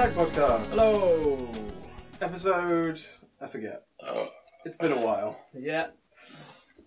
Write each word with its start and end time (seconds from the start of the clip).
Tag 0.00 0.12
Podcast. 0.12 0.64
Hello. 0.70 1.52
Episode, 2.22 2.98
I 3.38 3.46
forget. 3.48 3.84
It's 4.64 4.78
been 4.78 4.92
a 4.92 4.98
while, 4.98 5.38
Yeah, 5.52 5.88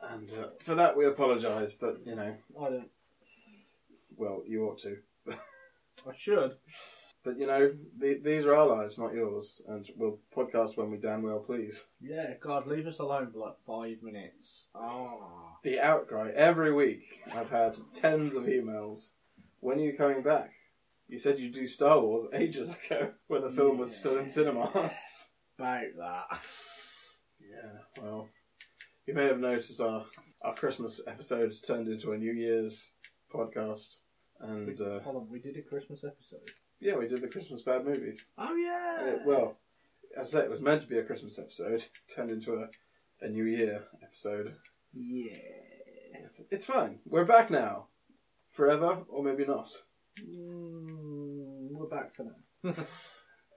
and 0.01 0.27
uh, 0.31 0.47
for 0.65 0.73
that 0.73 0.97
we 0.97 1.05
apologise. 1.05 1.73
But 1.73 1.99
you 2.07 2.15
know, 2.15 2.33
I 2.59 2.69
don't. 2.71 2.89
well, 4.17 4.41
you 4.47 4.65
ought 4.65 4.79
to. 4.79 4.97
I 5.29 6.15
should. 6.17 6.55
But 7.23 7.37
you 7.37 7.45
know, 7.45 7.75
the, 7.99 8.19
these 8.23 8.47
are 8.47 8.55
our 8.55 8.65
lives, 8.65 8.97
not 8.97 9.13
yours, 9.13 9.61
and 9.67 9.87
we'll 9.95 10.17
podcast 10.35 10.75
when 10.75 10.89
we 10.89 10.97
damn 10.97 11.21
well 11.21 11.41
please. 11.41 11.85
Yeah, 12.01 12.33
God, 12.41 12.65
leave 12.65 12.87
us 12.87 12.97
alone 12.97 13.29
for 13.31 13.37
like 13.37 13.57
five 13.67 14.01
minutes. 14.01 14.69
Ah. 14.73 15.57
The 15.63 15.79
outcry 15.79 16.31
every 16.33 16.73
week. 16.73 17.21
I've 17.31 17.51
had 17.51 17.77
tens 17.93 18.35
of 18.35 18.45
emails. 18.45 19.11
When 19.59 19.77
are 19.77 19.83
you 19.83 19.95
coming 19.95 20.23
back? 20.23 20.51
You 21.07 21.19
said 21.19 21.39
you'd 21.39 21.53
do 21.53 21.67
Star 21.67 21.99
Wars 21.99 22.27
ages 22.33 22.77
ago 22.85 23.11
when 23.27 23.41
the 23.41 23.51
film 23.51 23.77
was 23.77 23.95
still 23.95 24.17
in 24.17 24.29
cinemas. 24.29 24.71
About 25.59 25.83
that. 25.99 26.39
Yeah, 27.39 28.01
well, 28.01 28.29
you 29.05 29.13
may 29.13 29.25
have 29.25 29.39
noticed 29.39 29.79
our, 29.79 30.05
our 30.43 30.55
Christmas 30.55 31.01
episode 31.05 31.53
turned 31.67 31.87
into 31.87 32.11
a 32.13 32.17
New 32.17 32.31
Year's 32.33 32.93
podcast. 33.33 33.97
And 34.39 34.79
uh, 34.81 34.99
Hold 35.01 35.15
on, 35.17 35.29
we 35.29 35.39
did 35.39 35.57
a 35.57 35.61
Christmas 35.61 36.03
episode. 36.03 36.49
yeah, 36.79 36.95
we 36.95 37.07
did 37.07 37.21
the 37.21 37.27
Christmas 37.27 37.61
bad 37.61 37.85
movies. 37.85 38.25
Oh 38.37 38.55
yeah. 38.55 39.13
Uh, 39.13 39.19
well, 39.25 39.57
as 40.17 40.33
I 40.33 40.39
say, 40.39 40.45
it 40.45 40.51
was 40.51 40.61
meant 40.61 40.81
to 40.81 40.87
be 40.87 40.97
a 40.97 41.03
Christmas 41.03 41.37
episode, 41.37 41.83
turned 42.13 42.31
into 42.31 42.55
a, 42.55 42.67
a 43.25 43.29
New 43.29 43.45
Year 43.45 43.83
episode. 44.01 44.55
yeah. 44.93 45.37
It's, 46.25 46.41
it's 46.51 46.65
fine. 46.65 46.99
We're 47.05 47.25
back 47.25 47.51
now. 47.51 47.87
Forever, 48.51 49.03
or 49.09 49.23
maybe 49.23 49.45
not. 49.45 49.69
Mm, 50.19 51.71
we're 51.71 51.87
back 51.87 52.15
for 52.15 52.23
now. 52.23 52.73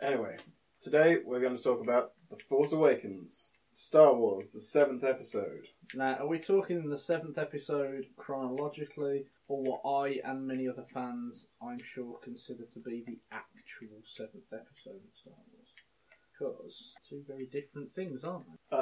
Anyway, 0.03 0.37
today 0.83 1.21
we're 1.25 1.41
going 1.41 1.57
to 1.57 1.63
talk 1.63 1.81
about 1.81 2.13
The 2.29 2.37
Force 2.51 2.73
Awakens, 2.73 3.57
Star 3.73 4.15
Wars, 4.15 4.51
the 4.51 4.61
seventh 4.61 5.05
episode. 5.05 5.69
Now, 5.95 6.17
are 6.17 6.27
we 6.27 6.39
talking 6.39 6.91
the 6.91 6.99
seventh 6.99 7.39
episode 7.39 8.05
chronologically, 8.19 9.25
or 9.49 9.63
what 9.63 9.81
I 9.89 10.21
and 10.23 10.47
many 10.47 10.69
other 10.69 10.83
fans, 10.83 11.49
I'm 11.63 11.83
sure, 11.83 12.19
consider 12.23 12.65
to 12.65 12.81
be 12.81 13.05
the 13.07 13.19
actual 13.33 14.03
seventh 14.03 14.53
episode 14.53 14.97
of 14.97 15.17
Star 15.19 15.33
Wars? 15.51 15.69
Because 16.39 16.93
two 17.09 17.25
very 17.27 17.47
different 17.47 17.91
things, 17.91 18.23
aren't 18.23 18.45
they? 18.71 18.77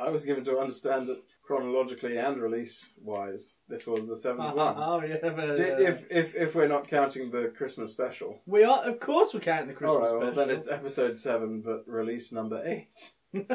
I 0.00 0.08
was 0.10 0.24
given 0.24 0.42
to 0.46 0.58
understand 0.58 1.06
that 1.06 1.22
chronologically 1.50 2.16
and 2.16 2.40
release 2.40 2.92
wise, 3.02 3.58
this 3.68 3.84
was 3.84 4.06
the 4.06 4.16
seventh 4.16 4.54
one. 4.54 4.74
oh 4.78 5.02
yeah, 5.02 5.16
but, 5.20 5.50
uh, 5.50 5.54
If, 5.54 6.06
if 6.08 6.36
if 6.36 6.54
we're 6.54 6.68
not 6.68 6.86
counting 6.86 7.28
the 7.28 7.48
Christmas 7.48 7.90
special, 7.90 8.40
we 8.46 8.62
are, 8.62 8.84
of 8.84 9.00
course, 9.00 9.34
we're 9.34 9.40
counting 9.40 9.66
the 9.66 9.74
Christmas 9.74 9.96
all 9.96 10.00
right, 10.00 10.12
well 10.12 10.32
special. 10.32 10.46
then 10.46 10.56
it's 10.56 10.70
episode 10.70 11.18
seven, 11.18 11.60
but 11.60 11.82
release 11.88 12.30
number 12.30 12.62
eight. 12.64 13.14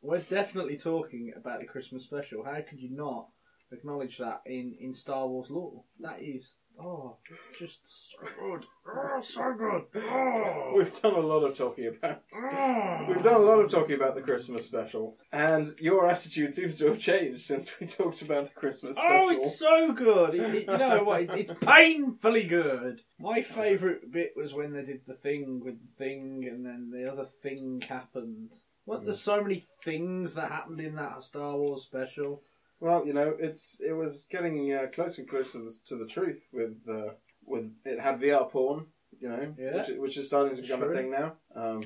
We're 0.00 0.20
definitely 0.20 0.76
talking 0.76 1.32
about 1.36 1.58
the 1.58 1.66
Christmas 1.66 2.04
special. 2.04 2.44
How 2.44 2.60
could 2.60 2.80
you 2.80 2.90
not 2.90 3.28
acknowledge 3.72 4.18
that 4.18 4.42
in, 4.46 4.74
in 4.80 4.94
Star 4.94 5.26
Wars 5.26 5.50
lore? 5.50 5.82
That 6.00 6.22
is, 6.22 6.58
oh, 6.80 7.16
just 7.58 7.80
so 8.10 8.18
good. 8.38 8.64
Oh, 8.86 9.20
so 9.20 9.54
good. 9.54 9.84
Oh. 9.96 10.72
We've 10.76 11.02
done 11.02 11.14
a 11.14 11.20
lot 11.20 11.44
of 11.44 11.56
talking 11.56 11.86
about. 11.86 12.22
Oh. 12.34 13.04
We've 13.08 13.22
done 13.22 13.34
a 13.34 13.44
lot 13.44 13.60
of 13.60 13.70
talking 13.70 13.96
about 13.96 14.14
the 14.14 14.22
Christmas 14.22 14.66
special, 14.66 15.16
and 15.32 15.68
your 15.80 16.08
attitude 16.08 16.54
seems 16.54 16.78
to 16.78 16.86
have 16.86 16.98
changed 16.98 17.40
since 17.40 17.78
we 17.78 17.86
talked 17.86 18.22
about 18.22 18.44
the 18.46 18.60
Christmas 18.60 18.96
oh, 18.98 19.00
special. 19.00 19.16
Oh, 19.16 19.30
it's 19.30 19.58
so 19.58 19.92
good. 19.92 20.34
It, 20.34 20.54
it- 20.54 20.68
you 20.68 20.78
know 20.78 21.04
what? 21.04 21.22
It, 21.22 21.30
it's 21.32 21.52
painfully 21.64 22.44
good. 22.44 23.02
My 23.18 23.42
favourite 23.42 24.10
bit 24.10 24.32
was 24.36 24.54
when 24.54 24.72
they 24.72 24.84
did 24.84 25.02
the 25.06 25.14
thing 25.14 25.60
with 25.64 25.78
the 25.80 25.92
thing, 25.92 26.46
and 26.48 26.64
then 26.64 26.90
the 26.90 27.10
other 27.10 27.24
thing 27.24 27.82
happened. 27.88 28.52
What? 28.84 29.04
There's 29.04 29.20
hmm. 29.22 29.30
so 29.32 29.42
many 29.42 29.62
things 29.84 30.34
that 30.34 30.50
happened 30.50 30.80
in 30.80 30.94
that 30.96 31.22
Star 31.22 31.56
Wars 31.56 31.82
special. 31.82 32.42
Well, 32.80 33.04
you 33.06 33.12
know, 33.12 33.34
it's 33.38 33.80
it 33.80 33.92
was 33.92 34.26
getting 34.30 34.72
uh, 34.72 34.86
closer 34.92 35.22
and 35.22 35.30
closer 35.30 35.58
to 35.58 35.64
the, 35.64 35.76
to 35.86 35.96
the 35.96 36.06
truth 36.06 36.46
with 36.52 36.76
uh, 36.88 37.12
with 37.44 37.70
it 37.84 38.00
had 38.00 38.20
VR 38.20 38.48
porn, 38.50 38.86
you 39.20 39.28
know, 39.28 39.54
Yeah. 39.58 39.76
which, 39.78 39.88
which 39.98 40.16
is 40.16 40.26
starting 40.28 40.56
to 40.56 40.62
become 40.62 40.80
True. 40.80 40.92
a 40.92 40.96
thing 40.96 41.10
now. 41.10 41.34
Um, 41.54 41.80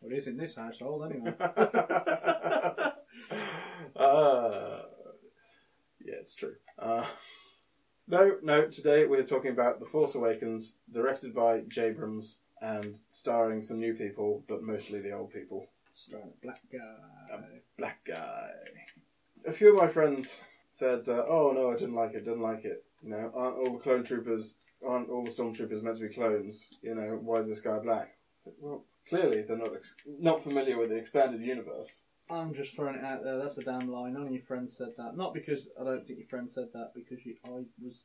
Well, 0.00 0.12
it 0.12 0.16
is 0.16 0.26
in 0.26 0.36
this 0.36 0.54
household 0.56 1.04
anyway. 1.10 1.34
uh, 3.96 4.82
yeah, 6.04 6.14
it's 6.20 6.34
true. 6.34 6.54
Uh, 6.78 7.06
no, 8.06 8.36
no. 8.42 8.66
Today 8.68 9.06
we're 9.06 9.22
talking 9.24 9.50
about 9.52 9.80
The 9.80 9.86
Force 9.86 10.14
Awakens, 10.14 10.76
directed 10.92 11.34
by 11.34 11.60
J.J. 11.60 11.86
Abrams 11.88 12.38
and 12.60 12.96
starring 13.10 13.62
some 13.62 13.78
new 13.78 13.94
people, 13.94 14.44
but 14.48 14.62
mostly 14.62 15.00
the 15.00 15.12
old 15.12 15.30
people. 15.30 15.66
Starring 15.94 16.26
a 16.26 16.44
black 16.44 16.60
guy. 16.72 17.38
Black 17.78 18.04
guy. 18.06 18.50
A 19.46 19.52
few 19.52 19.70
of 19.70 19.76
my 19.76 19.88
friends 19.88 20.42
said, 20.70 21.08
uh, 21.08 21.24
"Oh 21.28 21.52
no, 21.52 21.72
I 21.72 21.76
didn't 21.76 21.94
like 21.94 22.14
it. 22.14 22.24
Didn't 22.24 22.42
like 22.42 22.64
it. 22.64 22.84
You 23.02 23.10
know, 23.10 23.30
aren't 23.34 23.56
all 23.58 23.72
the 23.72 23.82
clone 23.82 24.04
troopers, 24.04 24.54
aren't 24.86 25.10
all 25.10 25.24
the 25.24 25.30
stormtroopers 25.30 25.82
meant 25.82 25.98
to 25.98 26.08
be 26.08 26.14
clones? 26.14 26.70
You 26.82 26.94
know, 26.94 27.18
why 27.22 27.36
is 27.38 27.48
this 27.48 27.60
guy 27.60 27.78
black?" 27.78 28.16
I 28.40 28.44
said, 28.44 28.54
well, 28.58 28.84
clearly 29.08 29.42
they're 29.42 29.56
not 29.56 29.74
ex- 29.74 29.96
not 30.06 30.42
familiar 30.42 30.78
with 30.78 30.90
the 30.90 30.96
expanded 30.96 31.40
universe. 31.40 32.02
I'm 32.30 32.54
just 32.54 32.74
throwing 32.74 32.96
it 32.96 33.04
out 33.04 33.22
there. 33.22 33.36
That's 33.38 33.58
a 33.58 33.62
damn 33.62 33.90
lie. 33.90 34.08
None 34.10 34.26
of 34.26 34.32
your 34.32 34.42
friends 34.42 34.76
said 34.76 34.94
that. 34.96 35.16
Not 35.16 35.34
because 35.34 35.68
I 35.78 35.84
don't 35.84 36.06
think 36.06 36.18
your 36.18 36.28
friends 36.28 36.54
said 36.54 36.68
that. 36.72 36.92
Because 36.94 37.24
you, 37.26 37.36
I 37.44 37.50
was 37.82 38.02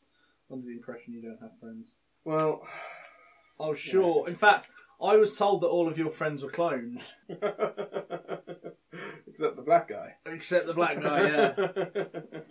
under 0.51 0.65
the 0.65 0.73
impression 0.73 1.13
you 1.13 1.21
don't 1.21 1.39
have 1.41 1.57
friends. 1.59 1.91
Well, 2.25 2.67
Oh 3.59 3.73
sure. 3.73 4.23
Yes. 4.25 4.27
In 4.29 4.35
fact, 4.35 4.69
I 5.01 5.15
was 5.15 5.37
told 5.37 5.61
that 5.61 5.67
all 5.67 5.87
of 5.87 5.97
your 5.97 6.09
friends 6.11 6.43
were 6.43 6.49
clones, 6.51 7.01
except 9.27 9.55
the 9.55 9.61
black 9.65 9.87
guy. 9.87 10.15
except 10.25 10.67
the 10.67 10.73
black 10.73 11.01
guy. 11.01 11.21
Yeah. 11.21 12.05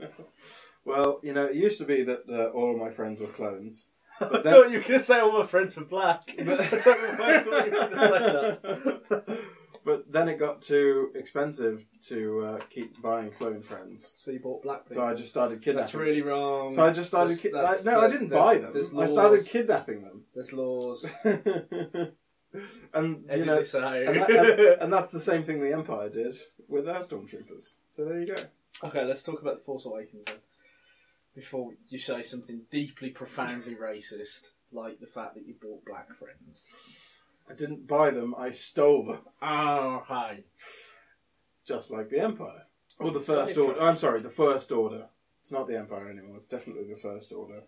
well, 0.84 1.20
you 1.22 1.32
know, 1.34 1.44
it 1.46 1.54
used 1.56 1.78
to 1.78 1.84
be 1.84 2.02
that 2.04 2.22
uh, 2.28 2.46
all 2.56 2.72
of 2.72 2.78
my 2.80 2.90
friends 2.90 3.20
were 3.20 3.26
clones. 3.26 3.88
I 4.20 4.28
But 4.28 4.44
then- 4.44 4.52
thought 4.54 4.70
you 4.70 4.78
were 4.78 4.84
going 4.84 4.98
to 5.00 5.04
say 5.04 5.20
all 5.20 5.32
my 5.38 5.46
friends 5.46 5.76
were 5.76 5.84
black. 5.84 6.34
I 6.38 6.42
don't 6.42 6.46
know 6.48 7.14
why 7.18 7.36
I 7.36 7.40
thought 7.40 7.66
you 7.66 7.72
were 7.72 7.78
going 7.78 7.90
to 7.90 7.98
say 7.98 8.08
that. 9.28 9.38
but 9.84 10.10
then 10.12 10.28
it 10.28 10.38
got 10.38 10.60
too 10.62 11.12
expensive 11.14 11.86
to 12.08 12.40
uh, 12.40 12.58
keep 12.70 13.00
buying 13.00 13.30
clone 13.30 13.62
friends. 13.62 14.14
So 14.18 14.30
you 14.32 14.40
bought 14.40 14.62
black. 14.62 14.88
So 14.88 15.04
I 15.04 15.14
just 15.14 15.28
started 15.28 15.60
kidnapping. 15.62 15.82
That's 15.84 15.94
really 15.94 16.22
wrong. 16.22 16.72
So 16.74 16.82
I 16.84 16.92
just 16.92 17.08
started. 17.08 17.30
That's- 17.36 17.42
Ki- 17.42 17.50
that's 17.52 17.86
I, 17.86 17.90
no, 17.92 18.00
I 18.00 18.06
the- 18.08 18.12
didn't 18.14 18.28
the- 18.30 18.36
buy 18.36 18.58
them. 18.58 18.72
there's 18.72 18.92
I 18.94 19.06
started 19.06 19.36
laws. 19.36 19.48
kidnapping 19.52 20.02
them. 20.02 20.24
There's 20.34 20.52
laws. 20.52 21.14
And 22.94 23.24
you 23.30 23.44
know, 23.44 23.58
out. 23.58 23.74
and, 23.74 24.20
that, 24.20 24.30
and, 24.30 24.82
and 24.82 24.92
that's 24.92 25.10
the 25.10 25.20
same 25.20 25.44
thing 25.44 25.60
the 25.60 25.72
Empire 25.72 26.08
did 26.08 26.36
with 26.68 26.86
their 26.86 26.96
stormtroopers. 26.96 27.74
So 27.90 28.04
there 28.04 28.20
you 28.20 28.26
go. 28.26 28.42
Okay, 28.84 29.04
let's 29.04 29.22
talk 29.22 29.40
about 29.40 29.56
the 29.58 29.62
Force 29.64 29.84
Awakens 29.84 30.24
then. 30.26 30.36
Before 31.34 31.72
you 31.88 31.98
say 31.98 32.22
something 32.22 32.62
deeply, 32.70 33.10
profoundly 33.10 33.74
racist, 33.80 34.50
like 34.72 35.00
the 35.00 35.06
fact 35.06 35.34
that 35.34 35.46
you 35.46 35.54
bought 35.60 35.84
black 35.84 36.08
friends. 36.14 36.70
I 37.50 37.54
didn't 37.54 37.86
buy 37.86 38.10
them. 38.10 38.34
I 38.36 38.50
stole 38.50 39.04
them, 39.06 39.20
Oh, 39.40 40.02
hi. 40.04 40.44
just 41.66 41.90
like 41.90 42.10
the 42.10 42.20
Empire 42.20 42.66
or 42.98 43.10
the 43.10 43.20
First 43.20 43.56
Order. 43.56 43.80
I'm 43.80 43.96
sorry, 43.96 44.20
the 44.20 44.28
First 44.28 44.72
Order. 44.72 45.06
It's 45.40 45.52
not 45.52 45.66
the 45.66 45.78
Empire 45.78 46.08
anymore. 46.10 46.36
It's 46.36 46.48
definitely 46.48 46.88
the 46.88 47.00
First 47.00 47.32
Order. 47.32 47.62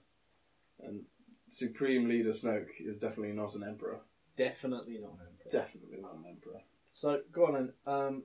And 0.83 1.03
Supreme 1.49 2.09
Leader 2.09 2.31
Snoke 2.31 2.81
is 2.81 2.99
definitely 2.99 3.33
not 3.33 3.55
an 3.55 3.65
Emperor. 3.65 4.01
Definitely 4.37 4.99
not 5.01 5.13
an 5.13 5.27
emperor. 5.31 5.51
Definitely 5.51 5.99
not 6.01 6.15
an 6.15 6.25
Emperor. 6.29 6.61
So, 6.93 7.21
go 7.33 7.47
on 7.47 7.55
then. 7.55 7.73
Um, 7.87 8.23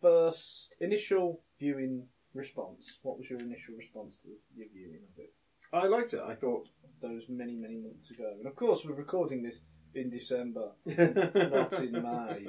first, 0.00 0.74
initial 0.80 1.40
viewing 1.58 2.06
response. 2.34 2.98
What 3.02 3.18
was 3.18 3.28
your 3.30 3.40
initial 3.40 3.74
response 3.76 4.20
to 4.22 4.28
your 4.56 4.68
viewing 4.72 5.00
of 5.12 5.18
it 5.18 5.32
I 5.72 5.86
liked 5.86 6.14
it. 6.14 6.20
I 6.20 6.34
thought. 6.34 6.68
those 7.02 7.28
many, 7.28 7.54
many 7.54 7.76
months 7.76 8.10
ago? 8.10 8.32
And 8.38 8.46
of 8.46 8.56
course, 8.56 8.84
we're 8.84 8.94
recording 8.94 9.42
this 9.42 9.60
in 9.94 10.10
December, 10.10 10.72
not 10.86 11.72
in 11.74 11.92
May. 11.92 12.46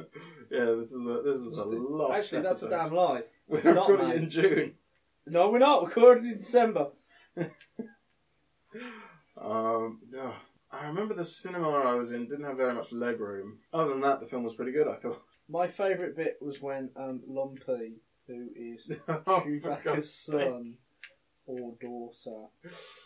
Yeah, 0.52 0.66
this 0.66 0.92
is 0.92 1.06
a 1.06 1.22
this 1.24 1.38
is 1.38 1.58
a 1.58 1.66
lot. 1.66 2.18
Actually, 2.18 2.42
that's 2.44 2.64
a 2.64 2.70
damn 2.70 2.94
lie. 2.94 3.24
We're 3.48 3.58
it's 3.58 3.66
not 3.66 3.90
recording 3.90 4.10
May. 4.10 4.16
in 4.18 4.30
June. 4.30 4.74
No, 5.28 5.50
we're 5.50 5.60
not. 5.60 5.86
Recording 5.86 6.32
in 6.32 6.38
December. 6.38 6.90
Um, 9.42 10.02
yeah. 10.12 10.34
I 10.80 10.88
remember 10.88 11.14
the 11.14 11.26
cinema 11.26 11.70
I 11.70 11.94
was 11.96 12.14
in 12.14 12.28
didn't 12.28 12.46
have 12.46 12.56
very 12.58 12.74
much 12.74 12.94
leg 12.94 13.20
room. 13.20 13.60
Other 13.74 13.90
than 13.90 14.02
that, 14.02 14.22
the 14.22 14.28
film 14.28 14.44
was 14.44 14.56
pretty 14.56 14.72
good. 14.72 14.88
I 14.88 14.96
thought. 14.96 15.22
My 15.50 15.68
favourite 15.68 16.16
bit 16.16 16.38
was 16.42 16.62
when 16.62 16.92
um, 16.96 17.22
Lumpy, 17.28 17.98
who 18.28 18.50
is 18.56 18.90
Oh, 19.08 19.42
for 19.42 19.50
God's 19.84 19.84
Chewbacca's 19.84 20.14
son 20.14 20.78
or 21.46 21.76
daughter, 21.81 22.46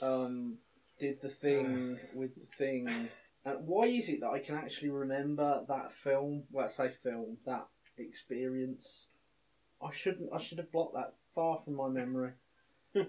um, 0.02 0.58
did 1.00 1.22
the 1.22 1.30
thing 1.30 1.98
with 2.14 2.36
the 2.36 2.46
thing. 2.58 2.88
And 3.46 3.66
why 3.66 3.86
is 3.86 4.10
it 4.10 4.20
that 4.22 4.30
I 4.30 4.40
can 4.40 4.56
actually 4.56 4.90
remember 4.90 5.64
that 5.68 5.92
film? 5.92 6.44
Well, 6.52 6.66
I 6.66 6.70
say 6.70 6.90
film, 6.90 7.38
that 7.46 7.68
experience. 7.98 9.10
I 9.82 9.92
shouldn't. 9.92 10.30
I 10.34 10.38
should 10.38 10.60
have 10.60 10.72
blocked 10.72 10.94
that 10.96 11.16
far 11.34 11.60
from 11.64 11.76
my 11.76 11.88
memory. 11.90 12.34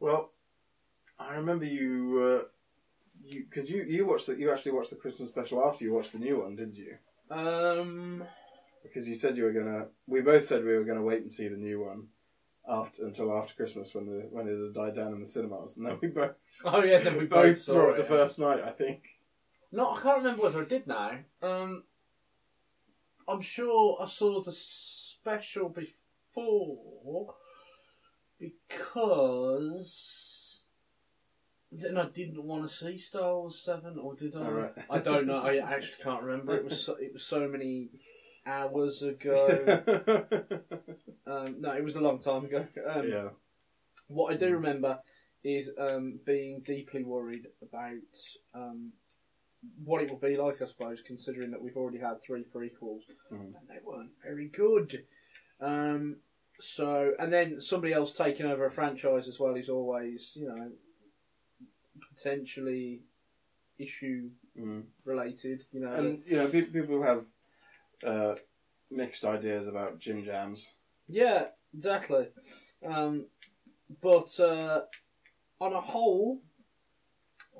well, 0.00 0.32
I 1.18 1.36
remember 1.36 1.64
you 1.64 2.42
uh, 2.42 2.44
you 3.24 3.44
because 3.48 3.70
you 3.70 3.82
you 3.82 4.06
watched 4.06 4.26
the, 4.26 4.36
you 4.36 4.52
actually 4.52 4.72
watched 4.72 4.90
the 4.90 4.96
Christmas 4.96 5.28
special 5.28 5.64
after 5.64 5.84
you 5.84 5.92
watched 5.92 6.12
the 6.12 6.18
new 6.18 6.40
one, 6.42 6.56
didn't 6.56 6.76
you? 6.76 6.96
Um, 7.30 8.24
Because 8.82 9.08
you 9.08 9.14
said 9.16 9.36
you 9.36 9.44
were 9.44 9.52
gonna. 9.52 9.86
We 10.06 10.20
both 10.20 10.46
said 10.46 10.64
we 10.64 10.76
were 10.76 10.84
gonna 10.84 11.02
wait 11.02 11.22
and 11.22 11.30
see 11.32 11.48
the 11.48 11.56
new 11.56 11.84
one 11.84 12.08
after 12.68 13.04
until 13.06 13.36
after 13.36 13.54
Christmas 13.54 13.94
when 13.94 14.06
the 14.06 14.28
when 14.30 14.46
it 14.46 14.56
had 14.62 14.74
died 14.74 14.96
down 14.96 15.12
in 15.12 15.20
the 15.20 15.26
cinemas, 15.26 15.76
and 15.76 15.86
then 15.86 15.98
we 16.00 16.08
both 16.08 16.34
oh 16.64 16.82
yeah, 16.82 17.00
then 17.00 17.18
we 17.18 17.26
both 17.26 17.58
saw, 17.58 17.72
saw 17.72 17.88
it 17.90 17.94
it 17.94 17.96
the 17.98 18.04
first 18.04 18.38
night. 18.38 18.62
I 18.62 18.70
think. 18.70 19.08
No, 19.70 19.90
I 19.94 20.00
can't 20.00 20.18
remember 20.18 20.44
whether 20.44 20.62
I 20.62 20.64
did 20.64 20.86
now. 20.86 21.18
Um, 21.42 21.84
I'm 23.28 23.42
sure 23.42 23.98
I 24.00 24.06
saw 24.06 24.40
the 24.40 24.52
special 24.52 25.68
before 25.68 27.34
because 28.38 30.27
then 31.70 31.98
I 31.98 32.06
didn't 32.06 32.42
want 32.42 32.62
to 32.62 32.68
see 32.68 32.98
Star 32.98 33.34
Wars 33.36 33.62
Seven, 33.62 33.98
or 33.98 34.14
did 34.14 34.34
I? 34.36 34.40
Alright. 34.40 34.72
I 34.90 34.98
don't 35.00 35.26
know. 35.26 35.38
I 35.38 35.56
actually 35.56 36.02
can't 36.02 36.22
remember. 36.22 36.56
It 36.56 36.64
was 36.64 36.84
so, 36.84 36.94
it 36.94 37.12
was 37.12 37.24
so 37.24 37.46
many 37.48 37.90
hours 38.46 39.02
ago. 39.02 39.82
um, 41.26 41.60
no, 41.60 41.72
it 41.72 41.84
was 41.84 41.96
a 41.96 42.00
long 42.00 42.18
time 42.18 42.44
ago. 42.46 42.66
Um, 42.88 43.08
yeah. 43.08 43.28
What 44.08 44.32
I 44.32 44.36
do 44.36 44.52
remember 44.54 44.98
is 45.44 45.70
um, 45.78 46.18
being 46.24 46.62
deeply 46.64 47.04
worried 47.04 47.46
about 47.62 47.92
um, 48.54 48.92
what 49.84 50.02
it 50.02 50.10
will 50.10 50.18
be 50.18 50.36
like, 50.36 50.62
I 50.62 50.66
suppose, 50.66 51.02
considering 51.06 51.50
that 51.50 51.62
we've 51.62 51.76
already 51.76 51.98
had 51.98 52.22
three 52.22 52.44
prequels 52.44 53.02
Mhm. 53.30 53.54
and 53.54 53.68
they 53.68 53.78
weren't 53.84 54.12
very 54.22 54.48
good. 54.48 55.04
Um, 55.60 56.20
so, 56.60 57.14
and 57.18 57.32
then 57.32 57.60
somebody 57.60 57.92
else 57.92 58.12
taking 58.12 58.46
over 58.46 58.66
a 58.66 58.70
franchise 58.70 59.28
as 59.28 59.38
well 59.38 59.54
is 59.54 59.68
always, 59.68 60.32
you 60.34 60.48
know, 60.48 60.72
potentially 62.18 63.02
issue 63.78 64.30
Mm. 64.56 64.86
related. 65.04 65.62
You 65.72 65.80
know, 65.80 65.92
And 65.92 66.22
you 66.26 66.36
know, 66.36 66.48
people 66.48 67.02
have 67.02 67.26
uh, 68.02 68.34
mixed 68.90 69.24
ideas 69.24 69.68
about 69.68 69.98
Jim 69.98 70.24
Jams. 70.24 70.74
Yeah, 71.06 71.48
exactly. 71.72 72.28
Um, 72.84 73.26
but 74.00 74.38
uh, 74.40 74.86
on 75.60 75.72
a 75.72 75.80
whole, 75.80 76.42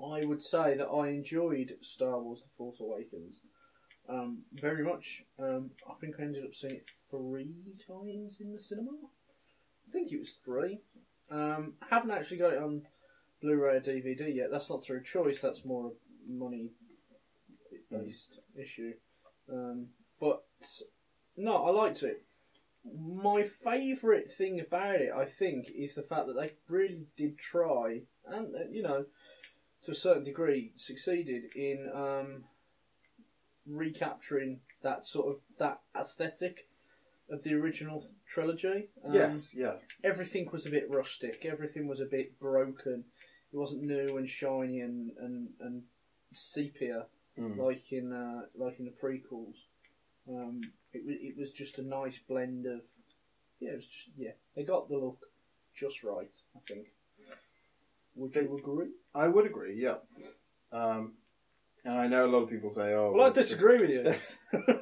I 0.00 0.25
would 0.25 0.43
say 0.43 0.76
that 0.76 0.87
I 0.88 1.08
enjoyed 1.08 1.76
Star 1.82 2.20
Wars: 2.20 2.43
The 2.43 2.50
Force 2.56 2.81
Awakens 2.81 3.40
um, 4.08 4.43
very 4.52 4.82
much. 4.82 5.25
Um, 5.38 5.70
I 5.88 5.94
think 6.00 6.16
I 6.19 6.22
ended 6.22 6.44
up 6.44 6.55
seeing 6.55 6.75
it 6.75 6.90
three 7.10 7.75
times 7.87 8.40
in 8.40 8.52
the 8.52 8.60
cinema. 8.60 8.90
I 9.88 9.93
think 9.93 10.12
it 10.12 10.19
was 10.19 10.32
three. 10.44 10.81
Um, 11.31 11.75
haven't 11.88 12.10
actually 12.10 12.38
got 12.38 12.55
it 12.55 12.62
on 12.62 12.82
Blu-ray 13.40 13.76
or 13.76 13.81
DVD 13.81 14.35
yet. 14.35 14.50
That's 14.50 14.70
not 14.70 14.82
through 14.82 15.05
choice. 15.05 15.40
That's 15.40 15.64
more 15.64 15.87
a 15.87 15.93
money-based 16.31 16.70
issue. 18.61 18.94
Um, 19.50 19.88
but 20.20 20.43
no, 21.37 21.64
I 21.64 21.70
liked 21.70 22.02
it. 22.02 22.25
My 22.85 23.43
favourite 23.43 24.31
thing 24.31 24.61
about 24.61 25.00
it, 25.00 25.12
I 25.14 25.25
think, 25.25 25.70
is 25.75 25.94
the 25.94 26.02
fact 26.02 26.26
that 26.26 26.35
they 26.35 26.52
really 26.69 27.06
did 27.17 27.38
try, 27.38 28.02
and 28.26 28.55
uh, 28.55 28.69
you 28.70 28.82
know, 28.82 29.06
to 29.82 29.93
a 29.93 29.94
certain 29.94 30.25
degree, 30.25 30.73
succeeded 30.76 31.44
in 31.55 31.91
um, 31.94 32.44
recapturing 33.67 34.61
that 34.82 35.05
sort 35.05 35.29
of 35.29 35.41
that 35.58 35.81
aesthetic 35.99 36.69
of 37.31 37.43
the 37.43 37.55
original 37.55 38.05
trilogy. 38.26 38.88
Um, 39.05 39.12
yes, 39.12 39.55
yeah. 39.55 39.75
everything 40.02 40.49
was 40.50 40.67
a 40.67 40.70
bit 40.70 40.88
rustic. 40.88 41.44
Everything 41.44 41.87
was 41.87 42.00
a 42.00 42.06
bit 42.06 42.38
broken. 42.41 43.05
It 43.52 43.56
wasn't 43.56 43.82
new 43.82 44.16
and 44.18 44.28
shiny 44.28 44.80
and 44.80 45.12
and, 45.18 45.48
and 45.60 45.82
sepia 46.32 47.06
Mm. 47.38 47.56
like 47.56 47.92
in 47.92 48.12
uh, 48.12 48.42
like 48.56 48.80
in 48.80 48.84
the 48.84 48.90
prequels. 48.90 49.54
Um, 50.28 50.60
it 50.92 51.02
wa- 51.06 51.12
it 51.28 51.36
was 51.38 51.52
just 51.52 51.78
a 51.78 51.82
nice 51.82 52.18
blend 52.28 52.66
of 52.66 52.80
yeah. 53.60 53.70
It 53.70 53.76
was 53.76 53.86
just 53.86 54.08
yeah. 54.16 54.32
They 54.56 54.64
got 54.64 54.88
the 54.88 54.96
look 54.98 55.20
just 55.76 56.02
right. 56.02 56.32
I 56.56 56.58
think. 56.66 56.88
Would 58.16 58.32
They- 58.32 58.42
you 58.42 58.58
agree? 58.58 58.88
I 59.14 59.28
would 59.28 59.46
agree. 59.46 59.80
Yeah. 59.80 59.98
Um, 60.72 61.12
and 61.84 61.94
I 61.94 62.08
know 62.08 62.26
a 62.26 62.32
lot 62.32 62.42
of 62.42 62.50
people 62.50 62.70
say, 62.70 62.92
"Oh, 62.92 63.12
Well, 63.12 63.26
I 63.26 63.28
it's 63.28 63.36
just- 63.38 63.50
disagree 63.50 63.78
with 63.80 63.90
you. 63.90 64.60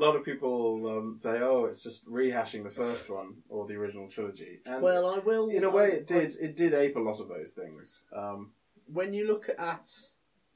a 0.00 0.04
lot 0.04 0.16
of 0.16 0.24
people 0.24 0.86
um, 0.98 1.16
say, 1.16 1.40
"Oh, 1.40 1.64
it's 1.66 1.82
just 1.82 2.06
rehashing 2.08 2.64
the 2.64 2.70
first 2.70 3.10
one 3.10 3.42
or 3.48 3.66
the 3.66 3.74
original 3.74 4.08
trilogy." 4.08 4.60
And 4.66 4.82
well, 4.82 5.06
I 5.14 5.18
will. 5.18 5.48
in 5.50 5.64
a 5.64 5.70
way, 5.70 5.84
I- 5.84 5.96
it 5.96 6.06
did. 6.06 6.36
It 6.40 6.56
did 6.56 6.74
ape 6.74 6.96
a 6.96 7.00
lot 7.00 7.20
of 7.20 7.28
those 7.28 7.52
things. 7.52 8.04
Um, 8.12 8.52
when 8.86 9.12
you 9.12 9.26
look 9.26 9.48
at 9.58 9.84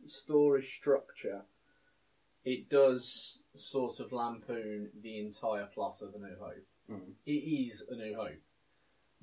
story 0.06 0.62
structure, 0.62 1.42
it 2.44 2.68
does 2.68 3.42
sort 3.54 4.00
of 4.00 4.12
lampoon 4.12 4.90
the 5.00 5.18
entire 5.18 5.66
plot 5.66 6.00
of 6.00 6.14
A 6.14 6.18
New 6.18 6.36
Hope. 6.40 6.66
Mhm. 6.90 7.14
It 7.26 7.30
is 7.32 7.86
A 7.88 7.96
New 7.96 8.14
Hope. 8.16 8.40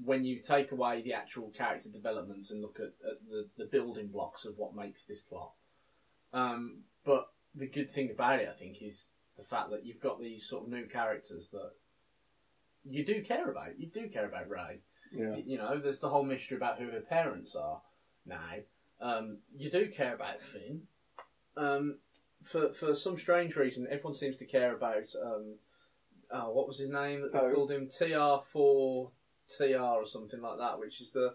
When 0.03 0.23
you 0.23 0.39
take 0.39 0.71
away 0.71 1.01
the 1.01 1.13
actual 1.13 1.49
character 1.49 1.89
developments 1.89 2.49
and 2.49 2.61
look 2.61 2.79
at, 2.79 2.93
at 3.07 3.27
the, 3.29 3.47
the 3.57 3.65
building 3.65 4.07
blocks 4.07 4.45
of 4.45 4.57
what 4.57 4.73
makes 4.75 5.03
this 5.03 5.19
plot. 5.19 5.53
Um, 6.33 6.85
but 7.03 7.27
the 7.53 7.67
good 7.67 7.91
thing 7.91 8.09
about 8.09 8.39
it, 8.39 8.47
I 8.49 8.53
think, 8.53 8.81
is 8.81 9.09
the 9.41 9.47
fact 9.47 9.71
that 9.71 9.85
you've 9.85 9.99
got 9.99 10.21
these 10.21 10.45
sort 10.47 10.63
of 10.65 10.69
new 10.69 10.85
characters 10.85 11.49
that 11.49 11.71
you 12.83 13.03
do 13.03 13.21
care 13.23 13.49
about. 13.49 13.79
You 13.79 13.87
do 13.87 14.07
care 14.07 14.25
about 14.27 14.49
Rey. 14.49 14.81
yeah. 15.11 15.35
You 15.35 15.57
know, 15.57 15.79
there's 15.79 15.99
the 15.99 16.09
whole 16.09 16.23
mystery 16.23 16.57
about 16.57 16.77
who 16.79 16.87
her 16.91 17.01
parents 17.01 17.55
are 17.55 17.81
now. 18.25 18.55
Um, 18.99 19.39
you 19.55 19.71
do 19.71 19.87
care 19.89 20.13
about 20.13 20.41
Finn. 20.41 20.83
Um, 21.57 21.97
for 22.43 22.71
for 22.73 22.93
some 22.95 23.17
strange 23.17 23.55
reason, 23.55 23.87
everyone 23.89 24.13
seems 24.13 24.37
to 24.37 24.45
care 24.45 24.75
about 24.75 25.09
um, 25.23 25.55
oh, 26.31 26.51
what 26.51 26.67
was 26.67 26.77
his 26.79 26.89
name 26.89 27.21
that 27.21 27.33
they 27.33 27.39
Poe. 27.39 27.53
called 27.53 27.71
him 27.71 27.87
TR 27.89 28.43
four 28.43 29.11
TR 29.47 29.75
or 29.77 30.05
something 30.05 30.41
like 30.41 30.57
that, 30.59 30.79
which 30.79 31.01
is 31.01 31.13
the 31.13 31.33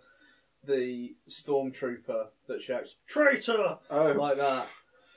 the 0.64 1.14
stormtrooper 1.28 2.26
that 2.46 2.62
shouts 2.62 2.96
"traitor" 3.06 3.78
Oh, 3.90 4.12
like 4.12 4.36
that, 4.38 4.66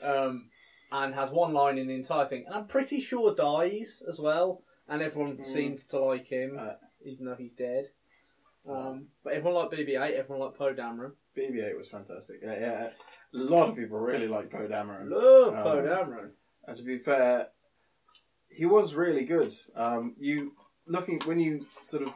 um, 0.04 0.49
and 0.92 1.14
has 1.14 1.30
one 1.32 1.54
line 1.54 1.78
in 1.78 1.88
the 1.88 1.96
entire 1.96 2.26
thing, 2.26 2.46
and 2.46 2.56
I'm 2.56 2.68
pretty 2.68 3.00
sure 3.00 3.36
dies 3.36 4.02
as 4.08 4.20
well, 4.20 4.64
and 4.88 5.02
everyone 5.02 5.38
Mm. 5.38 5.46
seems 5.46 5.86
to 5.88 6.00
like 6.00 6.26
him, 6.28 6.58
Uh. 6.60 6.76
even 7.06 7.26
though 7.26 7.36
he's 7.36 7.54
dead. 7.54 7.92
Um, 8.68 9.08
but 9.24 9.34
everyone 9.34 9.56
liked 9.56 9.74
BB-8, 9.74 10.14
everyone 10.14 10.46
liked 10.46 10.58
Poe 10.58 10.74
Dameron. 10.74 11.14
BB-8 11.36 11.78
was 11.78 11.90
fantastic. 11.90 12.40
Yeah, 12.44 12.60
yeah. 12.60 12.90
A 13.34 13.38
lot 13.38 13.70
of 13.70 13.76
people 13.76 13.98
really 14.00 14.28
like 14.28 14.50
Poe 14.52 14.68
Dameron. 14.68 15.10
Love 15.10 15.54
Uh, 15.56 15.64
Poe 15.64 15.82
Dameron. 15.82 16.32
And 16.68 16.78
to 16.78 16.84
be 16.84 16.98
fair, 17.00 17.50
he 18.50 18.66
was 18.66 18.96
really 18.96 19.24
good. 19.26 19.56
Um, 19.76 20.16
you 20.20 20.56
looking 20.86 21.20
when 21.26 21.40
you 21.40 21.66
sort 21.86 22.04
of 22.04 22.14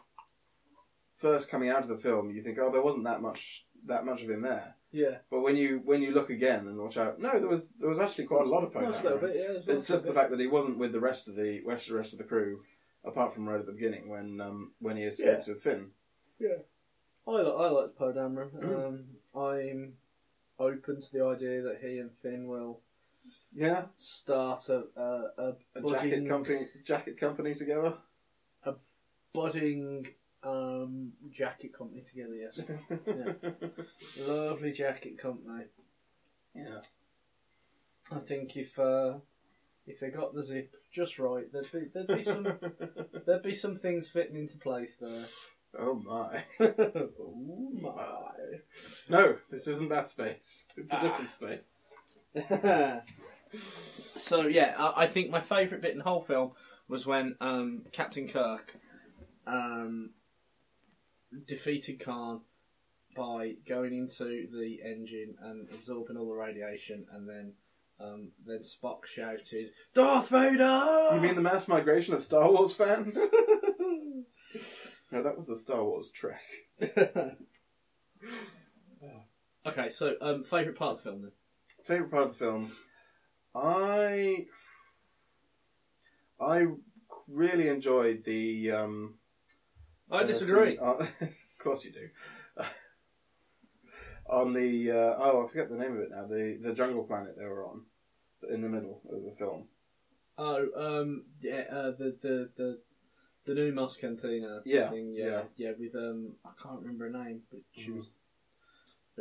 first 1.17 1.49
coming 1.49 1.69
out 1.69 1.83
of 1.83 1.87
the 1.89 1.97
film, 1.97 2.31
you 2.31 2.43
think, 2.43 2.57
oh, 2.59 2.71
there 2.71 2.81
wasn't 2.81 3.05
that 3.05 3.21
much 3.21 3.65
that 3.85 4.05
much 4.05 4.21
of 4.23 4.29
him 4.29 4.41
there. 4.41 4.75
Yeah, 4.93 5.17
But 5.31 5.41
when 5.41 5.57
you 5.57 5.81
when 5.83 6.03
you 6.03 6.11
look 6.11 6.29
again 6.29 6.67
and 6.67 6.77
watch 6.77 6.97
out, 6.97 7.19
no, 7.19 7.31
there 7.39 7.47
was 7.47 7.69
there 7.79 7.89
was 7.89 7.99
actually 7.99 8.25
quite 8.25 8.45
a 8.45 8.49
lot 8.49 8.63
of 8.63 8.71
Poe 8.71 8.81
nice 8.81 9.03
little 9.03 9.17
bit. 9.17 9.35
Yeah, 9.35 9.73
it 9.73 9.77
It's 9.77 9.87
just 9.87 10.05
the 10.05 10.13
fact 10.13 10.29
that 10.29 10.39
he 10.39 10.45
wasn't 10.47 10.77
with 10.77 10.91
the 10.91 10.99
rest 10.99 11.27
of 11.27 11.35
the 11.35 11.61
rest 11.65 11.87
the 11.87 11.95
rest 11.95 12.13
of 12.13 12.19
the 12.19 12.25
crew, 12.25 12.61
apart 13.03 13.33
from 13.33 13.49
right 13.49 13.59
at 13.59 13.65
the 13.65 13.71
beginning 13.71 14.07
when 14.07 14.39
um, 14.39 14.71
when 14.79 14.95
he 14.97 15.03
escapes 15.03 15.47
with 15.47 15.61
Finn. 15.61 15.87
bit. 16.39 16.59
I 17.27 17.31
like 17.31 17.53
I 17.57 17.69
like 17.69 17.95
Poe 17.95 18.13
Dameron. 18.13 18.51
Mm. 18.51 18.87
Um, 18.87 19.05
I'm 19.35 19.93
open 20.59 21.01
to 21.01 21.11
the 21.11 21.25
idea 21.25 21.61
that 21.63 21.79
he 21.81 21.97
and 21.97 22.11
Finn 22.21 22.47
will 22.47 22.81
Yeah, 23.51 23.85
start 23.95 24.69
a 24.69 24.83
a, 24.95 25.23
a, 25.37 25.55
a 25.75 25.81
budding, 25.81 25.91
jacket 25.91 26.27
company 26.29 26.67
jacket 26.85 27.17
company 27.17 27.55
together. 27.55 27.97
A 28.65 28.75
budding 29.33 30.05
um, 30.43 31.11
jacket 31.31 31.73
company 31.77 32.01
together. 32.01 32.35
Yes, 32.35 32.61
lovely 34.27 34.71
jacket 34.71 35.17
company. 35.17 35.65
yeah. 36.55 36.81
I 38.11 38.19
think 38.19 38.55
if 38.57 38.77
uh, 38.77 39.13
if 39.87 39.99
they 39.99 40.09
got 40.09 40.33
the 40.35 40.43
zip 40.43 40.75
just 40.91 41.17
right, 41.19 41.51
there'd 41.51 41.71
be 41.71 41.85
there'd 41.93 42.07
be 42.07 42.23
some 42.23 42.43
there'd 43.25 43.43
be 43.43 43.53
some 43.55 43.75
things 43.75 44.09
fitting 44.09 44.35
into 44.35 44.57
place 44.57 44.97
there. 44.97 45.25
oh 45.79 45.95
my. 45.95 46.43
oh 46.59 47.71
my! 47.81 48.31
No, 49.09 49.37
this 49.49 49.67
isn't 49.67 49.89
that 49.89 50.09
space. 50.09 50.67
It's 50.77 50.91
a 50.91 50.97
Ah. 50.97 51.01
different 51.01 51.31
space. 51.31 51.95
so 54.17 54.41
yeah, 54.47 54.75
I, 54.77 55.03
I 55.03 55.07
think 55.07 55.29
my 55.31 55.39
favourite 55.41 55.81
bit 55.81 55.91
in 55.91 55.99
the 55.99 56.03
whole 56.03 56.21
film 56.21 56.51
was 56.87 57.05
when 57.05 57.35
um, 57.41 57.83
Captain 57.91 58.27
Kirk 58.27 58.75
um, 59.47 60.11
defeated 61.45 61.99
Khan 61.99 62.41
by 63.15 63.55
going 63.67 63.93
into 63.95 64.47
the 64.51 64.79
engine 64.83 65.35
and 65.41 65.69
absorbing 65.69 66.17
all 66.17 66.27
the 66.27 66.33
radiation, 66.33 67.05
and 67.11 67.29
then 67.29 67.53
um, 67.99 68.31
then 68.45 68.59
Spock 68.59 69.05
shouted, 69.05 69.71
"Darth 69.93 70.29
Vader!" 70.29 71.09
You 71.13 71.21
mean 71.21 71.35
the 71.35 71.41
mass 71.41 71.67
migration 71.67 72.13
of 72.13 72.23
Star 72.23 72.49
Wars 72.51 72.75
fans? 72.75 73.15
no, 75.11 75.23
that 75.23 75.37
was 75.37 75.47
the 75.47 75.57
Star 75.57 75.83
Wars 75.83 76.11
trek. 76.11 76.41
Okay, 79.65 79.87
so 79.89 80.15
um, 80.19 80.43
favourite 80.43 80.77
part 80.77 80.97
of 80.97 80.97
the 80.97 81.03
film 81.03 81.21
then? 81.21 81.31
Favorite 81.85 82.11
part 82.11 82.23
of 82.23 82.29
the 82.31 82.37
film, 82.37 82.71
I 83.55 84.47
I 86.39 86.67
really 87.27 87.69
enjoyed 87.69 88.23
the. 88.25 88.71
Um, 88.71 89.15
I 90.13 90.23
disagree. 90.23 90.77
uh, 90.77 90.93
of 91.21 91.33
course 91.59 91.85
you 91.85 91.91
do. 91.91 92.07
on 94.29 94.53
the 94.53 94.91
uh, 94.91 95.15
oh, 95.17 95.45
I 95.45 95.49
forget 95.51 95.69
the 95.69 95.77
name 95.77 95.93
of 95.93 95.99
it 95.99 96.11
now. 96.11 96.25
The 96.25 96.57
the 96.61 96.73
jungle 96.73 97.03
planet 97.03 97.35
they 97.37 97.45
were 97.45 97.65
on, 97.65 97.81
in 98.49 98.61
the 98.61 98.69
middle 98.69 99.01
of 99.11 99.23
the 99.23 99.31
film. 99.37 99.67
Oh, 100.37 100.67
um, 100.75 101.23
yeah, 101.41 101.65
uh, 101.69 101.91
the 101.91 102.15
the 102.21 102.49
the 102.55 102.79
the 103.45 103.53
new 103.53 103.71
Moss 103.73 103.97
Cantina 103.97 104.61
Yeah, 104.65 104.89
thing, 104.89 105.13
yeah, 105.15 105.25
yeah. 105.25 105.41
yeah, 105.57 105.71
with 105.77 105.95
um, 105.95 106.35
I 106.45 106.51
can't 106.61 106.79
remember 106.81 107.09
her 107.09 107.23
name, 107.23 107.41
but 107.51 107.61
she 107.71 107.89
Mhm. 107.89 107.97
was 107.97 108.09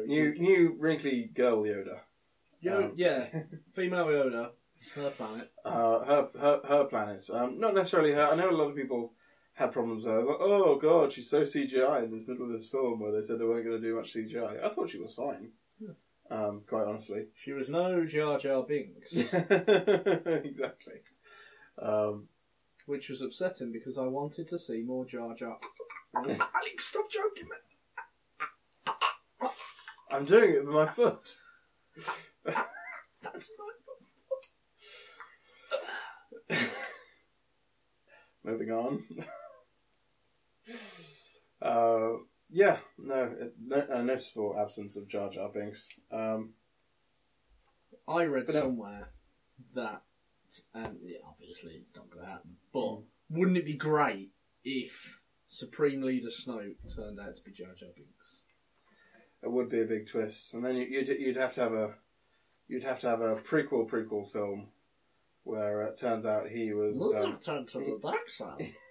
New 0.06 0.32
good. 0.32 0.40
new 0.40 0.76
wrinkly 0.78 1.24
girl 1.34 1.62
Yoda. 1.62 2.00
Yo- 2.60 2.84
um, 2.84 2.92
yeah, 2.96 3.26
female 3.72 4.06
Yoda, 4.06 4.52
her 4.94 5.10
planet. 5.10 5.50
uh, 5.64 6.04
her 6.04 6.30
her 6.38 6.60
her 6.64 6.84
planet. 6.84 7.28
Um, 7.30 7.58
not 7.58 7.74
necessarily 7.74 8.12
her. 8.12 8.28
I 8.32 8.36
know 8.36 8.50
a 8.50 8.52
lot 8.52 8.70
of 8.70 8.76
people 8.76 9.12
had 9.54 9.72
problems 9.72 10.06
I 10.06 10.16
was 10.18 10.26
Like, 10.26 10.36
oh 10.40 10.76
god, 10.76 11.12
she's 11.12 11.28
so 11.28 11.42
CGI 11.42 12.04
in 12.04 12.10
the 12.10 12.24
middle 12.26 12.46
of 12.46 12.52
this 12.52 12.68
film 12.68 13.00
where 13.00 13.12
they 13.12 13.22
said 13.22 13.38
they 13.38 13.44
weren't 13.44 13.64
going 13.64 13.80
to 13.80 13.86
do 13.86 13.96
much 13.96 14.14
CGI. 14.14 14.64
I 14.64 14.68
thought 14.68 14.90
she 14.90 14.98
was 14.98 15.14
fine. 15.14 15.50
Yeah. 15.78 15.90
Um, 16.30 16.62
quite 16.66 16.86
honestly. 16.86 17.26
She 17.34 17.52
was 17.52 17.68
no 17.68 18.06
Jar 18.06 18.38
Jar 18.38 18.62
Binks, 18.62 19.12
exactly. 19.12 21.02
Um, 21.78 22.28
which 22.86 23.08
was 23.08 23.22
upsetting 23.22 23.72
because 23.72 23.98
I 23.98 24.06
wanted 24.06 24.48
to 24.48 24.58
see 24.58 24.82
more 24.82 25.04
Jar 25.04 25.34
Jar. 25.34 25.58
Alex, 26.14 26.86
stop 26.86 27.10
joking, 27.10 27.48
man. 27.48 27.58
I'm 30.10 30.24
doing 30.26 30.50
it 30.50 30.66
with 30.66 30.74
my 30.74 30.86
foot. 30.86 31.36
That's 33.22 33.50
not. 33.58 33.72
Moving 38.44 38.70
on. 38.70 39.04
Uh, 41.62 42.16
yeah, 42.50 42.78
no, 42.98 43.34
no, 43.64 43.86
a 43.88 44.02
noticeable 44.02 44.56
absence 44.58 44.96
of 44.96 45.08
Jar 45.08 45.30
Jar 45.30 45.48
Binks. 45.48 45.88
Um, 46.10 46.50
I 48.08 48.24
read 48.24 48.46
But, 48.46 48.56
uh, 48.56 48.60
somewhere 48.60 49.08
that, 49.74 50.02
and 50.74 50.98
yeah, 51.02 51.18
obviously 51.26 51.72
it's 51.74 51.94
not 51.96 52.10
going 52.10 52.24
to 52.24 52.30
happen, 52.30 52.56
but 52.72 52.98
wouldn't 53.30 53.56
it 53.56 53.64
be 53.64 53.74
great 53.74 54.32
if 54.64 55.18
Supreme 55.48 56.02
Leader 56.02 56.28
Snoke 56.28 56.74
turned 56.94 57.20
out 57.20 57.36
to 57.36 57.42
be 57.42 57.52
Jar 57.52 57.74
Jar 57.78 57.90
Binks? 57.96 58.42
it 59.42 59.50
would 59.50 59.68
be 59.68 59.80
a 59.80 59.86
big 59.86 60.06
twist, 60.06 60.54
and 60.54 60.64
then 60.64 60.76
you- 60.76 60.86
you'd 60.86 61.08
you'd 61.08 61.36
have 61.36 61.52
to 61.54 61.60
have 61.62 61.72
a 61.72 61.94
you'd 62.68 62.84
have 62.84 63.00
to 63.00 63.08
have 63.08 63.20
a 63.20 63.36
prequel 63.36 63.88
prequel 63.88 64.30
film 64.30 64.68
where 65.44 65.82
it 65.82 65.98
turns 65.98 66.24
out 66.26 66.48
he 66.48 66.72
was 66.72 67.00
um, 67.16 67.38
turn 67.40 67.66
to 67.66 67.78
the 67.78 67.98
dark 68.00 68.30
side. 68.30 68.74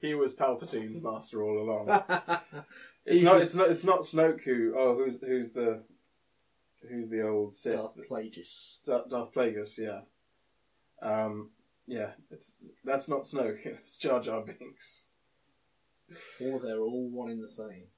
he 0.00 0.14
was 0.14 0.34
Palpatine's 0.34 1.00
master 1.02 1.42
all 1.42 1.58
along. 1.62 2.02
He 3.06 3.16
It's 3.16 3.22
not 3.22 3.34
was- 3.36 3.44
it's 3.44 3.54
not 3.54 3.70
it's 3.70 3.84
not 3.84 4.00
Snoke 4.00 4.42
who 4.44 4.72
oh 4.78 4.94
who's 4.96 5.20
who's 5.20 5.52
the 5.52 5.82
who's 6.88 7.10
the 7.10 7.20
old 7.28 7.54
Sith 7.54 7.74
Darth 7.76 7.96
Plagueis. 8.10 8.76
Darth, 8.86 9.10
Darth 9.10 9.32
Plagueis 9.34 9.76
yeah 9.78 10.00
um 11.02 11.50
yeah 11.86 12.12
it's 12.30 12.72
that's 12.82 13.08
not 13.10 13.22
Snoke 13.24 13.58
it's 13.66 13.98
Jar 13.98 14.20
Jar 14.22 14.40
Binks 14.40 15.08
Or 16.40 16.58
they're 16.60 16.80
all 16.80 17.10
one 17.10 17.30
in 17.30 17.42
the 17.42 17.50
same. 17.50 17.88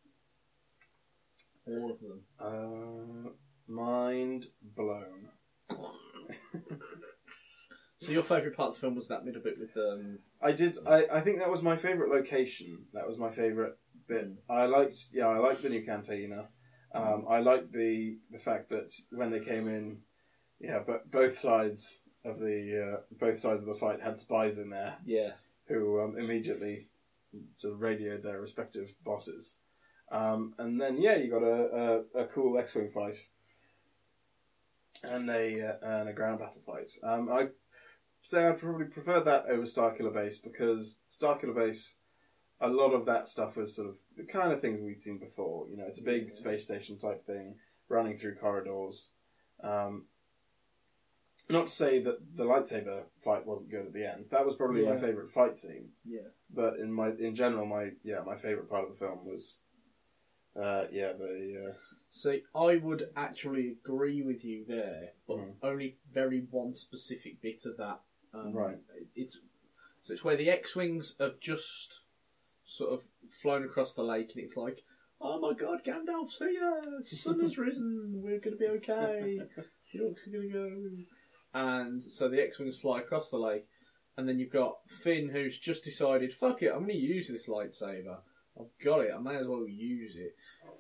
All 1.69 1.91
of 1.93 2.01
them. 2.01 2.23
uh, 2.41 3.31
mind 3.73 4.47
blown 4.63 5.29
So 8.01 8.13
your 8.13 8.23
favourite 8.25 8.57
part 8.57 8.71
of 8.71 8.75
the 8.75 8.81
film 8.81 8.95
was 8.97 9.07
that 9.09 9.25
middle 9.25 9.43
bit 9.43 9.59
with 9.61 9.77
um. 9.77 10.19
I 10.43 10.53
did. 10.53 10.77
I, 10.87 11.07
I 11.13 11.21
think 11.21 11.39
that 11.39 11.51
was 11.51 11.63
my 11.63 11.77
favorite 11.77 12.11
location. 12.11 12.85
That 12.93 13.09
was 13.09 13.19
my 13.19 13.31
favorite 13.31 13.79
bit. 14.07 14.29
I 14.49 14.67
liked. 14.67 14.99
Yeah, 15.13 15.29
I 15.29 15.39
liked 15.39 15.63
the 15.63 15.71
new 15.71 15.85
cantina. 15.85 16.49
Um, 16.95 17.27
I 17.29 17.41
liked 17.41 17.73
the 17.73 18.19
the 18.31 18.39
fact 18.39 18.71
that 18.71 18.91
when 19.11 19.31
they 19.31 19.41
came 19.41 19.69
in, 19.69 19.99
yeah, 20.61 20.81
but 20.87 21.11
both 21.11 21.37
sides 21.39 22.03
of 22.25 22.39
the 22.39 22.97
uh, 22.99 23.01
both 23.19 23.39
sides 23.39 23.61
of 23.61 23.67
the 23.67 23.75
fight 23.75 24.01
had 24.01 24.19
spies 24.19 24.59
in 24.59 24.71
there 24.71 24.97
Yeah. 25.05 25.33
who 25.69 26.01
um, 26.01 26.17
immediately 26.19 26.89
sort 27.57 27.75
of 27.75 27.81
radioed 27.81 28.23
their 28.23 28.41
respective 28.41 28.95
bosses. 29.05 29.59
Um, 30.11 30.55
and 30.59 30.81
then 30.81 31.01
yeah, 31.01 31.17
you 31.17 31.31
got 31.31 31.43
a, 31.43 32.05
a, 32.17 32.23
a 32.23 32.27
cool 32.27 32.59
X-wing 32.59 32.91
fight 32.91 33.17
and 35.03 35.29
a 35.29 35.69
uh, 35.69 35.75
and 35.83 36.09
a 36.09 36.13
ground 36.13 36.39
battle 36.39 36.63
fight. 36.65 36.91
Um, 37.03 37.29
I 37.31 37.49
say 38.27 38.45
I'd 38.45 38.59
probably 38.59 38.87
prefer 38.87 39.21
that 39.21 39.47
over 39.47 39.63
Starkiller 39.63 40.13
Base 40.13 40.39
because 40.39 41.01
Starkiller 41.09 41.55
Base, 41.55 41.95
a 42.61 42.69
lot 42.69 42.93
of 42.93 43.07
that 43.07 43.29
stuff 43.29 43.57
was 43.57 43.77
sort 43.77 43.89
of 43.89 43.97
the 44.17 44.25
kind 44.25 44.53
of 44.53 44.61
things 44.61 44.81
we'd 44.81 45.01
seen 45.01 45.19
before. 45.19 45.69
You 45.71 45.77
know, 45.77 45.85
it's 45.87 46.01
a 46.01 46.03
big 46.03 46.25
Yeah. 46.25 46.31
space 46.31 46.65
station 46.65 46.99
type 46.99 47.25
thing, 47.25 47.57
running 47.89 48.19
through 48.19 48.35
corridors. 48.35 49.11
Um, 49.61 50.09
not 51.49 51.69
to 51.69 51.73
say 51.73 52.01
that 52.01 52.19
the 52.37 52.45
lightsaber 52.45 53.05
fight 53.23 53.47
wasn't 53.47 53.71
good 53.71 53.87
at 53.87 53.93
the 53.93 54.05
end. 54.05 54.27
That 54.31 54.45
was 54.45 54.57
probably 54.57 54.85
my 54.85 54.97
favorite 54.97 55.31
fight 55.31 55.57
scene. 55.57 55.93
Yeah. 56.05 56.29
But 56.51 56.81
in 56.81 56.93
my 56.93 57.11
in 57.11 57.37
general, 57.37 57.65
my 57.65 57.93
yeah, 58.03 58.23
my 58.23 58.37
favorite 58.37 58.69
part 58.69 58.83
of 58.83 58.91
the 58.91 58.99
film 58.99 59.25
was, 59.25 59.61
uh, 60.57 60.87
yeah, 60.91 61.13
the 61.13 61.69
uh, 61.71 61.75
See, 62.09 62.43
I 62.55 62.77
would 62.77 63.11
actually 63.15 63.69
agree 63.69 64.23
with 64.23 64.45
you 64.45 64.65
there, 64.65 65.13
but 65.29 65.37
Mm. 65.39 65.55
only 65.63 65.99
very 66.11 66.41
one 66.51 66.73
specific 66.73 67.41
bit 67.43 67.65
of 67.67 67.77
that. 67.77 68.01
Um, 68.37 68.53
Right. 68.53 68.79
It's 69.15 69.41
so 70.03 70.13
it's 70.13 70.25
where 70.25 70.37
the 70.37 70.51
X-wings 70.51 71.15
have 71.19 71.41
just 71.41 72.01
sort 72.65 72.93
of 72.93 73.03
flown 73.31 73.65
across 73.65 73.95
the 73.95 74.03
lake, 74.05 74.33
and 74.35 74.45
it's 74.45 74.57
like, 74.57 74.83
oh 75.21 75.41
my 75.41 75.53
god, 75.53 75.83
Gandalf's 75.85 76.39
here! 76.39 76.81
The 76.99 77.03
sun 77.03 77.41
has 77.41 77.59
risen. 77.67 78.21
We're 78.23 78.39
going 78.39 78.57
to 78.57 78.59
be 78.59 78.67
okay. 78.67 79.41
The 79.93 79.99
orcs 80.01 80.27
are 80.27 80.31
going 80.31 80.49
to 80.49 80.53
go. 80.53 80.71
And 81.55 82.03
so 82.03 82.29
the 82.29 82.41
X-wings 82.43 82.79
fly 82.79 83.01
across 83.01 83.31
the 83.31 83.39
lake, 83.39 83.67
and 84.17 84.29
then 84.29 84.39
you've 84.39 84.53
got 84.53 84.77
Finn, 84.87 85.29
who's 85.29 85.59
just 85.59 85.83
decided, 85.85 86.33
fuck 86.35 86.63
it, 86.63 86.69
I'm 86.69 86.81
going 86.81 86.91
to 86.91 86.97
use 86.97 87.29
this 87.29 87.49
lightsaber. 87.49 88.19
I've 88.59 88.85
got 88.85 89.01
it. 89.01 89.13
I 89.15 89.19
may 89.19 89.37
as 89.37 89.47
well 89.47 89.67
use 89.67 90.17
it. 90.17 90.35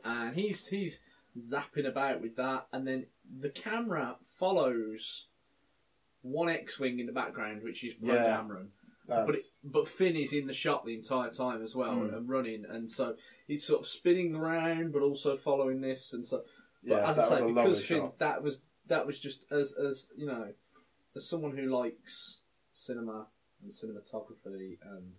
And 0.05 0.35
he's 0.35 0.67
he's 0.69 1.01
zapping 1.39 1.87
about 1.87 2.21
with 2.23 2.37
that, 2.37 2.67
and 2.73 2.87
then 2.87 3.07
the 3.41 3.51
camera 3.51 4.17
follows 4.25 5.27
one 6.30 6.49
X-wing 6.49 6.99
in 6.99 7.06
the 7.06 7.12
background, 7.12 7.62
which 7.62 7.85
is 7.85 7.95
Poe 7.95 8.12
Yeah. 8.12 8.37
Dameron. 8.38 8.68
But 9.09 9.21
it, 9.21 9.26
that's 9.33 9.61
but 9.62 9.87
Finn 9.87 10.16
is 10.16 10.33
in 10.33 10.47
the 10.49 10.52
shot 10.54 10.85
the 10.85 10.95
entire 10.95 11.30
time 11.30 11.62
as 11.62 11.76
well 11.76 11.95
Mm. 11.97 12.16
and 12.16 12.28
running, 12.28 12.64
and 12.68 12.90
so 12.90 13.14
he's 13.47 13.64
sort 13.64 13.80
of 13.83 13.87
spinning 13.87 14.35
around, 14.35 14.92
but 14.92 15.02
also 15.02 15.37
following 15.37 15.80
this, 15.80 16.12
and 16.12 16.26
so. 16.26 16.42
But 16.85 17.02
yeah, 17.02 17.11
as 17.11 17.16
that 17.16 17.23
I 17.26 17.30
was 17.30 17.38
say, 17.40 17.45
a 17.45 17.54
because 17.54 17.85
Finn, 17.87 18.00
shot. 18.09 18.18
that 18.18 18.42
was 18.42 18.62
that 18.88 19.06
was 19.06 19.18
just 19.21 19.47
as 19.52 19.75
as 19.75 20.11
you 20.16 20.26
know, 20.26 20.52
as 21.14 21.28
someone 21.28 21.56
who 21.56 21.66
likes 21.66 22.40
cinema 22.73 23.28
and 23.62 23.71
cinematography 23.71 24.78
and 24.83 25.12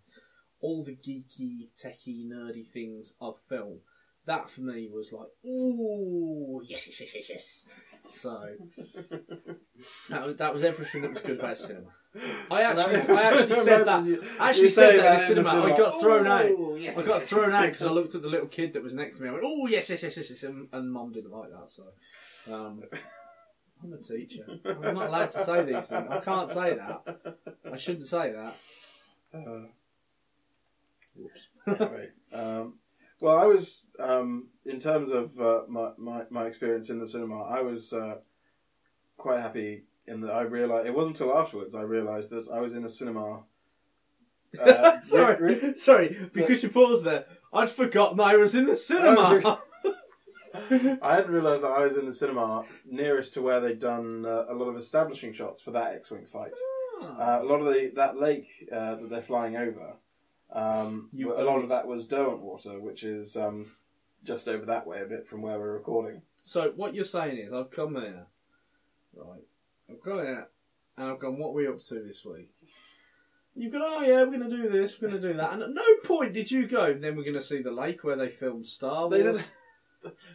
all 0.59 0.83
the 0.83 0.95
geeky, 0.95 1.69
techie, 1.81 2.27
nerdy 2.27 2.67
things 2.67 3.13
of 3.21 3.37
film. 3.47 3.79
That 4.25 4.49
for 4.49 4.61
me 4.61 4.89
was 4.91 5.13
like, 5.13 5.29
ooh, 5.45 6.61
yes, 6.65 6.87
yes, 6.87 6.99
yes, 6.99 7.15
yes, 7.15 7.29
yes. 7.29 7.65
So 8.11 8.49
that 10.09 10.25
was, 10.25 10.35
that 10.37 10.53
was 10.53 10.63
everything 10.63 11.01
that 11.03 11.11
was 11.11 11.21
good 11.21 11.39
about 11.39 11.57
cinema. 11.57 11.87
I 12.49 12.63
actually- 12.63 13.15
I 13.15 13.21
actually 13.21 13.55
said 13.63 13.85
that- 13.85 13.99
Imagine 13.99 14.05
you- 14.23 14.29
I 14.39 14.49
actually 14.49 14.63
you 14.63 14.69
said 14.69 14.95
say 14.95 14.97
that 15.01 15.29
in 15.29 15.35
the 15.37 15.43
the 15.43 15.49
cinema. 15.49 15.73
I 15.73 15.77
got 15.77 16.01
thrown 16.01 16.27
out. 16.27 16.79
Yes, 16.79 16.97
I 16.97 17.05
got 17.05 17.19
yes, 17.21 17.29
thrown 17.29 17.49
yes." 17.51 17.53
out 17.53 17.65
because 17.71 17.85
I 17.87 17.91
looked 17.91 18.15
at 18.15 18.21
the 18.21 18.27
little 18.29 18.47
kid 18.47 18.73
that 18.73 18.83
was 18.83 18.93
next 18.93 19.17
to 19.17 19.23
me. 19.23 19.29
I 19.29 19.31
went, 19.33 19.43
"Oh 19.45 19.67
yes, 19.67 19.89
yes, 19.89 20.01
yes, 20.03 20.17
yes, 20.17 20.29
yes," 20.29 20.43
and, 20.43 20.67
and 20.71 20.91
Mum 20.91 21.11
didn't 21.11 21.31
like 21.31 21.49
that. 21.51 21.69
So, 21.69 21.83
um, 22.53 22.83
I'm 23.83 23.93
a 23.93 23.97
teacher. 23.97 24.45
I'm 24.65 24.95
not 24.95 25.07
allowed 25.09 25.29
to 25.31 25.43
say 25.43 25.63
these 25.63 25.85
things. 25.85 26.07
I 26.09 26.19
can't 26.21 26.49
say 26.49 26.75
that. 26.75 27.37
I 27.71 27.77
shouldn't 27.77 28.05
say 28.05 28.31
that. 28.31 28.55
Uh, 29.33 29.67
Whoops. 31.15 31.47
anyway, 31.67 32.07
um, 32.33 32.79
well, 33.19 33.37
I 33.37 33.45
was 33.45 33.87
um, 33.99 34.47
in 34.65 34.79
terms 34.79 35.09
of 35.09 35.39
uh, 35.39 35.61
my, 35.67 35.91
my 35.97 36.23
my 36.29 36.45
experience 36.45 36.89
in 36.89 36.99
the 36.99 37.07
cinema. 37.07 37.43
I 37.43 37.61
was 37.61 37.93
uh, 37.93 38.17
quite 39.17 39.39
happy 39.39 39.83
in 40.07 40.21
that 40.21 40.33
I 40.33 40.41
realized 40.41 40.87
it 40.87 40.95
wasn't 40.95 41.19
until 41.19 41.37
afterwards 41.37 41.75
I 41.75 41.81
realized 41.81 42.31
that 42.31 42.47
I 42.49 42.59
was 42.59 42.73
in 42.75 42.85
a 42.85 42.89
cinema. 42.89 43.43
Uh, 44.59 45.01
sorry, 45.03 45.41
re- 45.41 45.59
re- 45.59 45.73
sorry. 45.75 46.29
Because 46.33 46.63
you 46.63 46.69
paused 46.69 47.05
there, 47.05 47.25
I'd 47.53 47.69
forgotten 47.69 48.19
I 48.19 48.37
was 48.37 48.55
in 48.55 48.67
the 48.67 48.75
cinema. 48.75 49.61
I 50.53 51.15
hadn't 51.15 51.31
realised 51.31 51.63
that 51.63 51.71
I 51.71 51.83
was 51.83 51.97
in 51.97 52.05
the 52.05 52.13
cinema 52.13 52.65
nearest 52.85 53.33
to 53.35 53.41
where 53.41 53.59
they'd 53.59 53.79
done 53.79 54.25
uh, 54.25 54.45
a 54.49 54.53
lot 54.53 54.69
of 54.69 54.77
establishing 54.77 55.33
shots 55.33 55.61
for 55.61 55.71
that 55.71 55.93
X-wing 55.95 56.25
fight. 56.25 56.53
Uh, 57.01 57.39
a 57.41 57.43
lot 57.43 57.59
of 57.59 57.65
the 57.65 57.91
that 57.95 58.17
lake 58.17 58.47
uh, 58.71 58.95
that 58.95 59.09
they're 59.09 59.21
flying 59.21 59.55
over, 59.55 59.97
um, 60.51 61.09
You 61.13 61.33
a 61.33 61.43
lot 61.43 61.61
of 61.61 61.69
that 61.69 61.87
was 61.87 62.07
Derwent 62.07 62.41
water, 62.41 62.79
which 62.79 63.03
is 63.03 63.35
um, 63.35 63.65
just 64.23 64.47
over 64.47 64.65
that 64.65 64.87
way 64.87 65.01
a 65.01 65.05
bit 65.05 65.27
from 65.27 65.41
where 65.41 65.59
we're 65.59 65.73
recording. 65.73 66.21
So 66.43 66.71
what 66.75 66.95
you're 66.95 67.05
saying 67.05 67.37
is, 67.37 67.53
I've 67.53 67.71
come 67.71 67.95
here, 67.95 68.25
right? 69.15 69.43
I've 69.89 70.01
gone 70.01 70.25
out 70.25 70.49
and 70.97 71.11
I've 71.11 71.19
gone. 71.19 71.37
What 71.37 71.49
are 71.49 71.53
we 71.53 71.67
up 71.67 71.81
to 71.81 71.95
this 71.95 72.23
week? 72.25 72.49
You've 73.55 73.73
gone. 73.73 73.81
Oh 73.83 74.01
yeah, 74.01 74.23
we're 74.23 74.37
going 74.37 74.49
to 74.49 74.55
do 74.55 74.69
this. 74.69 75.01
We're 75.01 75.09
going 75.09 75.21
to 75.21 75.27
do 75.33 75.37
that. 75.37 75.53
And 75.53 75.63
at 75.63 75.69
no 75.71 75.95
point 76.03 76.33
did 76.33 76.51
you 76.51 76.67
go. 76.67 76.93
Then 76.93 77.15
we're 77.15 77.23
going 77.23 77.33
to 77.33 77.41
see 77.41 77.61
the 77.61 77.71
lake 77.71 78.03
where 78.03 78.15
they 78.15 78.29
filmed 78.29 78.67
Star 78.67 79.09
Wars. 79.09 79.47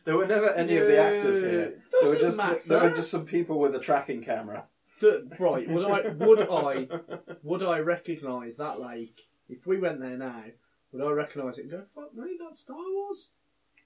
There 0.04 0.16
were 0.16 0.26
never 0.26 0.50
any 0.50 0.76
of 0.76 0.87
the 0.88 0.99
actors 0.99 1.40
here. 1.40 1.81
There 1.92 2.11
were 2.11 2.19
just 2.19 2.37
matter. 2.37 2.59
there 2.66 2.81
were 2.90 2.97
just 2.97 3.11
some 3.11 3.25
people 3.25 3.59
with 3.59 3.75
a 3.75 3.78
tracking 3.78 4.23
camera. 4.23 4.64
D- 4.99 5.21
right? 5.38 5.66
Would 5.66 5.85
I? 5.87 6.09
Would 6.11 6.40
I? 6.40 6.88
Would 7.42 7.62
I 7.62 7.78
recognise 7.78 8.57
that 8.59 8.81
lake 8.81 9.28
if 9.52 9.66
we 9.66 9.78
went 9.78 10.00
there 10.00 10.16
now? 10.16 10.44
Would 10.92 11.04
I 11.04 11.11
recognise 11.11 11.59
it 11.59 11.62
and 11.62 11.71
go, 11.71 11.82
"Fuck 11.82 12.14
me, 12.14 12.37
that's 12.38 12.61
Star 12.61 12.76
Wars"? 12.76 13.28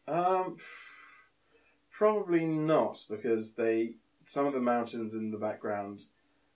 Um, 0.08 0.56
probably 1.90 2.44
not 2.44 3.04
because 3.08 3.54
they 3.54 3.94
some 4.24 4.46
of 4.46 4.52
the 4.52 4.60
mountains 4.60 5.14
in 5.14 5.30
the 5.30 5.38
background 5.38 6.02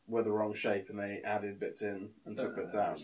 were 0.06 0.22
the 0.22 0.32
wrong 0.32 0.54
shape 0.54 0.88
and 0.88 0.98
they 0.98 1.20
added 1.24 1.60
bits 1.60 1.82
in 1.82 2.10
and 2.26 2.36
took 2.36 2.56
bits 2.56 2.74
out. 2.74 3.00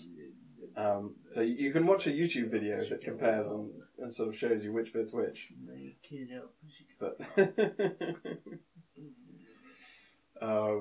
Um, 0.77 1.15
so 1.31 1.41
you 1.41 1.55
you 1.55 1.73
can 1.73 1.87
watch 1.87 2.07
a 2.07 2.11
YouTube 2.11 2.51
video 2.51 2.85
that 2.85 3.01
compares 3.01 3.49
and, 3.49 3.71
and 3.99 4.15
sort 4.15 4.29
of 4.29 4.37
shows 4.37 4.65
you 4.65 4.73
which 4.73 4.93
bit's 4.93 5.13
which. 5.13 5.49
Make 5.65 6.07
it 6.11 6.31
up 6.37 6.53
as 6.67 6.81
you 6.81 6.87
go. 6.99 7.15
But 10.37 10.43
uh, 10.43 10.79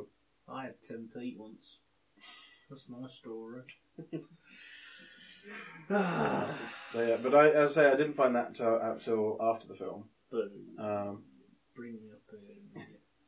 I 0.47 0.63
had 0.63 0.81
ten 0.81 1.07
feet 1.07 1.37
once. 1.37 1.79
That's 2.69 2.89
my 2.89 3.07
story. 3.07 3.61
But 5.87 6.49
yeah, 6.95 7.17
but 7.21 7.35
I, 7.35 7.49
as 7.49 7.71
I 7.77 7.81
say, 7.83 7.91
I 7.91 7.95
didn't 7.95 8.13
find 8.15 8.35
that 8.35 8.55
till, 8.55 8.81
out 8.81 9.01
till 9.01 9.37
after 9.41 9.67
the 9.67 9.75
film. 9.75 10.05
Um, 10.79 11.23
Bring 11.75 11.93
me 11.93 12.09
up 12.11 12.21
here. 12.31 12.85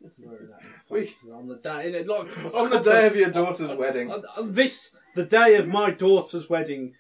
Throw 0.10 0.38
that 0.48 0.62
We- 0.90 1.12
the 1.26 1.34
on 1.34 1.48
the 1.48 1.58
day, 1.58 1.92
innit? 1.92 2.08
Like, 2.08 2.54
on 2.56 2.70
the 2.70 2.80
day 2.80 3.08
of 3.08 3.16
your 3.16 3.30
daughter's 3.30 3.74
wedding. 3.74 4.12
On, 4.12 4.24
on 4.38 4.54
this, 4.54 4.96
the 5.16 5.26
day 5.26 5.56
of 5.56 5.68
my 5.68 5.92
daughter's 5.92 6.50
wedding. 6.50 6.94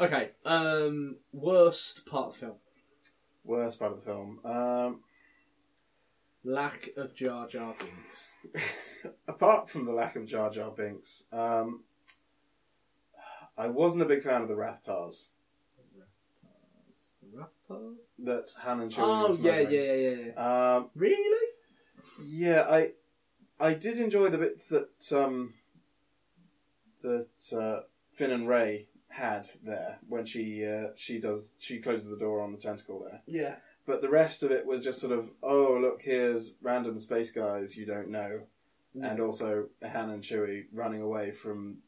Okay, 0.00 0.30
um, 0.44 1.16
worst 1.32 2.04
part 2.06 2.28
of 2.28 2.32
the 2.32 2.38
film. 2.40 2.56
Worst 3.44 3.78
part 3.78 3.92
of 3.92 3.98
the 3.98 4.04
film. 4.04 4.40
Um, 4.44 5.00
Lack 6.42 6.90
of 6.96 7.14
Jar 7.14 7.46
Jar 7.46 7.74
Binks. 7.78 8.32
apart 9.28 9.70
from 9.70 9.84
the 9.86 9.92
lack 9.92 10.16
of 10.16 10.26
Jar 10.26 10.50
Jar 10.50 10.70
Binks, 10.70 11.26
um, 11.32 11.84
I 13.56 13.68
wasn't 13.68 14.02
a 14.02 14.06
big 14.06 14.22
fan 14.22 14.42
of 14.42 14.48
the 14.48 14.54
Rathtars 14.54 15.28
The 17.22 17.38
Raptors? 17.38 17.96
that 18.20 18.50
Han 18.60 18.80
and 18.80 18.90
Chewie 18.92 18.98
Oh, 18.98 19.28
yeah, 19.28 19.34
smuggling. 19.34 19.70
yeah, 19.70 19.94
yeah, 19.94 20.32
yeah. 20.36 20.74
Um, 20.76 20.90
Really? 20.94 21.48
yeah, 22.26 22.62
I 22.68 22.92
I 23.60 23.74
did 23.74 23.98
enjoy 23.98 24.28
the 24.28 24.38
bits 24.38 24.66
that 24.68 25.12
um, 25.12 25.54
that 27.02 27.28
uh, 27.56 27.82
Finn 28.12 28.30
and 28.32 28.48
Rey 28.48 28.88
had 29.08 29.48
there 29.62 29.98
when 30.08 30.26
she 30.26 30.64
uh, 30.66 30.88
she 30.96 31.18
does 31.20 31.54
she 31.58 31.78
closes 31.78 32.08
the 32.08 32.16
door 32.18 32.40
on 32.42 32.52
the 32.52 32.58
tentacle 32.58 33.00
there. 33.08 33.22
Yeah. 33.26 33.56
But 33.86 34.00
the 34.02 34.08
rest 34.10 34.42
of 34.42 34.50
it 34.50 34.66
was 34.66 34.80
just 34.80 35.00
sort 35.00 35.12
of 35.12 35.30
oh 35.42 35.78
look 35.80 36.02
here's 36.02 36.54
random 36.62 36.98
space 36.98 37.30
guys 37.30 37.76
you 37.76 37.86
don't 37.86 38.08
know, 38.10 38.40
and 39.00 39.20
also 39.20 39.68
Han 39.82 40.10
and 40.10 40.22
Chewie 40.22 40.64
running 40.72 41.00
away 41.02 41.30
from 41.30 41.78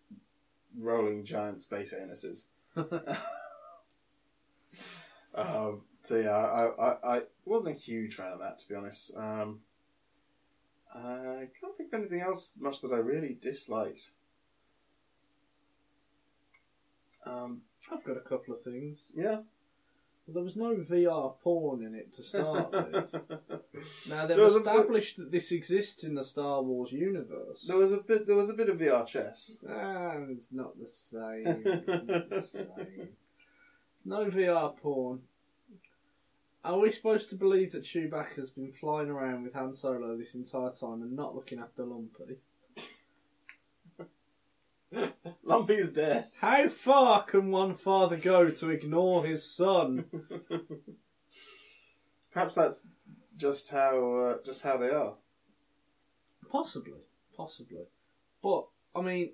rolling 0.79 1.25
giant 1.25 1.61
space 1.61 1.95
anuses. 1.95 2.47
um, 5.35 5.83
so 6.03 6.17
yeah, 6.17 6.37
I, 6.37 6.71
I, 6.83 7.17
I 7.17 7.23
wasn't 7.45 7.75
a 7.77 7.79
huge 7.79 8.15
fan 8.15 8.33
of 8.33 8.41
that 8.41 8.59
to 8.61 8.69
be 8.69 8.75
honest. 8.75 9.13
Um, 9.17 9.61
I 10.95 11.49
can't 11.61 11.77
think 11.77 11.93
of 11.93 12.01
anything 12.01 12.21
else 12.21 12.55
much 12.59 12.81
that 12.83 12.93
I 12.93 12.97
really 12.97 13.39
disliked. 13.41 14.11
Um, 17.27 17.63
I've 17.93 18.05
got 18.05 18.17
a 18.17 18.21
couple 18.21 18.55
of 18.55 18.63
things. 18.63 18.99
yeah. 19.15 19.41
There 20.29 20.43
was 20.43 20.57
no 20.57 20.75
VR 20.75 21.39
porn 21.41 21.85
in 21.85 21.95
it 21.95 22.13
to 22.15 22.23
start 22.23 22.73
with. 22.73 23.15
Now 24.09 24.27
they've 24.27 24.37
There 24.37 24.45
was 24.45 24.57
a 24.57 24.61
bit- 24.61 24.73
established 24.75 25.17
that 25.19 25.31
this 25.31 25.53
exists 25.53 26.03
in 26.03 26.15
the 26.15 26.25
Star 26.25 26.63
Wars 26.63 26.91
universe. 26.93 27.65
there 27.69 27.77
was 27.77 27.93
a 27.93 27.99
bit. 27.99 28.27
There 28.27 28.35
was 28.37 28.49
a 28.49 28.55
bit 28.55 28.69
of 28.71 28.79
VR 28.79 29.07
chess. 29.07 29.59
Ah, 29.69 30.17
it's 30.31 30.53
not 30.53 30.79
the 30.79 30.87
same. 30.87 31.45
It's 31.47 31.87
not 32.09 32.31
the 32.31 32.41
same. 32.43 33.09
No 34.05 34.25
VR 34.31 34.77
porn. 34.79 35.21
Are 36.65 36.79
we 36.81 36.91
supposed 36.91 37.29
to 37.31 37.37
believe 37.37 37.71
that 37.73 37.85
Chewbacca's 37.85 38.51
been 38.51 38.73
flying 38.73 39.09
around 39.11 39.45
with 39.45 39.55
Han 39.55 39.73
Solo 39.73 40.17
this 40.17 40.35
entire 40.35 40.73
time 40.73 41.03
and 41.03 41.15
not 41.15 41.35
looking 41.37 41.61
after 41.61 41.85
Lumpy? 41.85 42.39
Lumpy's 45.45 45.93
dead. 45.93 46.29
How 46.41 46.69
far 46.69 47.25
can 47.25 47.51
one 47.51 47.75
father 47.75 48.17
go 48.17 48.51
to 48.51 48.71
ignore 48.71 49.25
his 49.25 49.45
son? 49.45 50.05
Perhaps 52.33 52.55
that's 52.55 52.89
just 53.37 53.71
how 53.71 54.15
uh, 54.15 54.37
just 54.45 54.63
how 54.63 54.77
they 54.77 54.91
are. 54.91 55.15
Possibly, 56.51 57.01
possibly. 57.37 57.85
But 58.43 58.67
I 58.95 59.01
mean, 59.01 59.33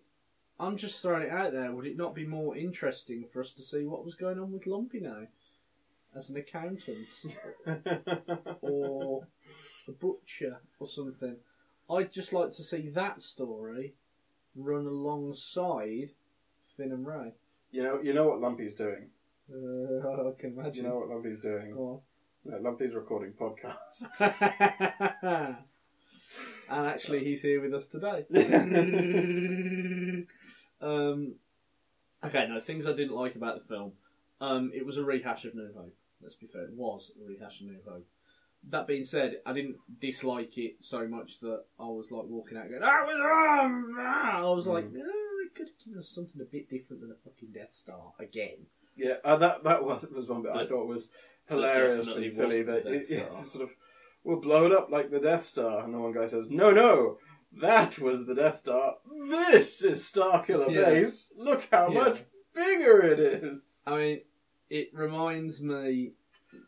I'm 0.59 0.77
just 0.77 1.03
throwing 1.03 1.25
it 1.25 1.31
out 1.33 1.53
there. 1.53 1.72
Would 1.72 1.87
it 1.87 1.96
not 1.96 2.14
be 2.14 2.27
more 2.27 2.57
interesting 2.57 3.27
for 3.33 3.40
us 3.40 3.53
to 3.55 3.62
see 3.62 3.85
what 3.85 4.05
was 4.05 4.14
going 4.14 4.38
on 4.38 4.53
with 4.53 4.66
Lumpy 4.66 5.01
now, 5.01 5.27
as 6.16 6.31
an 6.31 6.37
accountant 6.37 7.09
or 8.61 9.27
a 9.88 9.92
butcher 9.92 10.61
or 10.79 10.87
something? 10.87 11.37
I'd 11.90 12.12
just 12.12 12.33
like 12.33 12.53
to 12.53 12.62
see 12.62 12.88
that 12.90 13.20
story 13.20 13.94
run 14.55 14.87
alongside 14.87 16.11
Finn 16.77 16.93
and 16.93 17.07
Rey. 17.07 17.33
you 17.71 17.83
know, 17.83 18.01
you 18.03 18.12
know 18.12 18.29
what 18.29 18.41
Lumpy's 18.41 18.75
doing. 18.75 19.11
Uh, 19.53 20.29
I 20.29 20.33
can 20.38 20.53
imagine. 20.53 20.85
you 20.85 20.91
know 20.91 20.97
what 20.99 21.09
Lumpy's 21.09 21.41
doing? 21.41 21.75
Go 21.75 22.03
No, 22.45 22.59
Lumpy's 22.59 22.95
recording 22.95 23.33
podcasts. 23.33 24.41
and 25.23 26.87
actually, 26.87 27.25
he's 27.25 27.43
here 27.43 27.61
with 27.61 27.75
us 27.75 27.87
today. 27.87 28.25
um, 30.81 31.35
okay, 32.25 32.47
no, 32.49 32.61
things 32.61 32.87
I 32.87 32.93
didn't 32.93 33.15
like 33.15 33.35
about 33.37 33.62
the 33.62 33.69
film. 33.69 33.93
Um, 34.41 34.73
it 34.75 34.85
was 34.85 34.97
a 34.97 35.05
rehash 35.05 35.45
of 35.45 35.55
New 35.55 35.71
Hope. 35.77 35.95
Let's 36.21 36.35
be 36.37 36.47
fair, 36.47 36.62
it 36.62 36.75
was 36.75 37.12
a 37.21 37.29
rehash 37.29 37.61
of 37.61 37.67
New 37.67 37.79
Hope. 37.87 38.07
That 38.70 38.87
being 38.87 39.05
said, 39.05 39.40
I 39.44 39.53
didn't 39.53 39.77
dislike 40.01 40.57
it 40.57 40.77
so 40.81 41.07
much 41.09 41.40
that 41.40 41.64
I 41.81 41.85
was 41.87 42.11
like 42.12 42.25
walking 42.27 42.57
out 42.57 42.68
going, 42.70 42.83
"Ah, 42.83 43.01
wrong!" 43.07 43.94
Ah!" 43.98 44.38
I 44.51 44.55
was 44.55 44.66
like, 44.66 44.85
Mm. 44.87 45.01
oh, 45.05 45.38
they 45.42 45.48
could 45.55 45.68
have 45.68 45.79
given 45.85 45.98
us 45.98 46.09
something 46.09 46.40
a 46.40 46.44
bit 46.44 46.70
different 46.70 47.03
than 47.03 47.11
a 47.11 47.14
fucking 47.29 47.51
Death 47.53 47.75
Star 47.75 48.12
again. 48.20 48.66
yeah, 48.96 49.16
uh, 49.25 49.37
that 49.37 49.64
that 49.64 49.85
was, 49.85 50.07
was 50.14 50.29
one 50.29 50.42
bit 50.42 50.53
I 50.53 50.66
thought 50.66 50.87
was 50.87 51.11
hilariously 51.48 52.29
silly. 52.29 52.62
That 52.62 52.87
it, 52.87 53.07
Star. 53.09 53.42
sort 53.44 53.64
of 53.64 53.70
we'll 54.25 54.40
blow 54.40 54.66
it 54.66 54.72
up 54.72 54.90
like 54.90 55.11
the 55.11 55.20
Death 55.20 55.44
Star, 55.44 55.83
and 55.83 55.92
the 55.92 55.98
one 55.98 56.12
guy 56.12 56.27
says, 56.27 56.48
"No, 56.51 56.70
no, 56.70 57.18
that 57.61 57.98
was 57.98 58.27
the 58.27 58.35
Death 58.35 58.57
Star. 58.57 58.94
This 59.29 59.83
is 59.83 60.01
Starkiller 60.03 60.70
Yeah. 60.70 60.85
Base. 60.90 61.33
Look 61.37 61.66
how 61.72 61.88
Yeah. 61.90 61.98
much 61.98 62.22
bigger 62.55 63.03
it 63.03 63.18
is." 63.18 63.83
I 63.87 63.96
mean, 63.96 64.20
it 64.70 64.90
reminds 64.94 65.62
me 65.62 66.12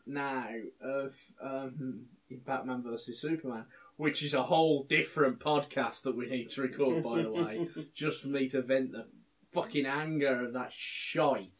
now 0.05 0.47
of 0.81 1.15
um, 1.41 2.05
in 2.29 2.37
Batman 2.39 2.83
versus 2.83 3.19
Superman, 3.19 3.65
which 3.97 4.23
is 4.23 4.33
a 4.33 4.43
whole 4.43 4.83
different 4.83 5.39
podcast 5.39 6.03
that 6.03 6.15
we 6.15 6.27
need 6.29 6.49
to 6.49 6.61
record, 6.61 7.03
by 7.03 7.21
the 7.21 7.31
way, 7.31 7.67
just 7.93 8.21
for 8.21 8.27
me 8.29 8.47
to 8.49 8.61
vent 8.61 8.91
the 8.91 9.05
fucking 9.51 9.85
anger 9.85 10.45
of 10.45 10.53
that 10.53 10.71
shite. 10.71 11.59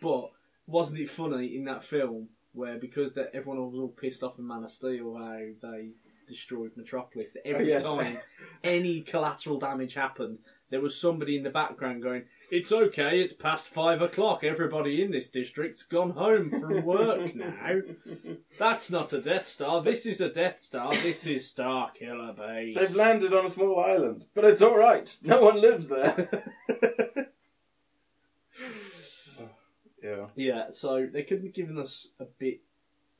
But 0.00 0.30
wasn't 0.66 1.00
it 1.00 1.10
funny 1.10 1.56
in 1.56 1.64
that 1.64 1.82
film 1.84 2.28
where 2.52 2.78
because 2.78 3.14
that 3.14 3.30
everyone 3.34 3.64
was 3.70 3.78
all 3.80 3.88
pissed 3.88 4.22
off 4.22 4.38
in 4.38 4.46
Man 4.46 4.62
of 4.64 4.70
Steel 4.70 5.16
how 5.16 5.38
they 5.68 5.90
destroyed 6.26 6.70
Metropolis, 6.76 7.32
that 7.34 7.46
every 7.46 7.64
Oh, 7.64 7.68
yes. 7.68 7.82
time 7.82 8.18
any 8.64 9.00
collateral 9.02 9.58
damage 9.58 9.94
happened, 9.94 10.38
there 10.74 10.80
was 10.80 11.00
somebody 11.00 11.36
in 11.36 11.44
the 11.44 11.50
background 11.50 12.02
going, 12.02 12.24
"It's 12.50 12.72
okay, 12.72 13.20
it's 13.20 13.32
past 13.32 13.68
five 13.68 14.02
o'clock. 14.02 14.42
Everybody 14.42 15.04
in 15.04 15.12
this 15.12 15.28
district's 15.28 15.84
gone 15.84 16.10
home 16.10 16.50
from 16.50 16.84
work 16.84 17.32
now. 17.36 17.80
That's 18.58 18.90
not 18.90 19.12
a 19.12 19.20
Death 19.20 19.46
Star. 19.46 19.80
This 19.80 20.04
is 20.04 20.20
a 20.20 20.28
Death 20.28 20.58
Star. 20.58 20.92
This 20.96 21.28
is 21.28 21.48
Star 21.48 21.92
Killer 21.92 22.32
Base." 22.32 22.76
They've 22.76 22.96
landed 22.96 23.32
on 23.32 23.46
a 23.46 23.50
small 23.50 23.78
island, 23.78 24.24
but 24.34 24.44
it's 24.44 24.62
all 24.62 24.76
right. 24.76 25.16
No 25.22 25.42
one 25.42 25.60
lives 25.60 25.86
there. 25.86 26.42
yeah. 30.02 30.26
yeah, 30.34 30.70
so 30.70 31.06
they 31.06 31.22
could 31.22 31.44
have 31.44 31.54
given 31.54 31.78
us 31.78 32.08
a 32.18 32.24
bit 32.24 32.62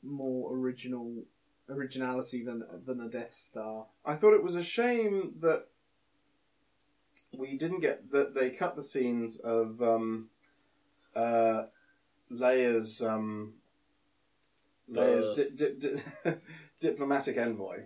more 0.03 0.53
original 0.53 1.23
originality 1.69 2.43
than 2.43 2.65
than 2.85 2.99
a 2.99 3.07
Death 3.07 3.33
Star. 3.33 3.85
I 4.03 4.15
thought 4.15 4.33
it 4.33 4.43
was 4.43 4.57
a 4.57 4.63
shame 4.63 5.35
that 5.39 5.67
we 7.37 7.57
didn't 7.57 7.81
get 7.81 8.11
that 8.11 8.33
they 8.35 8.49
cut 8.49 8.75
the 8.75 8.83
scenes 8.83 9.37
of 9.39 9.81
um, 9.81 10.29
uh, 11.15 11.63
Leia's 12.31 13.01
um, 13.01 13.53
Leia's 14.91 15.35
di- 15.37 15.55
di- 15.55 15.79
di- 15.79 16.31
diplomatic 16.81 17.37
envoy. 17.37 17.83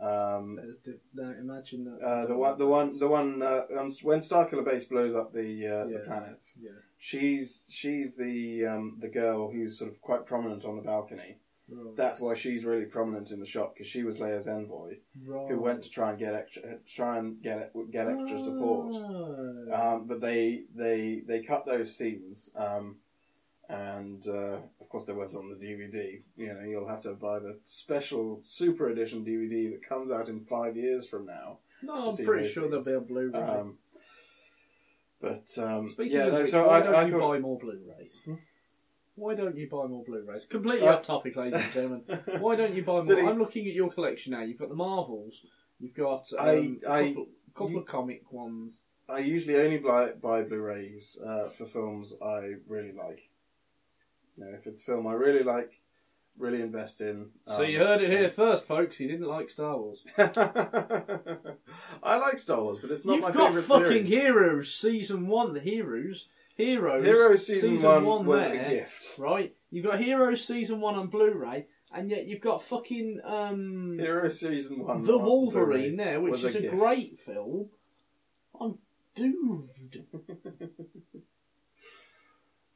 Um, 0.00 0.56
the- 0.84 0.98
no, 1.14 1.30
imagine 1.38 1.84
that. 1.84 2.00
uh, 2.04 2.26
the 2.26 2.36
one, 2.36 2.58
the 2.58 2.66
one, 2.66 2.98
the 2.98 3.08
one 3.08 3.42
uh, 3.42 3.62
um, 3.78 3.90
when 4.02 4.18
Starkiller 4.20 4.64
Base 4.64 4.84
blows 4.86 5.14
up 5.14 5.32
the 5.32 5.66
uh, 5.66 5.84
the 5.86 5.92
Yeah. 5.92 5.98
planets. 6.06 6.58
Yeah. 6.60 6.70
She's 6.98 7.64
she's 7.68 8.16
the 8.16 8.66
um, 8.66 8.96
the 9.00 9.08
girl 9.08 9.50
who's 9.50 9.78
sort 9.78 9.90
of 9.90 10.00
quite 10.00 10.26
prominent 10.26 10.64
on 10.64 10.76
the 10.76 10.82
balcony. 10.82 11.36
Right. 11.68 11.96
That's 11.96 12.20
why 12.20 12.34
she's 12.34 12.64
really 12.64 12.84
prominent 12.84 13.30
in 13.30 13.40
the 13.40 13.46
shot 13.46 13.74
because 13.74 13.86
she 13.86 14.02
was 14.02 14.18
Leia's 14.18 14.46
envoy 14.46 14.96
right. 15.26 15.48
who 15.48 15.58
went 15.58 15.82
to 15.84 15.90
try 15.90 16.10
and 16.10 16.18
get 16.18 16.34
extra 16.34 16.78
try 16.86 17.18
and 17.18 17.42
get 17.42 17.72
get 17.90 18.06
extra 18.06 18.38
support. 18.38 18.94
Um, 19.72 20.06
but 20.06 20.20
they 20.20 20.64
they 20.74 21.22
they 21.26 21.42
cut 21.42 21.64
those 21.64 21.96
scenes, 21.96 22.50
um, 22.54 22.96
and 23.70 24.26
uh, 24.28 24.58
of 24.78 24.88
course 24.90 25.06
they 25.06 25.14
weren't 25.14 25.34
on 25.34 25.48
the 25.48 25.66
DVD. 25.66 26.20
You 26.36 26.52
know, 26.52 26.60
you'll 26.60 26.88
have 26.88 27.00
to 27.02 27.14
buy 27.14 27.38
the 27.38 27.58
special 27.64 28.40
super 28.42 28.90
edition 28.90 29.24
DVD 29.24 29.70
that 29.70 29.88
comes 29.88 30.10
out 30.12 30.28
in 30.28 30.44
five 30.44 30.76
years 30.76 31.08
from 31.08 31.24
now. 31.24 31.58
no, 31.82 32.10
I'm 32.10 32.24
pretty 32.24 32.48
sure 32.48 32.68
there'll 32.68 32.84
be 32.84 32.92
a 32.92 33.00
Blu-ray. 33.00 33.40
Um, 33.40 33.78
but 35.18 35.48
um, 35.56 35.88
Speaking 35.88 36.12
yeah, 36.12 36.26
of 36.26 36.32
no, 36.34 36.40
which, 36.40 36.50
so 36.50 36.68
why 36.68 36.80
I, 36.80 36.82
don't 36.82 36.94
I 36.94 37.10
buy 37.10 37.38
more 37.38 37.58
Blu-rays? 37.58 38.20
Hmm? 38.26 38.34
Why 39.16 39.34
don't 39.34 39.56
you 39.56 39.68
buy 39.68 39.86
more 39.86 40.02
Blu-rays? 40.04 40.46
Completely 40.46 40.86
Uh, 40.88 40.94
off 40.94 41.02
topic, 41.02 41.36
ladies 41.36 41.60
and 41.62 41.72
gentlemen. 41.72 42.02
Why 42.40 42.56
don't 42.56 42.74
you 42.74 42.82
buy 42.84 43.00
more? 43.02 43.28
I'm 43.30 43.38
looking 43.38 43.66
at 43.68 43.74
your 43.74 43.90
collection 43.90 44.32
now. 44.32 44.42
You've 44.42 44.58
got 44.58 44.68
the 44.70 44.74
Marvels. 44.74 45.44
You've 45.78 45.94
got 45.94 46.26
um, 46.38 46.80
I- 46.86 46.90
a 46.90 47.02
I- 47.02 47.08
couple, 47.08 47.26
couple 47.54 47.70
you- 47.70 47.78
of 47.78 47.86
comic 47.86 48.32
ones. 48.32 48.84
I 49.08 49.18
usually 49.18 49.56
only 49.56 49.78
buy, 49.78 50.12
buy 50.12 50.42
Blu-rays 50.44 51.18
uh, 51.24 51.48
for 51.50 51.66
films 51.66 52.14
I 52.24 52.54
really 52.66 52.92
like. 52.92 53.28
You 54.36 54.44
know, 54.46 54.50
if 54.58 54.66
it's 54.66 54.80
a 54.80 54.84
film 54.84 55.06
I 55.06 55.12
really 55.12 55.44
like, 55.44 55.78
really 56.38 56.62
invest 56.62 57.00
in. 57.02 57.30
so 57.46 57.62
um, 57.64 57.70
you 57.70 57.78
heard 57.78 58.00
it 58.02 58.10
here 58.10 58.30
first, 58.30 58.64
folks. 58.64 58.96
He 58.96 59.06
didn't 59.06 59.28
like 59.28 59.50
Star 59.50 59.76
Wars. 59.78 60.02
I 62.02 62.16
like 62.16 62.38
Star 62.38 62.62
Wars, 62.62 62.78
but 62.80 62.90
it's 62.90 63.04
not. 63.04 63.14
You've 63.16 63.24
my 63.24 63.30
got 63.32 63.48
favorite 63.48 63.64
fucking 63.66 63.88
series. 63.88 64.08
Heroes 64.08 64.74
season 64.74 65.26
one. 65.28 65.52
The 65.52 65.60
Heroes, 65.60 66.28
Heroes, 66.54 67.04
Heroes 67.04 67.46
season, 67.46 67.82
one, 68.04 68.26
was 68.26 68.42
there, 68.42 68.64
a 68.64 68.68
gift. 68.68 69.18
right? 69.18 69.54
You've 69.70 69.84
got 69.84 69.98
Heroes 69.98 70.46
season 70.46 70.80
one 70.80 70.94
on 70.94 71.08
Blu-ray, 71.08 71.66
and 71.92 72.08
yet 72.08 72.26
you've 72.26 72.40
got 72.40 72.62
fucking 72.62 73.20
um, 73.24 73.98
Heroes 73.98 74.38
season 74.40 74.84
one. 74.84 75.02
the 75.02 75.18
Wolverine 75.18 75.96
Blu-ray 75.96 75.96
there, 75.96 76.20
which 76.20 76.44
is 76.44 76.54
a, 76.54 76.60
gift. 76.60 76.76
great 76.76 77.18
film. 77.18 77.70
I'm 78.60 78.78
doomed. 79.14 80.04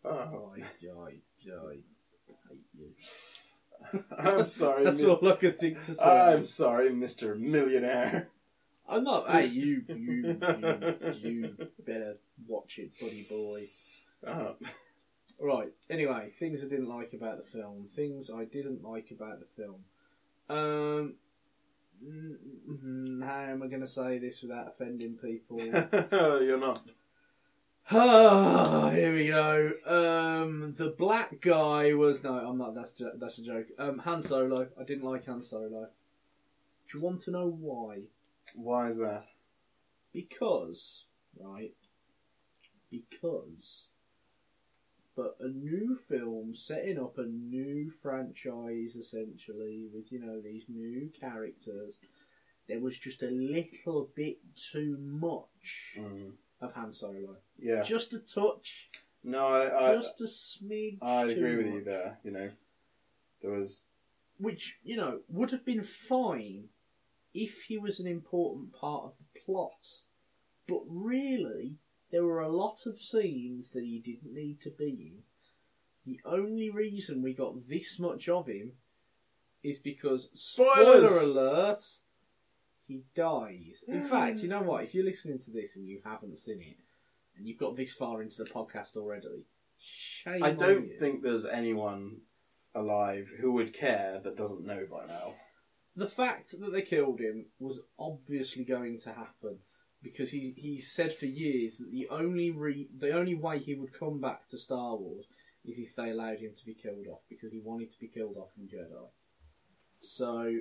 Oh, 0.04 0.52
I, 0.56 0.60
I, 0.60 1.06
I 1.06 1.10
hate 1.10 2.64
you. 2.78 2.92
I'm 4.18 4.46
sorry. 4.46 4.84
That's 4.84 5.02
mis- 5.02 5.08
all 5.22 5.28
I 5.28 5.36
could 5.36 5.58
think 5.58 5.80
to 5.80 5.94
say. 5.94 6.04
I'm 6.04 6.44
sorry, 6.44 6.92
Mister 6.94 7.34
Millionaire. 7.34 8.28
I'm 8.88 9.04
not. 9.04 9.30
Hey, 9.30 9.46
you, 9.46 9.84
you, 9.88 10.40
you, 10.62 11.12
you 11.20 11.56
better 11.86 12.16
watch 12.46 12.78
it, 12.78 12.90
buddy 13.00 13.26
boy. 13.28 13.68
Oh. 14.26 14.56
Right. 15.40 15.72
Anyway, 15.88 16.30
things 16.38 16.62
I 16.62 16.68
didn't 16.68 16.88
like 16.88 17.12
about 17.12 17.36
the 17.38 17.48
film. 17.48 17.86
Things 17.94 18.30
I 18.30 18.44
didn't 18.44 18.82
like 18.82 19.10
about 19.12 19.38
the 19.38 19.46
film. 19.62 19.84
Um, 20.50 21.14
mm, 22.04 23.24
how 23.24 23.40
am 23.42 23.62
I 23.62 23.66
going 23.68 23.82
to 23.82 23.86
say 23.86 24.18
this 24.18 24.42
without 24.42 24.68
offending 24.68 25.14
people? 25.14 25.60
You're 26.42 26.58
not. 26.58 26.82
Ah, 27.90 28.90
here 28.90 29.14
we 29.14 29.28
go. 29.28 29.72
Um, 29.86 30.74
the 30.76 30.94
black 30.98 31.40
guy 31.40 31.94
was 31.94 32.22
no, 32.22 32.34
I'm 32.34 32.58
not. 32.58 32.74
That's 32.74 33.00
that's 33.16 33.38
a 33.38 33.42
joke. 33.42 33.66
Um, 33.78 33.98
Han 33.98 34.22
Solo. 34.22 34.68
I 34.78 34.84
didn't 34.84 35.04
like 35.04 35.24
Han 35.26 35.40
Solo. 35.40 35.88
Do 36.90 36.98
you 36.98 37.02
want 37.02 37.20
to 37.22 37.30
know 37.30 37.48
why? 37.48 38.00
Why 38.54 38.88
is 38.88 38.98
that? 38.98 39.24
Because, 40.12 41.04
right? 41.38 41.72
Because. 42.90 43.88
But 45.16 45.34
a 45.40 45.48
new 45.48 45.96
film 45.96 46.54
setting 46.54 46.98
up 46.98 47.18
a 47.18 47.24
new 47.26 47.90
franchise, 47.90 48.94
essentially, 48.94 49.88
with, 49.92 50.12
you 50.12 50.20
know, 50.20 50.40
these 50.40 50.62
new 50.68 51.10
characters, 51.18 51.98
there 52.68 52.78
was 52.78 52.96
just 52.96 53.22
a 53.22 53.30
little 53.30 54.10
bit 54.14 54.36
too 54.54 54.96
much 55.00 55.94
Mm. 55.96 56.34
of 56.60 56.72
Han 56.74 56.92
Solo. 56.92 57.36
Yeah. 57.58 57.82
Just 57.82 58.12
a 58.12 58.20
touch, 58.20 58.90
No, 59.24 59.48
I. 59.48 59.90
I 59.90 59.94
just 59.96 60.20
a 60.20 60.24
smidge. 60.24 60.98
I 61.02 61.26
too 61.26 61.32
agree 61.32 61.56
with 61.56 61.66
you 61.66 61.72
much. 61.76 61.84
there. 61.84 62.18
You 62.22 62.30
know, 62.30 62.50
there 63.42 63.50
was. 63.50 63.86
Which, 64.38 64.78
you 64.84 64.96
know, 64.96 65.20
would 65.28 65.50
have 65.50 65.64
been 65.64 65.82
fine 65.82 66.68
if 67.38 67.62
he 67.68 67.78
was 67.78 68.00
an 68.00 68.06
important 68.08 68.72
part 68.72 69.04
of 69.04 69.12
the 69.18 69.40
plot. 69.40 69.80
But 70.66 70.80
really, 70.88 71.76
there 72.10 72.24
were 72.24 72.40
a 72.40 72.48
lot 72.48 72.84
of 72.84 73.00
scenes 73.00 73.70
that 73.70 73.84
he 73.84 74.00
didn't 74.00 74.34
need 74.34 74.60
to 74.62 74.70
be 74.70 75.12
in. 75.14 75.22
The 76.04 76.20
only 76.24 76.68
reason 76.68 77.22
we 77.22 77.34
got 77.34 77.68
this 77.68 77.98
much 78.00 78.28
of 78.28 78.48
him 78.48 78.72
is 79.62 79.78
because, 79.78 80.30
spoiler 80.34 81.06
Spoilers! 81.06 81.22
alert, 81.22 81.80
he 82.86 83.02
dies. 83.14 83.84
In 83.86 84.02
fact, 84.04 84.40
you 84.40 84.48
know 84.48 84.62
what? 84.62 84.82
If 84.84 84.94
you're 84.94 85.04
listening 85.04 85.38
to 85.40 85.50
this 85.52 85.76
and 85.76 85.86
you 85.86 86.00
haven't 86.04 86.38
seen 86.38 86.60
it, 86.60 86.76
and 87.36 87.46
you've 87.46 87.58
got 87.58 87.76
this 87.76 87.92
far 87.94 88.20
into 88.22 88.42
the 88.42 88.50
podcast 88.50 88.96
already, 88.96 89.44
shame 89.78 90.42
I 90.42 90.50
on 90.50 90.56
don't 90.56 90.88
you. 90.88 90.98
think 90.98 91.22
there's 91.22 91.44
anyone 91.44 92.22
alive 92.74 93.28
who 93.40 93.52
would 93.52 93.72
care 93.74 94.20
that 94.24 94.36
doesn't 94.36 94.66
know 94.66 94.86
by 94.90 95.06
now. 95.06 95.34
The 95.98 96.08
fact 96.08 96.58
that 96.60 96.72
they 96.72 96.82
killed 96.82 97.18
him 97.18 97.46
was 97.58 97.80
obviously 97.98 98.64
going 98.64 98.98
to 99.00 99.10
happen 99.10 99.58
because 100.00 100.30
he 100.30 100.54
he 100.56 100.78
said 100.78 101.12
for 101.12 101.26
years 101.26 101.78
that 101.78 101.90
the 101.90 102.06
only 102.08 102.50
re, 102.52 102.88
the 102.96 103.10
only 103.10 103.34
way 103.34 103.58
he 103.58 103.74
would 103.74 103.92
come 103.92 104.20
back 104.20 104.46
to 104.46 104.58
Star 104.58 104.96
Wars 104.96 105.26
is 105.64 105.76
if 105.78 105.96
they 105.96 106.10
allowed 106.10 106.38
him 106.38 106.52
to 106.56 106.64
be 106.64 106.74
killed 106.74 107.06
off 107.10 107.22
because 107.28 107.50
he 107.50 107.60
wanted 107.64 107.90
to 107.90 107.98
be 107.98 108.06
killed 108.06 108.36
off 108.36 108.50
in 108.56 108.68
Jedi. 108.68 109.08
So 110.00 110.58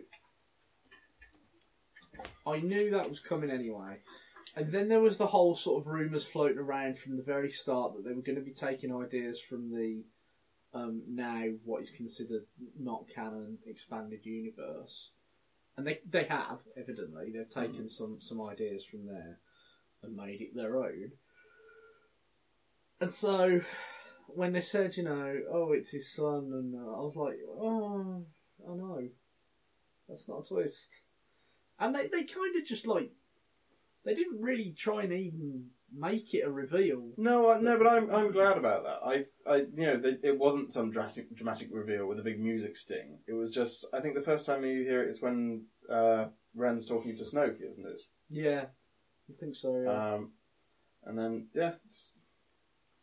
I 2.48 2.60
knew 2.60 2.90
that 2.90 3.10
was 3.10 3.20
coming 3.20 3.52
anyway. 3.52 4.00
And 4.56 4.72
then 4.72 4.90
there 4.90 5.02
was 5.02 5.20
the 5.20 5.28
whole 5.28 5.56
sort 5.56 5.84
of 5.84 5.88
rumours 5.88 6.26
floating 6.26 6.58
around 6.58 6.98
from 6.98 7.16
the 7.16 7.22
very 7.22 7.52
start 7.52 7.94
that 7.94 8.04
they 8.04 8.16
were 8.16 8.24
going 8.24 8.40
to 8.40 8.42
be 8.42 8.54
taking 8.54 8.96
ideas 8.96 9.40
from 9.40 9.70
the 9.70 10.04
um, 10.74 11.04
now 11.08 11.44
what 11.64 11.84
is 11.84 11.92
considered 11.92 12.44
not 12.78 13.06
canon 13.14 13.60
expanded 13.68 14.26
universe, 14.26 15.12
and 15.78 15.86
they 15.86 16.00
they 16.10 16.24
have 16.24 16.60
evidently 16.76 17.32
they've 17.32 17.50
taken 17.50 17.90
some 17.90 18.18
some 18.20 18.42
ideas 18.42 18.84
from 18.84 19.06
there 19.06 19.38
and 20.04 20.16
made 20.16 20.42
it 20.42 20.56
their 20.56 20.78
own. 20.78 21.12
And 23.00 23.14
so 23.14 23.62
when 24.28 24.54
they 24.54 24.62
said, 24.62 24.98
you 24.98 25.04
know, 25.04 25.40
oh, 25.52 25.72
it's 25.72 25.92
his 25.92 26.12
son, 26.12 26.52
and 26.52 26.76
uh, 26.76 26.94
I 26.94 27.02
was 27.02 27.16
like, 27.16 27.38
oh, 27.48 28.26
I 28.68 28.76
know, 28.76 29.08
that's 30.10 30.28
not 30.28 30.40
a 30.46 30.48
twist. 30.48 30.94
And 31.80 31.94
they 31.94 32.08
they 32.08 32.24
kind 32.24 32.56
of 32.56 32.66
just 32.66 32.88
like 32.88 33.12
they 34.04 34.16
didn't 34.16 34.42
really 34.42 34.74
try 34.76 35.04
and 35.04 35.14
even 35.14 35.68
make 35.96 36.34
it 36.34 36.46
a 36.46 36.50
reveal. 36.50 37.12
No, 37.18 37.52
I, 37.52 37.62
no, 37.62 37.78
but 37.78 37.88
I'm 37.88 38.10
I'm 38.10 38.32
glad 38.32 38.58
about 38.58 38.84
that. 38.84 39.00
I 39.06 39.26
I 39.48 39.56
you 39.58 39.86
know 39.86 39.98
they, 39.98 40.18
it 40.24 40.38
wasn't 40.38 40.72
some 40.72 40.92
dramatic 40.92 41.36
dramatic 41.36 41.70
reveal 41.72 42.08
with 42.08 42.20
a 42.20 42.24
big 42.24 42.40
music 42.40 42.76
sting. 42.76 43.20
It 43.28 43.34
was 43.34 43.52
just 43.52 43.86
I 43.94 44.00
think 44.00 44.16
the 44.16 44.22
first 44.22 44.46
time 44.46 44.64
you 44.66 44.84
hear 44.84 45.04
it 45.04 45.10
is 45.10 45.22
when 45.22 45.66
uh, 45.90 46.26
Ren's 46.56 46.86
talking 46.86 47.16
to 47.18 47.24
Snoke, 47.24 47.62
isn't 47.62 47.86
it? 47.86 48.02
Yeah, 48.30 48.66
I 49.30 49.34
think 49.40 49.56
so. 49.56 49.82
Yeah. 49.84 50.14
Um, 50.14 50.32
and 51.06 51.18
then 51.18 51.48
yeah, 51.54 51.74
it's 51.88 52.12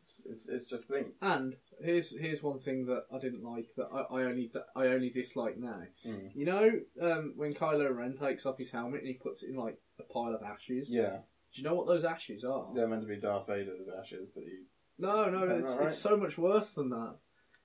it's 0.02 0.26
it's, 0.26 0.48
it's 0.48 0.70
just 0.70 0.90
a 0.90 0.92
thing. 0.92 1.12
And 1.22 1.56
here's 1.82 2.16
here's 2.18 2.42
one 2.42 2.58
thing 2.58 2.86
that 2.86 3.04
I 3.12 3.18
didn't 3.18 3.42
like 3.42 3.68
that 3.76 3.88
I, 3.92 4.00
I 4.14 4.22
only 4.24 4.50
that 4.52 4.66
I 4.76 4.88
only 4.88 5.10
dislike 5.10 5.56
now. 5.56 5.82
Mm. 6.06 6.30
You 6.34 6.44
know, 6.44 6.70
um, 7.00 7.32
when 7.36 7.54
Kylo 7.54 7.94
Ren 7.94 8.14
takes 8.14 8.44
off 8.44 8.58
his 8.58 8.70
helmet 8.70 9.00
and 9.00 9.08
he 9.08 9.14
puts 9.14 9.42
it 9.42 9.50
in 9.50 9.56
like 9.56 9.78
a 9.98 10.02
pile 10.02 10.34
of 10.34 10.42
ashes. 10.42 10.90
Yeah, 10.90 11.18
Do 11.52 11.62
you 11.62 11.64
know 11.64 11.74
what 11.74 11.86
those 11.86 12.04
ashes 12.04 12.44
are? 12.44 12.66
they're 12.74 12.88
meant 12.88 13.02
to 13.02 13.08
be 13.08 13.16
Darth 13.16 13.46
Vader's 13.46 13.88
ashes 13.88 14.32
that 14.34 14.44
he. 14.44 14.64
No, 14.98 15.28
no, 15.30 15.48
it's, 15.56 15.76
right? 15.78 15.86
it's 15.86 15.98
so 15.98 16.16
much 16.16 16.38
worse 16.38 16.72
than 16.74 16.90
that. 16.90 17.16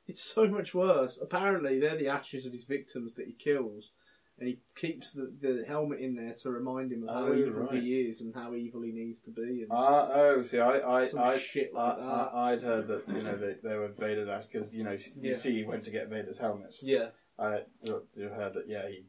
It's 0.07 0.21
so 0.23 0.47
much 0.47 0.73
worse. 0.73 1.19
Apparently, 1.21 1.79
they're 1.79 1.97
the 1.97 2.07
ashes 2.07 2.45
of 2.45 2.53
his 2.53 2.65
victims 2.65 3.13
that 3.15 3.27
he 3.27 3.33
kills, 3.33 3.91
and 4.39 4.47
he 4.47 4.59
keeps 4.75 5.11
the, 5.11 5.31
the 5.39 5.63
helmet 5.67 5.99
in 5.99 6.15
there 6.15 6.33
to 6.41 6.49
remind 6.49 6.91
him 6.91 7.03
of 7.03 7.09
how 7.13 7.27
Oh, 7.27 7.33
evil 7.35 7.67
right. 7.67 7.81
he 7.81 8.01
is 8.01 8.21
and 8.21 8.33
how 8.33 8.55
evil 8.55 8.81
he 8.81 8.91
needs 8.91 9.21
to 9.21 9.29
be. 9.31 9.61
And 9.61 9.67
Ah, 9.71 10.09
oh, 10.13 10.41
see, 10.43 10.59
I 10.59 11.01
I 11.01 11.05
some 11.05 11.19
I. 11.19 11.37
shit 11.37 11.71
I, 11.75 11.87
like 11.87 11.97
that. 11.97 12.03
I, 12.03 12.51
I'd 12.53 12.63
heard 12.63 12.87
that 12.87 13.07
you 13.09 13.21
know 13.23 13.37
they, 13.37 13.55
they 13.61 13.75
were 13.77 13.89
Vader's 13.89 14.27
ashes 14.27 14.47
because 14.51 14.73
you 14.73 14.83
know 14.83 14.91
you 14.93 15.31
Yeah. 15.31 15.35
see 15.35 15.53
he 15.57 15.63
went 15.63 15.83
to 15.85 15.91
get 15.91 16.09
Vader's 16.09 16.39
helmet. 16.39 16.75
yeah, 16.81 17.09
I 17.37 17.61
you 17.83 18.29
heard 18.29 18.55
that 18.55 18.67
yeah 18.67 18.87
he 18.87 19.05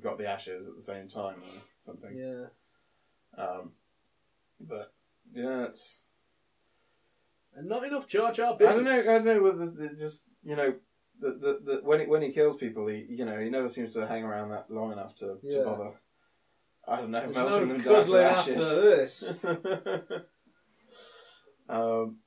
got 0.00 0.18
the 0.18 0.26
ashes 0.26 0.68
at 0.68 0.76
the 0.76 0.82
same 0.82 1.08
time 1.08 1.36
or 1.38 1.60
something. 1.80 2.16
yeah. 2.16 2.46
Um, 3.36 3.72
but 4.60 4.92
yeah, 5.34 5.64
it's 5.64 6.02
And 7.54 7.68
not 7.68 7.84
enough 7.84 8.08
Jar 8.08 8.32
Jar 8.32 8.54
I 8.54 8.64
don't 8.64 8.84
know. 8.84 8.98
I 8.98 9.02
don't 9.04 9.24
know 9.24 9.42
whether 9.42 9.70
they 9.70 9.94
just 9.94 10.24
you 10.42 10.56
know 10.56 10.74
the, 11.20 11.30
the, 11.30 11.60
the, 11.64 11.80
when 11.84 12.00
he, 12.00 12.06
when 12.06 12.22
he 12.22 12.32
kills 12.32 12.56
people, 12.56 12.86
he 12.88 13.06
you 13.08 13.24
know 13.24 13.38
he 13.38 13.50
never 13.50 13.68
seems 13.68 13.92
to 13.94 14.06
hang 14.06 14.24
around 14.24 14.50
that 14.50 14.70
long 14.70 14.92
enough 14.92 15.14
to, 15.16 15.38
Yeah. 15.42 15.58
to 15.58 15.64
bother. 15.64 15.92
I 16.88 16.96
don't 16.96 17.10
know, 17.12 17.20
There's 17.20 17.34
melting 17.36 17.68
no 17.68 17.74
them 17.74 17.78
down 17.78 17.78
to 17.78 18.02
cuddling 18.02 18.24
ashes. 18.24 18.72
after 18.72 18.96
this. 18.96 19.34
um, 21.68 22.18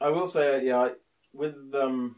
I 0.00 0.08
will 0.10 0.26
say, 0.28 0.66
yeah, 0.66 0.78
I, 0.78 0.90
with 1.32 1.54
um, 1.74 2.16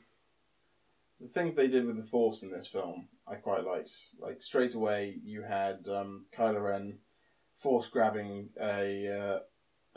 the 1.21 1.29
things 1.29 1.55
they 1.55 1.69
did 1.69 1.87
with 1.87 1.97
the 1.97 2.03
Force 2.03 2.43
in 2.43 2.51
this 2.51 2.67
film, 2.67 3.09
I 3.27 3.37
quite 3.37 3.65
liked. 3.65 3.93
Like 4.19 4.43
straight 4.43 4.75
away, 4.75 5.17
you 5.23 5.43
had 5.43 5.87
um, 5.89 6.27
Kylo 6.37 6.63
Ren 6.63 6.99
force 7.55 7.89
grabbing 7.89 8.51
a 8.61 9.09
uh, 9.09 9.39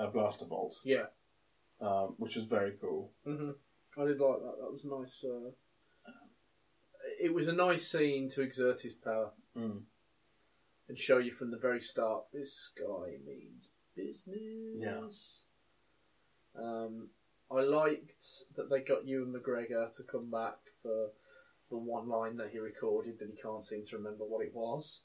a 0.03 0.07
blaster 0.11 0.45
bolt, 0.45 0.77
Yeah. 0.85 1.07
Um, 1.81 2.15
which 2.17 2.35
was 2.35 2.45
very 2.45 2.73
cool. 2.81 3.11
hmm 3.23 3.51
I 3.97 4.05
did 4.05 4.19
like 4.19 4.39
that. 4.39 4.55
That 4.59 4.71
was 4.71 4.83
nice. 4.85 5.23
Uh, 5.23 5.51
it 7.21 7.33
was 7.33 7.47
a 7.47 7.53
nice 7.53 7.87
scene 7.87 8.29
to 8.29 8.41
exert 8.41 8.81
his 8.81 8.93
power 8.93 9.31
Mm. 9.57 9.81
and 10.87 10.97
show 10.97 11.17
you 11.17 11.31
from 11.31 11.51
the 11.51 11.57
very 11.57 11.81
start 11.81 12.25
this 12.31 12.69
guy 12.77 13.17
means 13.25 13.69
business. 13.95 15.43
Um, 16.55 17.09
I 17.51 17.61
liked 17.61 18.23
that 18.55 18.69
they 18.69 18.81
got 18.81 19.05
Ewan 19.07 19.33
McGregor 19.33 19.91
to 19.97 20.03
come 20.03 20.29
back 20.29 20.57
for 20.83 21.09
the 21.69 21.77
one 21.77 22.07
line 22.07 22.37
that 22.37 22.49
he 22.51 22.59
recorded 22.59 23.17
that 23.19 23.29
he 23.29 23.35
can't 23.41 23.63
seem 23.63 23.85
to 23.87 23.97
remember 23.97 24.23
what 24.25 24.45
it 24.45 24.53
was. 24.53 25.01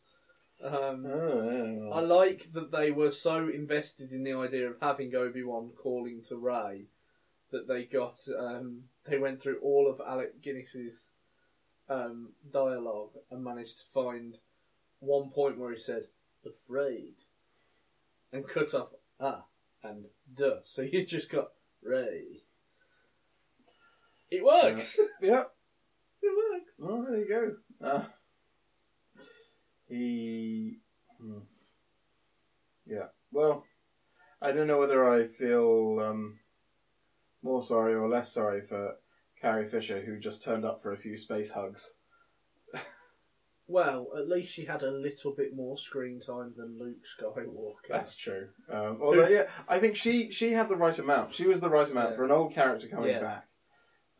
Um, 0.62 1.06
Oh, 1.06 1.90
I 1.92 2.00
like 2.00 2.52
that 2.52 2.70
they 2.72 2.90
were 2.90 3.10
so 3.10 3.48
invested 3.48 4.12
in 4.12 4.24
the 4.24 4.32
idea 4.32 4.70
of 4.70 4.76
having 4.80 5.14
Obi 5.14 5.42
Wan 5.42 5.70
calling 5.76 6.22
to 6.28 6.36
Rey 6.36 6.86
that 7.50 7.68
they 7.68 7.84
got 7.84 8.16
um, 8.38 8.84
they 9.04 9.18
went 9.18 9.40
through 9.40 9.58
all 9.60 9.88
of 9.88 10.00
Alec 10.06 10.40
Guinness's 10.42 11.10
um, 11.88 12.32
dialogue 12.50 13.12
and 13.30 13.44
managed 13.44 13.78
to 13.78 13.84
find 13.92 14.38
one 15.00 15.30
point 15.30 15.58
where 15.58 15.72
he 15.72 15.78
said 15.78 16.06
"afraid" 16.44 17.14
and 18.32 18.48
cut 18.48 18.72
off 18.74 18.88
"ah" 19.20 19.44
and 19.82 20.06
"duh," 20.34 20.60
so 20.64 20.82
you 20.82 21.04
just 21.04 21.30
got 21.30 21.50
Rey. 21.82 22.42
It 24.30 24.42
works. 24.42 24.98
yeah. 25.20 25.44
it 26.22 26.52
works. 26.52 26.74
Well, 26.80 27.06
there 27.08 27.18
you 27.18 27.28
go. 27.28 27.86
Uh, 27.86 28.04
he. 29.88 30.78
hmm. 31.20 31.38
Yeah. 32.86 33.06
Well, 33.32 33.64
I 34.42 34.52
don't 34.52 34.66
know 34.66 34.78
whether 34.78 35.08
I 35.08 35.26
feel 35.26 35.98
um, 36.00 36.38
more 37.42 37.62
sorry 37.62 37.94
or 37.94 38.08
less 38.08 38.32
sorry 38.32 38.60
for 38.60 38.96
Carrie 39.40 39.66
Fisher, 39.66 40.00
who 40.02 40.18
just 40.18 40.44
turned 40.44 40.64
up 40.64 40.82
for 40.82 40.92
a 40.92 40.98
few 40.98 41.16
space 41.16 41.50
hugs. 41.52 41.94
Well, 43.66 44.08
at 44.14 44.28
least 44.28 44.52
she 44.52 44.66
had 44.66 44.82
a 44.82 44.90
little 44.90 45.32
bit 45.34 45.56
more 45.56 45.78
screen 45.78 46.20
time 46.20 46.52
than 46.54 46.78
Luke 46.78 46.98
Skywalker. 47.18 47.88
That's 47.88 48.14
true. 48.14 48.48
Um, 48.68 48.98
although, 49.02 49.26
yeah, 49.26 49.44
I 49.66 49.78
think 49.78 49.96
she 49.96 50.30
she 50.30 50.52
had 50.52 50.68
the 50.68 50.76
right 50.76 50.98
amount. 50.98 51.32
She 51.32 51.46
was 51.46 51.60
the 51.60 51.70
right 51.70 51.90
amount 51.90 52.10
Yeah. 52.10 52.16
for 52.16 52.24
an 52.26 52.30
old 52.30 52.52
character 52.52 52.88
coming 52.88 53.08
Yeah. 53.08 53.20
back. 53.22 53.48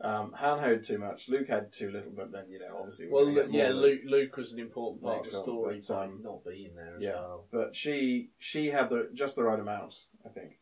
Um, 0.01 0.33
Han 0.33 0.59
had 0.59 0.83
too 0.83 0.97
much. 0.97 1.29
Luke 1.29 1.47
had 1.47 1.71
too 1.71 1.89
little, 1.89 2.11
but 2.15 2.31
then 2.31 2.49
you 2.49 2.59
know, 2.59 2.77
obviously, 2.79 3.07
we're 3.07 3.25
Well, 3.25 3.33
gonna 3.33 3.47
get 3.47 3.51
yeah, 3.53 3.69
Luke, 3.69 4.01
Luke 4.05 4.35
was 4.35 4.51
an 4.51 4.59
important 4.59 5.01
part 5.01 5.17
Next 5.17 5.27
of 5.27 5.33
the 5.33 5.39
story 5.39 5.79
but, 5.87 5.95
by 5.95 6.03
um, 6.05 6.21
not 6.21 6.43
being 6.45 6.75
there 6.75 6.95
as 6.97 7.01
yeah. 7.03 7.13
well. 7.13 7.45
but 7.51 7.75
she 7.75 8.31
she 8.37 8.67
had 8.67 8.89
the 8.89 9.09
just 9.13 9.35
the 9.37 9.43
right 9.43 9.59
amount. 9.59 9.95
I 10.25 10.29
think. 10.29 10.59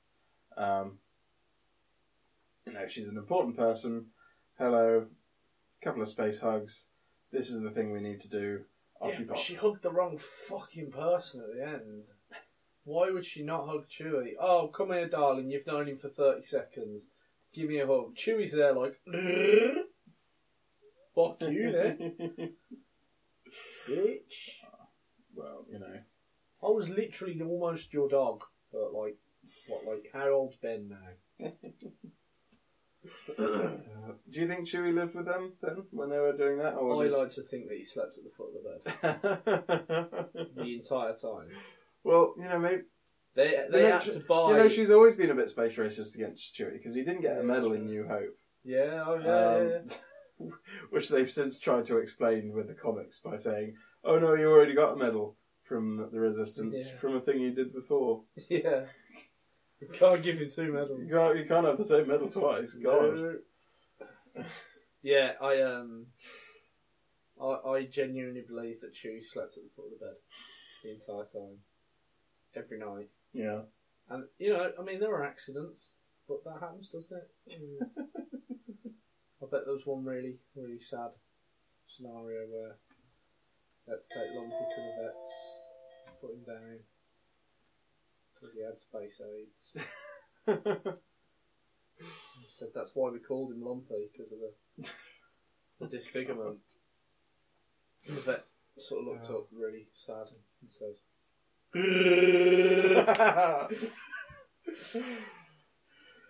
Um, 0.56 1.00
you 2.68 2.74
know, 2.74 2.88
she's 2.88 3.08
an 3.10 3.18
important 3.18 3.58
person. 3.58 4.08
Hello, 4.60 5.08
couple 5.84 6.02
of 6.04 6.08
space 6.10 6.40
hugs. 6.40 6.90
This 7.32 7.50
is 7.50 7.62
the 7.62 7.72
thing 7.72 7.92
we 7.92 8.02
need 8.02 8.22
to 8.22 8.30
do. 8.30 8.62
Off 9.02 9.14
Yeah, 9.14 9.20
you 9.22 9.26
but 9.26 9.36
pop. 9.36 9.44
she 9.44 9.56
hugged 9.56 9.82
the 9.82 9.92
wrong 9.92 10.18
fucking 10.20 10.92
person 10.92 11.42
at 11.42 11.56
the 11.56 11.66
end. 11.68 12.04
Why 12.86 13.10
would 13.10 13.26
she 13.26 13.44
not 13.44 13.68
hug 13.68 13.88
Chewie? 13.90 14.34
Oh, 14.40 14.68
come 14.68 14.92
here, 14.92 15.08
darling. 15.08 15.50
You've 15.50 15.66
known 15.66 15.88
him 15.88 15.98
for 15.98 16.10
30 16.10 16.44
seconds. 16.44 17.10
Give 17.54 17.70
me 17.70 17.80
a 17.80 17.86
hug. 17.86 18.16
Chewie's 18.16 18.52
there 18.52 18.74
like, 18.74 19.00
fuck 21.16 21.42
you 21.42 21.72
then, 21.72 22.16
bitch. 23.88 24.50
well, 25.36 25.66
you 25.70 25.80
know, 25.80 26.00
I 26.64 26.68
was 26.68 26.90
literally 26.90 27.40
almost 27.42 27.94
your 27.94 28.10
dog. 28.10 28.44
But 28.72 28.92
like, 28.94 29.18
what, 29.68 29.86
like, 29.86 30.10
how 30.12 30.30
old's 30.30 30.56
Ben 30.56 30.90
now? 30.90 31.52
uh, 33.38 33.72
do 34.30 34.40
you 34.40 34.48
think 34.48 34.68
Chewie 34.68 34.96
lived 34.96 35.14
with 35.14 35.26
them 35.26 35.54
then 35.62 35.84
when 35.92 36.10
they 36.10 36.18
were 36.18 36.36
doing 36.36 36.58
that? 36.58 36.74
Or 36.74 37.04
I 37.04 37.08
like 37.08 37.30
to 37.32 37.44
think 37.44 37.68
that 37.68 37.78
he 37.78 37.86
slept 37.86 38.18
at 38.18 38.24
the 38.24 38.32
foot 38.32 38.50
of 38.50 38.64
the 38.64 38.70
bed 40.24 40.48
the 40.56 40.74
entire 40.74 41.14
time. 41.14 41.50
well, 42.04 42.34
you 42.36 42.46
know, 42.46 42.60
maybe 42.60 42.82
They 43.36 43.50
You 43.52 43.66
they 43.72 43.82
know, 43.84 43.98
had 44.00 44.12
to 44.12 44.26
buy. 44.28 44.52
you 44.52 44.58
know 44.58 44.70
she's 44.70 44.92
always 44.92 45.16
been 45.16 45.32
a 45.32 45.36
bit 45.36 45.50
space 45.50 45.76
racist 45.76 46.16
against 46.16 46.56
Chewie 46.56 46.74
because 46.74 46.94
he 46.96 47.04
didn't 47.04 47.22
get 47.22 47.40
a 47.40 47.44
medal 47.44 47.74
in. 47.74 47.86
New 47.88 48.08
Hope. 48.08 48.38
yeah, 48.64 49.04
oh 49.06 49.16
yeah, 49.16 49.28
yeah, 49.28 49.80
yeah. 50.40 50.46
um, 50.46 50.54
which 50.92 51.10
they've 51.10 51.30
since 51.32 51.60
tried 51.60 51.86
to 51.86 51.98
explain 51.98 52.52
with 52.54 52.68
the 52.68 52.74
comics 52.74 53.20
by 53.20 53.38
saying, 53.38 53.76
"Oh 54.04 54.20
no, 54.20 54.36
you 54.36 54.50
already 54.52 54.74
got 54.76 54.94
a 54.94 54.96
medal 54.98 55.36
from 55.64 56.10
the 56.12 56.20
Resistance 56.20 56.90
Yeah. 56.90 56.98
from 56.98 57.16
a 57.16 57.22
thing 57.22 57.40
you 57.40 57.52
did 57.52 57.74
before. 57.74 58.22
Yeah. 58.50 58.84
You 59.82 59.88
can't 59.92 60.22
give 60.24 60.38
him 60.38 60.50
two 60.50 60.72
medals. 60.72 61.02
You 61.02 61.10
can't, 61.10 61.38
you 61.38 61.46
can't 61.46 61.66
have 61.66 61.78
the 61.78 61.84
same 61.84 62.08
medal 62.08 62.30
twice. 62.30 62.74
God, 62.76 63.40
Yeah, 65.02 65.34
I 65.42 65.62
um, 65.62 66.06
I, 67.42 67.70
I 67.70 67.84
genuinely 67.86 68.42
believe 68.48 68.80
that 68.82 68.94
Chewie 68.94 69.24
slept 69.24 69.58
at 69.58 69.64
the 69.64 69.70
foot 69.76 69.88
of 69.92 70.00
the 70.00 70.06
bed 70.06 70.16
the 70.84 70.92
entire 70.92 71.26
time, 71.26 71.58
every 72.56 72.80
night. 72.80 73.10
Yeah, 73.34 73.62
And 74.10 74.26
you 74.38 74.52
know, 74.54 74.72
I 74.80 74.84
mean, 74.84 75.00
there 75.00 75.14
are 75.14 75.24
accidents, 75.24 75.94
but 76.28 76.44
that 76.46 76.60
happens, 76.60 76.90
doesn't 76.90 77.12
it? 77.18 77.60
Mm. 77.62 78.92
I 79.42 79.46
bet 79.52 79.66
there 79.66 79.74
was 79.74 79.86
one 79.86 80.06
really, 80.06 80.38
really 80.56 80.80
sad 80.80 81.10
scenario 81.88 82.48
where 82.48 82.78
let's 83.88 84.08
take 84.08 84.34
Lumpy 84.34 84.56
to 84.70 84.82
the 84.82 85.04
vets, 85.04 85.68
put 86.22 86.32
him 86.32 86.44
down 86.48 86.80
because 88.34 88.56
he 88.56 88.62
had 88.64 88.80
space 88.80 89.20
aids. 89.22 89.78
He 92.00 92.48
said 92.48 92.70
that's 92.74 92.96
why 92.96 93.10
we 93.10 93.20
called 93.20 93.52
him 93.52 93.62
Lumpy 93.62 94.10
because 94.12 94.32
of 94.32 94.40
the, 94.40 94.90
the 95.80 95.88
disfigurement. 95.88 96.60
And 98.08 98.18
the 98.18 98.22
vet 98.22 98.46
sort 98.78 99.02
of 99.02 99.08
looked 99.08 99.30
Oh. 99.30 99.38
up 99.40 99.48
really 99.52 99.88
sad 99.94 100.28
and 100.62 100.72
said, 100.72 100.96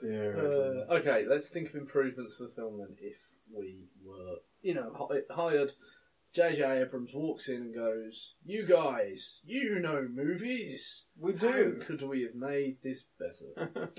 dear. 0.01 0.37
Uh, 0.37 0.93
okay, 0.95 1.25
let's 1.29 1.49
think 1.49 1.69
of 1.69 1.75
improvements 1.75 2.37
for 2.37 2.43
the 2.45 2.53
film 2.55 2.77
then. 2.79 2.95
If 2.99 3.17
we 3.55 3.87
were, 4.05 4.35
you 4.61 4.73
know, 4.73 4.91
hi- 4.97 5.21
hired, 5.33 5.71
J.J. 6.33 6.63
Abrams 6.81 7.11
walks 7.13 7.47
in 7.47 7.55
and 7.57 7.75
goes, 7.75 8.35
"You 8.43 8.65
guys, 8.65 9.39
you 9.43 9.79
know 9.79 10.07
movies. 10.11 11.05
we 11.19 11.33
How 11.33 11.37
do. 11.51 11.81
could 11.85 12.01
we 12.01 12.23
have 12.23 12.35
made 12.35 12.77
this 12.83 13.05
better?" 13.19 13.71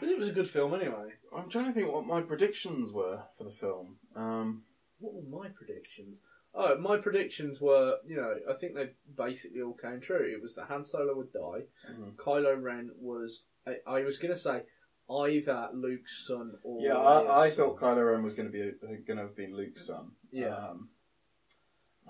Because 0.00 0.10
it 0.12 0.18
was 0.18 0.28
a 0.28 0.32
good 0.32 0.48
film 0.48 0.74
anyway. 0.74 1.10
I'm 1.36 1.48
trying 1.48 1.66
to 1.66 1.72
think 1.72 1.92
what 1.92 2.06
my 2.06 2.20
predictions 2.20 2.90
were 2.92 3.22
for 3.38 3.44
the 3.44 3.50
film. 3.50 3.96
Um, 4.16 4.64
What 4.98 5.14
were 5.14 5.38
my 5.42 5.48
predictions? 5.48 6.20
Oh, 6.56 6.76
my 6.78 6.96
predictions 6.98 7.60
were, 7.60 7.96
you 8.06 8.16
know, 8.16 8.34
I 8.48 8.52
think 8.54 8.74
they 8.74 8.90
basically 9.16 9.60
all 9.60 9.74
came 9.74 10.00
true. 10.00 10.24
It 10.32 10.40
was 10.40 10.54
that 10.54 10.66
Han 10.68 10.84
Solo 10.84 11.14
would 11.16 11.32
die. 11.32 11.64
Mhm. 11.90 12.14
Kylo 12.16 12.60
Ren 12.62 12.92
was. 12.98 13.42
I, 13.66 13.78
I 13.86 14.02
was 14.02 14.18
going 14.18 14.32
to 14.32 14.38
say 14.38 14.62
either 15.10 15.68
Luke's 15.72 16.26
son 16.26 16.54
or 16.62 16.80
yeah, 16.80 16.96
I, 16.96 17.42
I 17.44 17.48
son. 17.48 17.56
thought 17.56 17.80
Kylo 17.80 18.12
Ren 18.12 18.22
was 18.22 18.34
going 18.34 18.50
to 18.50 18.52
be 18.52 18.70
going 19.06 19.16
to 19.16 19.22
have 19.24 19.36
been 19.36 19.56
Luke's 19.56 19.86
son. 19.86 20.12
Yeah. 20.30 20.54
Um, 20.54 20.90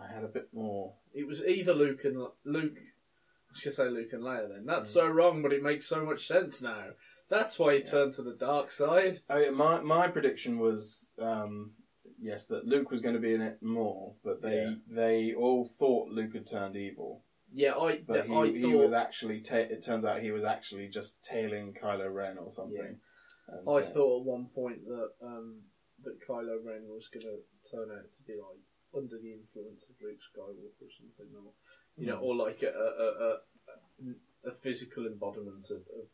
I 0.00 0.12
had 0.12 0.24
a 0.24 0.28
bit 0.28 0.48
more. 0.52 0.92
It 1.14 1.26
was 1.26 1.40
either 1.42 1.72
Luke 1.72 2.04
and 2.04 2.16
Luke. 2.44 2.78
I 2.78 3.52
was 3.52 3.62
gonna 3.64 3.74
say 3.76 3.88
Luke 3.88 4.12
and 4.12 4.22
Leia. 4.24 4.48
Then 4.48 4.66
that's 4.66 4.90
Mm. 4.90 4.94
so 4.94 5.08
wrong, 5.08 5.40
but 5.42 5.52
it 5.52 5.62
makes 5.62 5.86
so 5.86 6.04
much 6.04 6.26
sense 6.26 6.60
now. 6.60 6.86
That's 7.28 7.56
why 7.58 7.74
he 7.74 7.78
Yeah. 7.84 7.90
turned 7.90 8.12
to 8.14 8.22
the 8.22 8.34
dark 8.34 8.70
side. 8.72 9.20
Oh, 9.30 9.38
yeah, 9.38 9.50
my 9.50 9.80
my 9.80 10.08
prediction 10.08 10.58
was 10.58 11.10
um, 11.18 11.74
yes 12.24 12.46
that 12.48 12.66
Luke 12.66 12.90
was 12.90 13.00
going 13.00 13.14
to 13.14 13.20
be 13.20 13.34
in 13.34 13.42
it 13.42 13.58
more, 13.62 14.14
but 14.24 14.40
they 14.42 14.56
Yeah. 14.62 14.74
they 15.02 15.34
all 15.34 15.64
thought 15.78 16.08
Luke 16.08 16.32
had 16.34 16.46
turned 16.46 16.76
evil, 16.76 17.24
Yeah, 17.52 17.74
I. 17.76 18.00
but 18.06 18.26
he, 18.26 18.34
I 18.34 18.46
he 18.46 18.62
thought. 18.62 18.82
was 18.84 18.92
actually. 18.92 19.40
Ta- 19.42 19.70
it 19.74 19.84
turns 19.84 20.04
out 20.04 20.22
he 20.22 20.30
was 20.38 20.44
actually 20.44 20.88
just 20.88 21.22
tailing 21.22 21.74
Kylo 21.80 22.08
Ren 22.12 22.38
or 22.38 22.50
something. 22.52 22.98
And 23.48 23.68
I 23.68 23.82
so- 23.82 23.92
thought 23.94 24.20
at 24.20 24.26
one 24.26 24.46
point 24.54 24.80
that 24.86 25.10
um, 25.22 25.62
that 26.04 26.16
Kylo 26.26 26.56
Ren 26.64 26.84
was 26.88 27.08
going 27.12 27.26
to 27.32 27.38
turn 27.70 27.88
out 27.96 28.08
to 28.16 28.22
be 28.26 28.34
like 28.34 28.60
under 28.96 29.18
the 29.18 29.32
influence 29.32 29.84
of 29.90 29.96
Luke 30.02 30.20
Skywalker 30.28 30.86
or 30.86 30.92
something, 30.98 31.30
or 31.36 31.52
you 31.96 32.06
know, 32.06 32.18
Mm. 32.18 32.22
or 32.22 32.34
like 32.36 32.62
a 32.62 32.72
a, 32.72 32.88
a, 33.06 33.30
a, 34.08 34.50
a 34.50 34.52
physical 34.52 35.06
embodiment 35.06 35.66
of, 35.70 35.82
of 36.00 36.06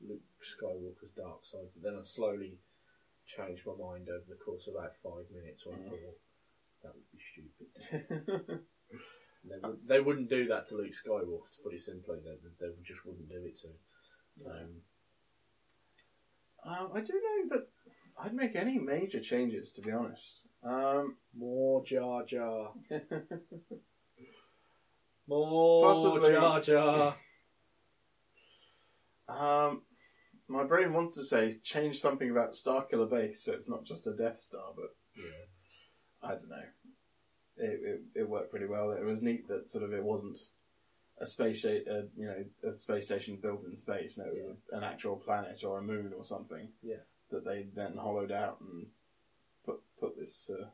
Luke 0.00 0.26
Skywalker's 0.42 1.12
dark 1.16 1.44
side. 1.44 1.68
But 1.74 1.82
then 1.84 1.98
I 1.98 2.02
slowly 2.02 2.58
changed 3.36 3.62
my 3.66 3.72
mind 3.74 4.08
over 4.08 4.24
the 4.28 4.34
course 4.36 4.66
of 4.66 4.74
about 4.74 4.92
five 5.02 5.24
minutes. 5.30 5.64
I 5.66 5.70
Mm. 5.74 5.88
thought 5.88 6.16
that 6.82 6.94
would 6.94 7.10
be 7.10 7.18
stupid. 7.32 8.60
They, 9.44 9.58
would, 9.60 9.78
they 9.86 9.98
wouldn't 9.98 10.28
do 10.28 10.46
that 10.46 10.66
to 10.66 10.76
Luke 10.76 10.92
Skywalker. 10.92 11.50
To 11.50 11.62
put 11.64 11.72
it 11.72 11.80
simply, 11.80 12.18
they, 12.24 12.36
they 12.60 12.72
just 12.82 13.04
wouldn't 13.04 13.28
do 13.28 13.44
it 13.44 13.56
to. 13.56 13.66
him. 13.66 13.76
Um, 14.46 14.80
um, 16.64 16.90
I 16.94 17.00
don't 17.00 17.22
know 17.50 17.56
that 17.56 17.62
I'd 18.16 18.32
make 18.34 18.54
any 18.54 18.78
major 18.78 19.18
changes, 19.18 19.72
to 19.72 19.80
be 19.80 19.90
honest. 19.90 20.46
Um, 20.62 21.12
More 21.34 21.82
Jar 21.82 22.22
Jar. 22.22 22.72
more 25.26 25.82
Possibly. 25.82 26.30
Jar 26.30 26.60
Jar. 26.60 27.16
um, 29.28 29.80
my 30.52 30.64
brain 30.64 30.92
wants 30.92 31.14
to 31.16 31.24
say 31.24 31.52
change 31.62 31.98
something 32.00 32.30
about 32.30 32.52
Starkiller 32.52 33.10
Base 33.10 33.44
so 33.44 33.52
it's 33.52 33.68
not 33.70 33.84
just 33.84 34.06
a 34.06 34.12
Death 34.14 34.40
Star, 34.40 34.72
but 34.76 34.94
Yeah. 35.16 35.44
I 36.22 36.32
don't 36.32 36.48
know. 36.48 36.64
It, 37.56 37.80
it, 37.84 38.20
it 38.20 38.28
worked 38.28 38.50
pretty 38.50 38.66
well. 38.66 38.92
It 38.92 39.04
was 39.04 39.22
neat 39.22 39.48
that 39.48 39.70
sort 39.70 39.84
of 39.84 39.92
it 39.92 40.04
wasn't 40.04 40.38
a 41.18 41.26
space 41.26 41.60
sta- 41.60 41.84
uh, 41.90 42.02
you 42.16 42.26
know 42.26 42.44
a 42.64 42.72
space 42.72 43.06
station 43.06 43.38
built 43.40 43.64
in 43.64 43.76
space. 43.76 44.18
No, 44.18 44.24
it 44.24 44.34
was 44.34 44.46
a, 44.46 44.76
an 44.76 44.84
actual 44.84 45.16
planet 45.16 45.62
or 45.64 45.78
a 45.78 45.82
moon 45.82 46.12
or 46.16 46.24
something. 46.24 46.68
Yeah. 46.82 47.02
That 47.30 47.44
they 47.44 47.66
then 47.74 47.96
hollowed 47.96 48.32
out 48.32 48.60
and 48.60 48.86
put 49.64 49.80
put 49.98 50.16
this 50.18 50.50
uh, 50.50 50.66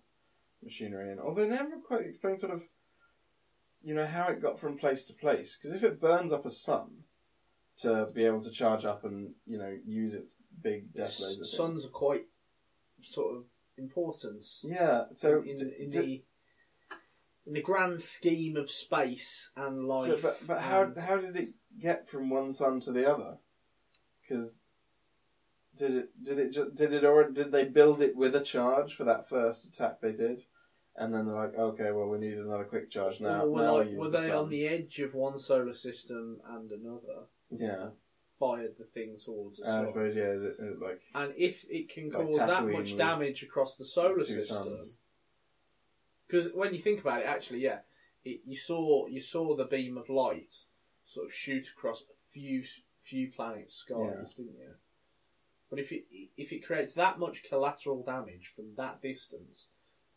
machinery 0.62 1.10
in. 1.12 1.18
Although 1.18 1.44
they 1.44 1.50
never 1.50 1.76
quite 1.86 2.06
explained 2.06 2.40
sort 2.40 2.52
of 2.54 2.64
you 3.82 3.94
know 3.94 4.06
how 4.06 4.28
it 4.28 4.42
got 4.42 4.58
from 4.58 4.76
place 4.76 5.06
to 5.06 5.12
place. 5.12 5.56
Because 5.56 5.74
if 5.74 5.84
it 5.84 6.00
burns 6.00 6.32
up 6.32 6.46
a 6.46 6.50
sun 6.50 7.04
to 7.82 8.08
be 8.12 8.24
able 8.24 8.42
to 8.42 8.50
charge 8.50 8.84
up 8.84 9.04
and 9.04 9.32
you 9.46 9.58
know 9.58 9.76
use 9.84 10.14
its 10.14 10.34
big 10.62 10.92
death 10.94 11.20
laser, 11.20 11.36
thing. 11.36 11.44
Suns 11.44 11.84
are 11.84 11.88
quite 11.90 12.24
sort 13.02 13.36
of 13.36 13.44
important. 13.76 14.44
Yeah. 14.62 15.04
So 15.12 15.40
in, 15.40 15.56
d- 15.56 15.72
in 15.78 15.90
d- 15.90 15.98
the 15.98 16.24
in 17.46 17.52
the 17.54 17.62
grand 17.62 18.00
scheme 18.00 18.56
of 18.56 18.70
space 18.70 19.50
and 19.56 19.84
life. 19.84 20.20
So, 20.20 20.28
but 20.28 20.36
but 20.46 20.60
how 20.62 20.92
how 21.00 21.16
did 21.18 21.36
it 21.36 21.50
get 21.80 22.08
from 22.08 22.30
one 22.30 22.52
sun 22.52 22.80
to 22.80 22.92
the 22.92 23.10
other? 23.10 23.38
Because 24.22 24.62
did 25.76 25.94
it 25.94 26.08
did 26.22 26.38
it 26.38 26.50
ju- 26.50 26.72
did 26.74 26.92
it 26.92 27.04
or 27.04 27.30
did 27.30 27.52
they 27.52 27.64
build 27.64 28.02
it 28.02 28.16
with 28.16 28.34
a 28.34 28.40
charge 28.42 28.94
for 28.94 29.04
that 29.04 29.28
first 29.28 29.64
attack 29.66 30.00
they 30.00 30.12
did, 30.12 30.42
and 30.96 31.14
then 31.14 31.24
they're 31.26 31.34
like, 31.36 31.56
okay, 31.56 31.90
well 31.92 32.08
we 32.08 32.18
need 32.18 32.36
another 32.36 32.64
quick 32.64 32.90
charge 32.90 33.20
now. 33.20 33.46
were, 33.46 33.62
now 33.62 33.74
like- 33.76 33.88
were 33.94 34.10
the 34.10 34.18
they 34.18 34.32
on 34.32 34.50
the 34.50 34.66
edge 34.66 34.98
of 34.98 35.14
one 35.14 35.38
solar 35.38 35.72
system 35.74 36.40
and 36.46 36.70
another? 36.72 37.26
Yeah, 37.50 37.90
Fired 38.38 38.74
the 38.78 38.84
thing 38.84 39.16
towards 39.22 39.60
a 39.60 39.68
I 39.68 39.86
suppose 39.86 40.16
yeah. 40.16 40.30
Is 40.30 40.44
it, 40.44 40.56
is 40.58 40.70
it 40.72 40.80
like 40.80 41.00
And 41.14 41.32
if 41.36 41.64
it 41.70 41.88
can 41.88 42.10
Like 42.10 42.26
cause 42.26 42.36
that 42.36 42.48
Tatooine 42.62 42.72
much 42.72 42.90
with 42.90 42.98
damage 42.98 43.42
across 43.42 43.76
the 43.76 43.84
solar 43.84 44.18
two 44.18 44.24
system, 44.24 44.64
suns? 44.64 44.96
because 46.26 46.52
when 46.52 46.72
you 46.72 46.78
think 46.80 47.00
about 47.00 47.22
it, 47.22 47.26
actually, 47.26 47.60
yeah, 47.60 47.80
it, 48.24 48.40
you 48.44 48.56
saw 48.56 49.06
you 49.06 49.20
saw 49.20 49.54
the 49.56 49.64
beam 49.64 49.96
of 49.96 50.08
light 50.08 50.54
sort 51.04 51.26
of 51.26 51.32
shoot 51.32 51.66
across 51.76 52.02
a 52.02 52.14
few 52.32 52.62
few 53.02 53.30
planets' 53.30 53.74
skies, 53.74 53.96
Yeah. 53.96 54.24
didn't 54.44 54.58
you? 54.58 54.74
But 55.70 55.78
if 55.78 55.92
it 55.92 56.04
if 56.36 56.52
it 56.52 56.64
creates 56.64 56.94
that 56.94 57.18
much 57.18 57.42
collateral 57.48 58.02
damage 58.04 58.52
from 58.54 58.74
that 58.76 59.00
distance, 59.02 59.68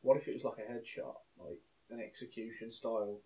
what 0.02 0.18
if 0.18 0.28
it 0.28 0.34
was 0.34 0.44
like 0.44 0.58
a 0.60 0.72
headshot, 0.72 1.16
like 1.38 1.60
an 1.90 2.00
execution 2.00 2.72
style, 2.72 3.20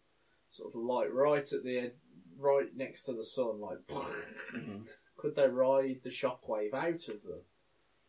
sort 0.50 0.74
of 0.74 0.80
light 0.80 1.12
right 1.14 1.52
at 1.52 1.64
the 1.64 1.78
ed- 1.80 1.96
right 2.38 2.76
next 2.76 3.04
to 3.04 3.14
the 3.14 3.26
sun, 3.26 3.60
like 3.60 3.86
Mhm. 3.88 4.86
could 5.18 5.36
they 5.36 5.48
ride 5.48 6.02
the 6.04 6.10
shockwave 6.10 6.74
out 6.74 7.08
of 7.08 7.22
the, 7.24 7.42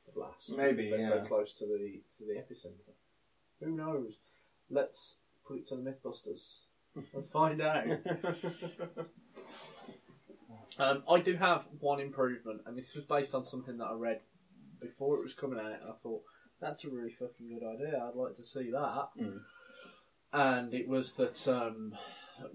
the 0.06 0.12
blast? 0.14 0.56
Maybe, 0.56 0.76
because 0.76 0.90
they're 0.90 1.00
yeah. 1.00 1.08
so 1.08 1.20
close 1.26 1.52
to 1.54 1.66
the 1.66 2.02
to 2.18 2.24
the 2.24 2.34
epicenter. 2.34 2.94
Who 3.60 3.70
knows? 3.70 4.18
Let's 4.70 5.16
put 5.46 5.58
it 5.58 5.66
to 5.68 5.76
the 5.76 5.82
MythBusters 5.82 7.04
and 7.14 7.24
find 7.32 7.60
out. 7.60 7.86
Um, 10.78 11.04
I 11.10 11.20
do 11.20 11.34
have 11.36 11.66
one 11.80 12.00
improvement, 12.00 12.60
and 12.66 12.76
this 12.76 12.94
was 12.94 13.04
based 13.04 13.34
on 13.34 13.44
something 13.44 13.78
that 13.78 13.86
I 13.86 13.94
read 13.94 14.20
before 14.78 15.16
it 15.16 15.22
was 15.22 15.32
coming 15.32 15.58
out, 15.58 15.80
and 15.80 15.90
I 15.90 15.94
thought 16.02 16.22
that's 16.60 16.84
a 16.84 16.90
really 16.90 17.12
fucking 17.12 17.48
good 17.48 17.66
idea. 17.66 17.98
I'd 17.98 18.14
like 18.14 18.36
to 18.36 18.44
see 18.44 18.70
that. 18.72 19.08
Mm. 19.18 19.40
And 20.34 20.74
it 20.74 20.86
was 20.86 21.14
that 21.14 21.48
um, 21.48 21.96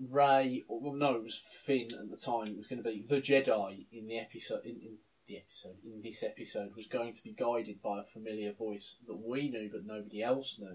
Rey, 0.09 0.63
well, 0.67 0.93
no, 0.93 1.15
it 1.15 1.23
was 1.23 1.37
Finn 1.37 1.87
at 1.99 2.09
the 2.09 2.17
time. 2.17 2.47
It 2.47 2.57
was 2.57 2.67
going 2.67 2.83
to 2.83 2.89
be 2.89 3.05
the 3.07 3.21
Jedi 3.21 3.85
in 3.91 4.07
the 4.07 4.19
episode. 4.19 4.63
In, 4.65 4.75
in 4.81 4.97
the 5.27 5.37
episode, 5.37 5.77
in 5.85 6.01
this 6.01 6.23
episode, 6.23 6.75
was 6.75 6.87
going 6.87 7.13
to 7.13 7.23
be 7.23 7.33
guided 7.33 7.81
by 7.81 8.01
a 8.01 8.03
familiar 8.03 8.53
voice 8.53 8.97
that 9.07 9.15
we 9.15 9.49
knew 9.49 9.69
but 9.71 9.85
nobody 9.85 10.21
else 10.21 10.57
knew, 10.59 10.67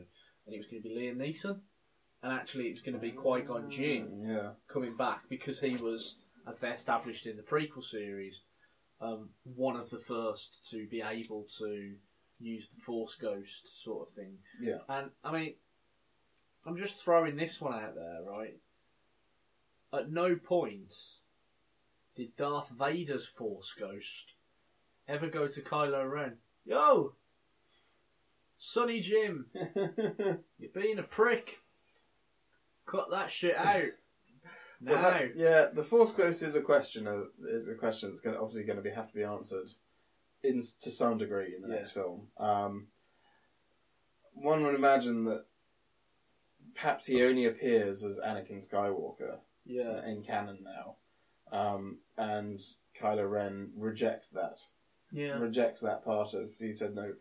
and 0.47 0.55
it 0.55 0.59
was 0.59 0.66
going 0.66 0.83
to 0.83 0.88
be 0.88 0.95
Liam 0.95 1.16
Neeson. 1.16 1.61
And 2.23 2.33
actually, 2.33 2.69
it 2.69 2.73
was 2.73 2.81
going 2.81 2.95
to 2.95 3.01
be 3.01 3.12
Qui 3.12 3.42
Gon 3.42 3.71
Jinn 3.71 4.25
yeah. 4.27 4.51
coming 4.69 4.97
back 4.97 5.29
because 5.29 5.61
he 5.61 5.77
was, 5.77 6.16
as 6.49 6.59
they 6.59 6.71
established 6.71 7.27
in 7.27 7.37
the 7.37 7.42
prequel 7.42 7.85
series, 7.85 8.40
um, 9.01 9.29
one 9.45 9.77
of 9.77 9.90
the 9.90 9.99
first 9.99 10.69
to 10.71 10.87
be 10.88 11.03
able 11.03 11.47
to 11.59 11.95
use 12.38 12.69
the 12.71 12.81
Force 12.81 13.14
Ghost 13.16 13.83
sort 13.83 14.09
of 14.09 14.14
thing. 14.14 14.38
Yeah. 14.61 14.79
And 14.88 15.11
I 15.23 15.33
mean, 15.33 15.55
I'm 16.66 16.77
just 16.77 17.05
throwing 17.05 17.37
this 17.37 17.61
one 17.61 17.75
out 17.75 17.95
there, 17.95 18.21
right? 18.27 18.57
At 19.97 20.11
no 20.11 20.37
point 20.37 20.93
did 22.15 22.37
Darth 22.37 22.71
Vader's 22.71 23.27
Force 23.27 23.73
Ghost 23.73 24.33
ever 25.09 25.29
go 25.29 25.47
to 25.49 25.61
Kylo 25.61 26.11
Ren. 26.11 26.37
Yo, 26.65 27.15
Sonny 28.59 29.01
Jim, 29.01 29.47
you're 30.59 30.71
being 30.75 30.99
a 30.99 31.03
prick. 31.03 31.59
Cut 32.87 33.11
that 33.11 33.31
shit 33.31 33.57
out. 33.57 33.85
Now. 33.85 33.91
Well, 34.93 35.03
that- 35.03 35.37
yeah, 35.37 35.69
the 35.73 35.83
Force 35.83 36.13
Ghost 36.13 36.43
is 36.43 36.55
a 36.55 36.61
question 36.61 37.07
of 37.07 37.29
is 37.49 37.67
a 37.67 37.75
question 37.75 38.11
that's 38.11 38.21
to, 38.21 38.37
obviously 38.39 38.65
going 38.65 38.77
to 38.77 38.83
be 38.83 38.91
have 38.91 39.09
to 39.09 39.15
be 39.15 39.23
answered 39.25 39.71
in 40.43 40.61
to 40.83 40.91
some 40.91 41.17
degree 41.17 41.55
in 41.57 41.63
the 41.63 41.69
Yeah. 41.69 41.77
next 41.77 41.93
film. 41.93 42.29
Um, 42.37 42.89
one 44.35 44.63
would 44.65 44.75
imagine 44.75 45.25
that 45.25 45.47
perhaps 46.75 47.07
he 47.07 47.23
only 47.25 47.47
appears 47.47 48.05
as 48.05 48.21
Anakin 48.21 48.59
Skywalker 48.69 49.39
yeah. 49.67 50.07
in 50.07 50.23
canon 50.23 50.59
now, 50.65 50.97
um, 51.53 51.99
and 52.17 52.61
Kylo 53.01 53.31
Ren 53.31 53.73
rejects 53.77 54.31
that. 54.31 54.61
Yeah. 55.13 55.39
Rejects 55.39 55.81
that 55.83 56.05
part 56.05 56.35
of. 56.35 56.51
He 56.59 56.73
said 56.73 56.95
no. 56.95 57.13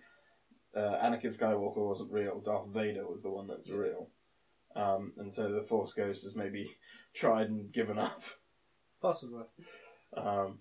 Uh, 0.76 0.98
Anakin 1.02 1.38
Skywalker 1.38 1.78
wasn't 1.88 2.12
real. 2.12 2.42
Darth 2.42 2.68
Vader 2.70 3.08
was 3.08 3.24
the 3.24 3.30
one 3.30 3.48
that's 3.48 3.70
Yeah. 3.70 3.76
real. 3.76 4.10
Um, 4.76 5.14
and 5.18 5.32
so 5.32 5.50
the 5.52 5.64
Force 5.64 5.94
Ghost 5.94 6.24
has 6.24 6.36
maybe 6.36 6.76
tried 7.14 7.50
and 7.50 7.72
given 7.72 7.98
up. 7.98 8.24
Possibly. 9.02 9.44
Um, 10.18 10.60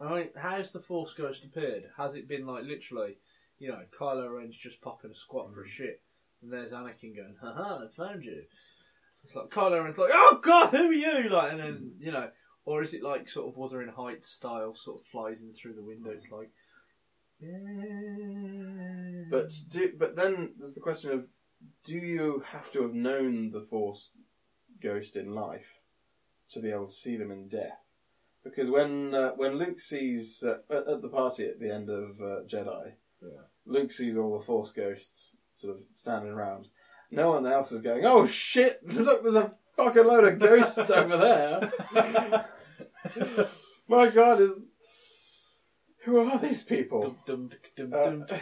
I 0.00 0.14
mean, 0.14 0.28
how's 0.36 0.72
the 0.72 0.80
Force 0.80 1.12
Ghost 1.12 1.44
appeared? 1.44 1.84
Has 1.96 2.14
it 2.14 2.28
been 2.28 2.46
like 2.46 2.64
literally, 2.64 3.18
you 3.58 3.68
know, 3.68 3.82
Kylo 3.98 4.34
Ren's 4.34 4.56
just 4.56 4.80
popping 4.80 5.10
a 5.10 5.14
squat 5.14 5.52
for 5.52 5.62
a 5.62 5.68
shit, 5.68 6.00
and 6.42 6.52
there's 6.52 6.72
Anakin 6.72 7.14
going, 7.14 7.36
haha, 7.40 7.84
I 7.84 7.88
found 7.88 8.24
you. 8.24 8.42
It's 9.24 9.36
like 9.36 9.50
Kylo 9.50 9.82
Ren's 9.82 9.98
like, 9.98 10.10
oh 10.12 10.40
god, 10.42 10.70
who 10.70 10.88
are 10.88 10.92
you? 10.92 11.28
Like, 11.28 11.52
and 11.52 11.60
then, 11.60 11.92
you 11.98 12.10
know, 12.10 12.30
or 12.64 12.82
is 12.82 12.94
it 12.94 13.02
like 13.02 13.28
sort 13.28 13.48
of 13.48 13.56
Wuthering 13.56 13.88
Heights 13.88 14.28
style, 14.28 14.74
sort 14.74 15.00
of 15.00 15.06
flies 15.06 15.42
in 15.42 15.52
through 15.52 15.74
the 15.74 15.84
window? 15.84 16.10
It's 16.10 16.30
like, 16.30 16.50
yeah. 17.40 19.24
but 19.30 19.52
do, 19.70 19.92
but 19.98 20.16
then 20.16 20.54
there's 20.58 20.74
the 20.74 20.80
question 20.80 21.10
of 21.10 21.26
do 21.84 21.96
you 21.96 22.42
have 22.46 22.70
to 22.72 22.82
have 22.82 22.94
known 22.94 23.50
the 23.50 23.60
Force 23.60 24.10
Ghost 24.80 25.16
in 25.16 25.34
life 25.34 25.78
to 26.50 26.60
be 26.60 26.70
able 26.70 26.86
to 26.86 26.92
see 26.92 27.16
them 27.16 27.30
in 27.30 27.48
death? 27.48 27.78
Because 28.44 28.70
when 28.70 29.14
uh, 29.14 29.32
when 29.36 29.58
Luke 29.58 29.78
sees 29.78 30.42
uh, 30.42 30.58
at, 30.70 30.88
at 30.88 31.02
the 31.02 31.08
party 31.08 31.46
at 31.46 31.60
the 31.60 31.72
end 31.72 31.88
of 31.88 32.20
uh, 32.20 32.42
Jedi, 32.46 32.94
Yeah. 33.22 33.46
Luke 33.66 33.92
sees 33.92 34.16
all 34.16 34.36
the 34.38 34.44
Force 34.44 34.72
ghosts 34.72 35.38
sort 35.54 35.76
of 35.76 35.82
standing 35.92 36.32
around. 36.32 36.68
No 37.12 37.32
one 37.32 37.46
else 37.46 37.70
is 37.72 37.82
going. 37.82 38.04
Oh 38.06 38.26
shit! 38.26 38.80
Look, 38.86 39.22
there's 39.22 39.34
a 39.34 39.52
fucking 39.76 40.04
load 40.04 40.24
of 40.24 40.38
ghosts 40.38 40.90
over 40.90 41.18
there. 41.18 42.48
My 43.88 44.08
God, 44.08 44.40
is 44.40 44.58
who 46.04 46.18
are 46.18 46.38
these 46.38 46.62
people? 46.62 47.16
Dum, 47.26 47.50
dum, 47.76 47.90
dum, 47.90 48.24
Uh. 48.30 48.36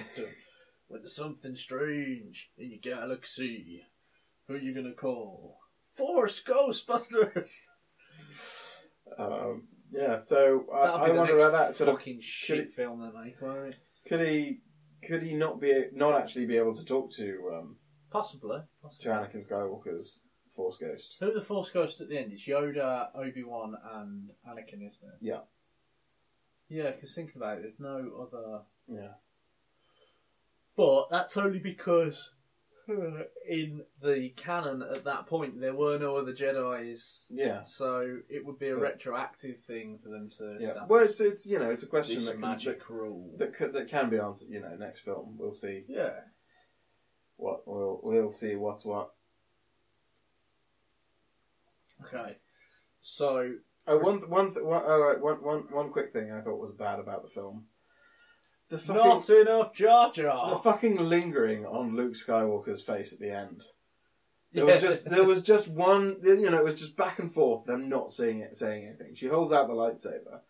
When 0.86 1.02
there's 1.02 1.14
something 1.14 1.54
strange 1.56 2.50
in 2.56 2.70
your 2.70 2.80
galaxy, 2.80 3.82
who 4.46 4.54
are 4.54 4.58
you 4.58 4.72
gonna 4.72 4.92
call? 4.92 5.58
Force 5.96 6.42
Ghostbusters! 6.42 7.50
Um, 9.18 9.68
yeah, 9.90 10.20
so 10.20 10.66
I, 10.72 10.78
I 10.78 11.10
wonder 11.10 11.36
about 11.36 11.52
that. 11.52 11.74
Sort 11.74 11.90
of, 11.90 11.96
fucking 11.96 12.20
shit 12.20 12.72
film 12.72 13.00
they 13.00 13.20
make, 13.20 13.42
won't 13.42 13.74
it? 13.74 13.78
could 14.06 14.20
he 14.20 14.60
could 15.02 15.22
he 15.22 15.34
not 15.34 15.60
be 15.60 15.86
not 15.92 16.14
actually 16.14 16.46
be 16.46 16.56
able 16.56 16.74
to 16.74 16.84
talk 16.84 17.12
to 17.12 17.52
um, 17.54 17.76
Possibly. 18.10 18.58
to 18.58 18.64
Possibly. 18.82 19.12
Anakin 19.12 19.46
Skywalker's 19.48 20.20
Force 20.54 20.78
Ghost? 20.78 21.16
Who 21.20 21.30
are 21.30 21.34
the 21.34 21.40
Force 21.42 21.70
Ghosts 21.70 22.00
at 22.00 22.08
the 22.08 22.18
end? 22.18 22.32
It's 22.32 22.46
Yoda, 22.46 23.08
Obi 23.14 23.44
Wan, 23.44 23.76
and 23.94 24.30
Anakin, 24.48 24.86
isn't 24.86 25.02
it? 25.08 25.18
Yeah. 25.20 25.40
Yeah, 26.68 26.90
because 26.90 27.14
think 27.14 27.34
about 27.34 27.58
it, 27.58 27.62
there's 27.62 27.80
no 27.80 28.10
other. 28.20 28.62
Yeah. 28.88 29.12
But 30.76 31.10
that's 31.10 31.36
only 31.36 31.58
because 31.58 32.30
in 33.48 33.82
the 34.00 34.30
canon 34.36 34.82
at 34.82 35.04
that 35.04 35.26
point 35.26 35.60
there 35.60 35.74
were 35.74 35.98
no 35.98 36.16
other 36.16 36.32
Jedi's, 36.32 37.26
Yeah. 37.28 37.62
so 37.64 38.18
it 38.28 38.44
would 38.44 38.58
be 38.58 38.68
a 38.68 38.76
Yeah. 38.76 38.82
retroactive 38.82 39.60
thing 39.66 39.98
for 40.02 40.08
them 40.10 40.30
to 40.38 40.56
Yeah. 40.60 40.68
establish. 40.68 40.88
Well, 40.88 41.04
it's, 41.04 41.20
it's 41.20 41.46
you 41.46 41.58
know 41.58 41.70
it's 41.70 41.82
a 41.82 41.86
question 41.88 42.14
This 42.16 42.26
that 42.26 42.32
can, 42.32 42.40
magic 42.40 42.88
rule. 42.88 43.34
that, 43.38 43.56
that, 43.58 43.72
that 43.72 43.88
can 43.88 44.08
be 44.10 44.18
answered. 44.18 44.48
You 44.50 44.60
know, 44.60 44.74
next 44.76 45.00
film 45.00 45.36
we'll 45.38 45.52
see 45.52 45.84
yeah. 45.88 46.20
What 47.40 47.66
we'll 47.66 48.00
we'll 48.02 48.30
see 48.30 48.56
what's 48.56 48.84
what. 48.84 49.10
Okay. 52.06 52.36
So 53.00 53.54
Oh, 53.86 53.98
one 53.98 54.18
one 54.30 54.52
th- 54.52 54.64
one, 54.64 54.82
oh, 54.84 55.00
right, 55.00 55.20
one 55.20 55.42
one 55.42 55.64
one 55.70 55.90
quick 55.90 56.12
thing 56.12 56.30
I 56.30 56.42
thought 56.42 56.60
was 56.60 56.72
bad 56.72 57.00
about 57.00 57.22
the 57.22 57.28
film. 57.28 57.64
The 58.68 58.78
fucking 58.78 59.02
not 59.04 59.30
enough 59.30 59.74
Jar 59.74 60.12
Jar. 60.12 60.50
the 60.50 60.58
fucking 60.58 60.96
lingering 60.96 61.66
on 61.66 61.96
Luke 61.96 62.12
Skywalker's 62.12 62.84
face 62.84 63.12
at 63.12 63.18
the 63.18 63.34
end. 63.34 63.64
There 64.52 64.66
was 64.66 64.80
just 64.80 65.10
there 65.10 65.24
was 65.24 65.42
just 65.42 65.66
one 65.68 66.18
you 66.22 66.50
know 66.50 66.58
it 66.58 66.64
was 66.64 66.78
just 66.78 66.96
back 66.96 67.18
and 67.18 67.32
forth 67.32 67.66
them 67.66 67.88
not 67.88 68.12
saying 68.12 68.40
it 68.40 68.56
saying 68.56 68.86
anything. 68.86 69.16
She 69.16 69.26
holds 69.26 69.52
out 69.52 69.66
the 69.66 69.74
lightsaber, 69.74 70.40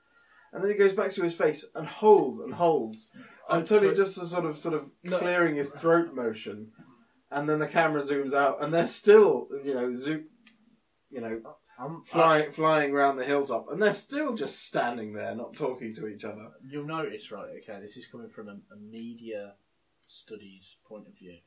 and 0.52 0.62
then 0.62 0.70
he 0.70 0.76
goes 0.76 0.92
back 0.92 1.12
to 1.12 1.22
his 1.22 1.34
face 1.34 1.64
and 1.74 1.86
holds 1.86 2.40
and 2.40 2.52
holds 2.52 3.08
until 3.50 3.82
he 3.82 3.94
just 3.94 4.18
a 4.18 4.26
sort 4.26 4.44
of 4.44 4.58
sort 4.58 4.74
of 4.74 4.90
No. 5.04 5.18
clearing 5.18 5.56
his 5.56 5.70
throat 5.70 6.14
motion, 6.14 6.72
and 7.30 7.48
then 7.48 7.58
the 7.58 7.66
camera 7.66 8.02
zooms 8.02 8.32
out 8.32 8.62
and 8.62 8.72
they're 8.72 8.86
still 8.86 9.48
you 9.64 9.74
know 9.74 9.92
zoom, 9.94 10.26
you 11.10 11.20
know 11.20 11.42
I'm, 11.78 12.02
flying 12.04 12.50
flying 12.52 12.92
around 12.92 13.16
the 13.16 13.24
hilltop 13.24 13.70
and 13.70 13.80
they're 13.80 13.94
still 13.94 14.34
just 14.34 14.66
standing 14.66 15.14
there 15.14 15.34
not 15.34 15.54
talking 15.54 15.94
to 15.94 16.08
each 16.08 16.24
other. 16.24 16.50
You'll 16.68 16.86
notice, 16.86 17.30
right? 17.32 17.48
Okay, 17.58 17.80
this 17.80 17.96
is 17.96 18.06
coming 18.06 18.28
from 18.28 18.48
a, 18.48 18.74
a 18.74 18.76
media 18.76 19.54
studies 20.06 20.76
point 20.86 21.06
of 21.06 21.14
view. 21.14 21.38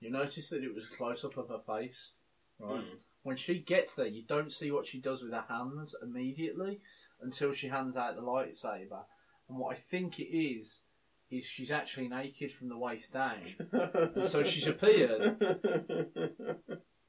You 0.00 0.10
notice 0.10 0.50
that 0.50 0.64
it 0.64 0.74
was 0.74 0.86
a 0.86 0.96
close 0.96 1.24
up 1.24 1.36
of 1.36 1.48
her 1.48 1.60
face, 1.66 2.12
right? 2.58 2.80
Mm. 2.80 2.98
When 3.22 3.36
she 3.36 3.58
gets 3.58 3.94
there, 3.94 4.06
you 4.06 4.22
don't 4.22 4.52
see 4.52 4.70
what 4.70 4.86
she 4.86 5.00
does 5.00 5.22
with 5.22 5.32
her 5.32 5.44
hands 5.48 5.96
immediately 6.02 6.80
until 7.20 7.52
she 7.52 7.68
hands 7.68 7.96
out 7.96 8.14
the 8.16 8.22
lightsaber. 8.22 9.04
And 9.48 9.58
what 9.58 9.76
I 9.76 9.78
think 9.78 10.18
it 10.18 10.36
is 10.36 10.80
is 11.30 11.44
she's 11.44 11.70
actually 11.70 12.08
naked 12.08 12.52
from 12.52 12.68
the 12.68 12.78
waist 12.78 13.12
down, 13.12 13.40
so 14.26 14.42
she's 14.42 14.66
appeared, 14.66 15.36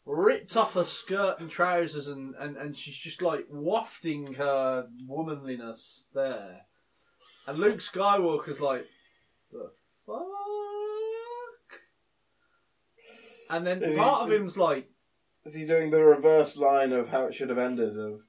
ripped 0.05 0.57
off 0.57 0.73
her 0.73 0.85
skirt 0.85 1.39
and 1.39 1.49
trousers, 1.49 2.07
and, 2.07 2.33
and, 2.39 2.57
and 2.57 2.75
she's 2.75 2.95
just 2.95 3.21
like 3.21 3.45
wafting 3.49 4.33
her 4.33 4.87
womanliness 5.07 6.09
there. 6.13 6.61
And 7.45 7.59
Luke 7.59 7.77
Skywalker's 7.79 8.59
like, 8.59 8.85
the 9.51 9.69
fuck? 10.05 10.17
And 13.49 13.65
then 13.65 13.81
Is 13.83 13.91
he- 13.93 13.97
part 13.99 14.23
of 14.23 14.31
him's 14.31 14.57
like, 14.57 14.89
Is 15.45 15.55
he 15.55 15.65
doing 15.65 15.91
the 15.91 16.03
reverse 16.03 16.57
line 16.57 16.91
of 16.91 17.09
how 17.09 17.25
it 17.25 17.35
should 17.35 17.49
have 17.49 17.57
ended? 17.57 17.97
Of 17.97 18.19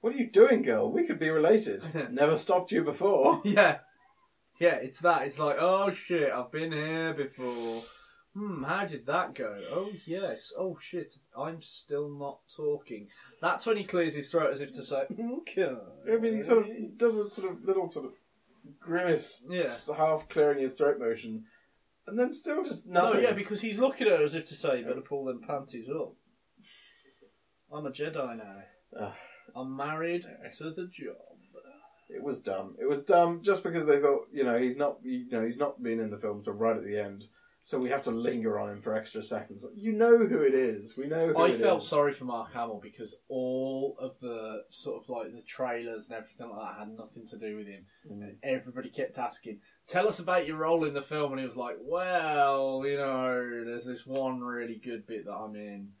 what 0.00 0.14
are 0.14 0.16
you 0.16 0.30
doing, 0.30 0.62
girl? 0.62 0.90
We 0.92 1.04
could 1.06 1.18
be 1.18 1.28
related. 1.28 1.82
Never 2.12 2.38
stopped 2.38 2.72
you 2.72 2.82
before. 2.84 3.42
yeah, 3.44 3.78
yeah, 4.58 4.74
it's 4.76 5.00
that. 5.00 5.22
It's 5.22 5.38
like, 5.38 5.56
oh 5.58 5.90
shit, 5.92 6.32
I've 6.32 6.50
been 6.52 6.72
here 6.72 7.14
before. 7.14 7.82
Hmm, 8.34 8.62
how 8.62 8.84
did 8.84 9.06
that 9.06 9.34
go? 9.34 9.58
Oh 9.72 9.90
yes. 10.06 10.52
Oh 10.56 10.76
shit, 10.80 11.12
I'm 11.36 11.60
still 11.62 12.08
not 12.08 12.40
talking. 12.54 13.08
That's 13.40 13.66
when 13.66 13.76
he 13.76 13.84
clears 13.84 14.14
his 14.14 14.30
throat 14.30 14.52
as 14.52 14.60
if 14.60 14.72
to 14.72 14.82
say, 14.84 15.04
okay. 15.40 15.74
I 16.10 16.16
mean, 16.18 16.34
he 16.36 16.42
sort 16.42 16.68
of 16.68 16.98
does 16.98 17.16
a 17.16 17.30
sort 17.30 17.50
of 17.52 17.64
little 17.64 17.88
sort 17.88 18.06
of 18.06 18.12
grimace, 18.78 19.44
Yeah. 19.48 19.62
just 19.64 19.88
half 19.90 20.28
clearing 20.28 20.58
his 20.58 20.74
throat 20.74 20.98
motion, 20.98 21.44
and 22.06 22.18
then 22.18 22.32
still 22.34 22.62
just 22.64 22.86
No, 22.86 23.08
nothing. 23.08 23.24
yeah, 23.24 23.32
because 23.32 23.60
he's 23.62 23.78
looking 23.78 24.06
at 24.06 24.18
her 24.18 24.24
as 24.24 24.34
if 24.34 24.46
to 24.48 24.54
say, 24.54 24.80
you 24.80 24.84
"Better 24.84 25.00
pull 25.00 25.24
them 25.24 25.40
panties 25.40 25.88
up." 25.88 26.12
I'm 27.72 27.86
a 27.86 27.90
Jedi 27.90 28.36
now. 28.36 28.62
Ugh. 28.98 29.14
I'm 29.56 29.74
married 29.76 30.26
to 30.58 30.70
the 30.70 30.86
job. 30.92 31.27
It 32.08 32.22
was 32.22 32.40
dumb. 32.40 32.76
It 32.80 32.88
was 32.88 33.04
dumb 33.04 33.42
just 33.42 33.62
because 33.62 33.86
they 33.86 34.00
thought, 34.00 34.28
you 34.32 34.44
know, 34.44 34.58
he's 34.58 34.76
not, 34.76 34.98
you 35.02 35.26
know, 35.30 35.44
he's 35.44 35.58
not 35.58 35.82
been 35.82 36.00
in 36.00 36.10
the 36.10 36.18
film 36.18 36.42
till 36.42 36.54
right 36.54 36.76
at 36.76 36.84
the 36.84 36.98
end, 36.98 37.24
so 37.62 37.78
we 37.78 37.90
have 37.90 38.04
to 38.04 38.10
linger 38.10 38.58
on 38.58 38.70
him 38.70 38.80
for 38.80 38.94
extra 38.94 39.22
seconds. 39.22 39.66
You 39.74 39.92
know 39.92 40.16
who 40.16 40.38
it 40.38 40.54
is. 40.54 40.96
We 40.96 41.06
know. 41.06 41.28
Who 41.28 41.38
I 41.38 41.52
felt 41.52 41.82
is. 41.82 41.88
sorry 41.88 42.14
for 42.14 42.24
Mark 42.24 42.52
Hamill 42.54 42.80
because 42.82 43.14
all 43.28 43.94
of 44.00 44.18
the 44.20 44.64
sort 44.70 45.02
of 45.02 45.10
like 45.10 45.34
the 45.34 45.42
trailers 45.42 46.08
and 46.08 46.16
everything 46.16 46.48
like 46.48 46.66
that 46.66 46.78
had 46.78 46.96
nothing 46.96 47.26
to 47.26 47.38
do 47.38 47.56
with 47.56 47.66
him. 47.66 47.84
Mm. 48.10 48.22
And 48.22 48.36
everybody 48.42 48.88
kept 48.88 49.18
asking, 49.18 49.60
"Tell 49.86 50.08
us 50.08 50.18
about 50.18 50.46
your 50.46 50.56
role 50.56 50.84
in 50.84 50.94
the 50.94 51.02
film," 51.02 51.32
and 51.32 51.40
he 51.40 51.46
was 51.46 51.56
like, 51.56 51.76
"Well, 51.82 52.84
you 52.86 52.96
know, 52.96 53.64
there's 53.66 53.84
this 53.84 54.06
one 54.06 54.40
really 54.40 54.76
good 54.76 55.06
bit 55.06 55.26
that 55.26 55.34
I'm 55.34 55.54
in." 55.54 55.92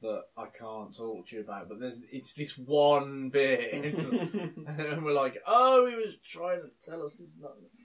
That 0.00 0.22
I 0.36 0.46
can't 0.46 0.96
talk 0.96 1.26
to 1.28 1.36
you 1.36 1.42
about, 1.42 1.68
but 1.68 1.80
there's 1.80 2.04
it's 2.12 2.32
this 2.32 2.56
one 2.56 3.30
bit, 3.30 3.72
and 3.94 5.04
we're 5.04 5.12
like, 5.12 5.38
oh, 5.46 5.86
he 5.86 5.96
was 5.96 6.14
trying 6.24 6.60
to 6.62 6.68
tell 6.84 7.04
us 7.04 7.18
he's 7.18 7.36
not 7.40 7.52
in 7.58 7.64
the 7.64 7.70
film. 7.76 7.77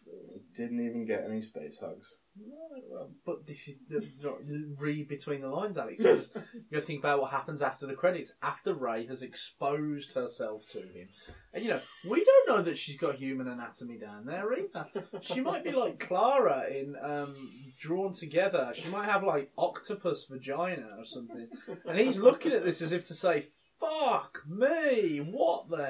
Didn't 0.55 0.85
even 0.85 1.05
get 1.05 1.25
any 1.27 1.41
space 1.41 1.79
hugs. 1.79 2.17
Well, 2.35 3.11
but 3.25 3.45
this 3.45 3.67
is 3.67 3.77
the, 3.87 4.07
not 4.21 4.37
read 4.79 5.07
between 5.07 5.41
the 5.41 5.47
lines, 5.47 5.77
Alex. 5.77 5.99
You 5.99 6.17
just 6.17 6.35
you 6.53 6.61
got 6.71 6.79
to 6.79 6.81
think 6.81 6.99
about 6.99 7.21
what 7.21 7.31
happens 7.31 7.61
after 7.61 7.85
the 7.85 7.93
credits, 7.93 8.33
after 8.41 8.73
Rey 8.73 9.05
has 9.07 9.21
exposed 9.21 10.13
herself 10.13 10.65
to 10.67 10.79
him, 10.79 11.09
and 11.53 11.63
you 11.63 11.69
know 11.69 11.79
we 12.09 12.23
don't 12.23 12.47
know 12.49 12.61
that 12.63 12.77
she's 12.77 12.97
got 12.97 13.15
human 13.15 13.47
anatomy 13.47 13.97
down 13.97 14.25
there 14.25 14.51
either. 14.53 14.87
She 15.21 15.41
might 15.41 15.63
be 15.63 15.71
like 15.71 15.99
Clara 15.99 16.65
in 16.69 16.95
um, 17.01 17.35
Drawn 17.79 18.13
Together. 18.13 18.73
She 18.75 18.89
might 18.89 19.05
have 19.05 19.23
like 19.23 19.51
octopus 19.57 20.25
vagina 20.25 20.89
or 20.97 21.05
something, 21.05 21.47
and 21.85 21.99
he's 21.99 22.19
looking 22.19 22.51
at 22.51 22.63
this 22.63 22.81
as 22.81 22.91
if 22.91 23.05
to 23.07 23.13
say, 23.13 23.45
"Fuck 23.79 24.43
me, 24.47 25.17
what 25.19 25.69
the 25.69 25.89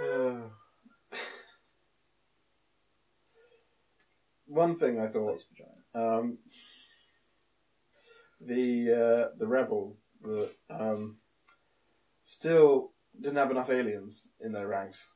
hell?" 0.00 0.52
One 4.46 4.74
thing 4.76 5.00
I 5.00 5.08
thought 5.08 5.44
um, 5.94 6.38
the 8.40 8.90
uh, 8.92 9.28
the 9.38 9.46
rebel 9.46 9.96
the, 10.22 10.50
um, 10.70 11.16
still 12.24 12.92
didn't 13.20 13.36
have 13.36 13.50
enough 13.50 13.70
aliens 13.70 14.28
in 14.40 14.52
their 14.52 14.68
ranks. 14.68 15.12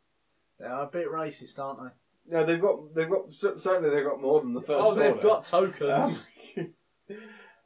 They 0.58 0.66
are 0.66 0.84
a 0.84 0.90
bit 0.90 1.08
racist, 1.08 1.58
aren't 1.58 1.80
they? 1.80 2.34
No, 2.36 2.44
they've 2.44 2.60
got 2.60 2.94
they've 2.94 3.08
got 3.10 3.32
certainly 3.32 3.90
they've 3.90 4.04
got 4.04 4.20
more 4.20 4.40
than 4.40 4.54
the 4.54 4.60
first. 4.60 4.80
oh, 4.80 4.94
they've 4.94 5.16
order. 5.16 5.22
got 5.22 5.44
tokens. 5.44 6.26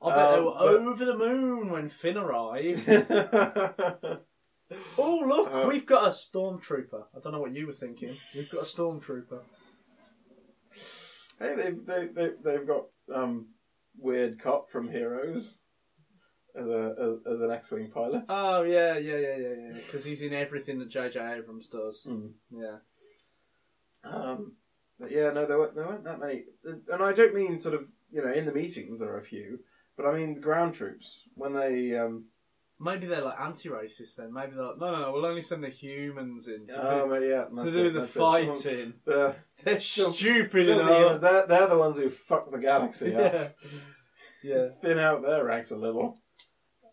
Um, 0.03 0.13
I 0.13 0.17
bet 0.17 0.31
they 0.33 0.39
Um, 0.39 0.45
were 0.45 0.53
but- 0.53 0.93
over 0.93 1.05
the 1.07 1.17
moon 1.19 1.71
when 1.71 1.89
Finn 1.89 2.19
arrived. 2.19 2.87
oh, 4.99 5.25
look, 5.27 5.49
Uh, 5.51 5.67
we've 5.69 5.87
got 5.87 6.09
a 6.09 6.11
stormtrooper. 6.11 7.05
I 7.17 7.21
don't 7.21 7.33
know 7.33 7.41
what 7.41 7.55
you 7.55 7.67
were 7.67 7.73
thinking. 7.73 8.15
We've 8.35 8.51
got 8.51 8.63
a 8.63 8.67
stormtrooper. 8.67 9.41
Hey, 11.39 11.55
they've 11.57 11.87
they, 11.87 12.07
they, 12.07 12.31
they've 12.43 12.67
got 12.67 12.87
um, 13.15 13.49
weird 13.99 14.41
cop 14.41 14.69
from 14.69 14.89
Heroes 14.89 15.61
as 16.55 16.67
a 16.69 16.95
as, 16.99 17.35
as 17.35 17.41
an 17.41 17.51
X-wing 17.51 17.91
pilot. 17.91 18.25
Oh 18.29 18.63
yeah, 18.63 18.97
yeah, 18.99 19.17
yeah, 19.17 19.37
yeah, 19.37 19.55
yeah. 19.67 19.73
Because 19.75 20.05
he's 20.05 20.23
in 20.23 20.35
everything 20.35 20.79
that 20.79 20.89
J.J. 20.89 21.19
Abrams 21.19 21.67
does. 21.67 22.07
Mm. 22.09 22.33
Yeah. 22.51 22.77
Um, 24.05 24.53
but 24.99 25.11
yeah, 25.11 25.31
no, 25.31 25.47
there 25.47 25.59
weren't, 25.59 25.75
there 25.75 25.87
weren't 25.87 26.05
that 26.05 26.21
many, 26.21 26.45
and 26.65 27.03
I 27.03 27.13
don't 27.13 27.35
mean 27.35 27.59
sort 27.59 27.75
of 27.75 27.89
you 28.13 28.23
know 28.23 28.33
in 28.33 28.45
the 28.45 28.53
meetings 28.53 29.01
there 29.01 29.13
are 29.13 29.19
a 29.19 29.25
few, 29.25 29.61
but 29.97 30.07
I 30.07 30.15
mean 30.15 30.35
the 30.35 30.41
ground 30.41 30.75
troops 30.75 31.23
when 31.35 31.53
they 31.53 31.97
um, 31.97 32.27
Maybe 32.81 33.07
they're 33.07 33.23
like 33.23 33.41
anti-racist 33.41 34.17
then. 34.17 34.33
Maybe 34.33 34.53
they're 34.57 34.65
like, 34.65 34.79
no, 34.79 34.93
no, 34.93 35.01
no, 35.01 35.13
we'll 35.13 35.27
only 35.27 35.43
send 35.43 35.63
the 35.63 35.69
humans 35.69 36.49
in 36.49 36.67
to 36.67 36.75
oh 36.77 37.05
do, 37.05 37.11
but 37.11 37.23
yeah 37.23 37.65
to 37.65 37.71
do 37.71 37.87
it, 37.87 37.93
the 37.93 38.03
it. 38.03 38.09
fighting. 38.09 38.95
They're 39.71 39.81
stupid 39.81 40.67
the 40.67 40.81
enough. 40.81 41.21
they're, 41.21 41.47
they're 41.47 41.67
the 41.69 41.79
ones 41.79 41.97
who 41.97 42.09
fuck 42.09 42.51
the 42.51 42.59
galaxy 42.59 43.15
up. 43.15 43.55
Yeah. 44.43 44.69
Thin 44.83 44.99
out 44.99 45.23
their 45.23 45.45
ranks 45.45 45.71
a 45.71 45.77
little. 45.77 46.19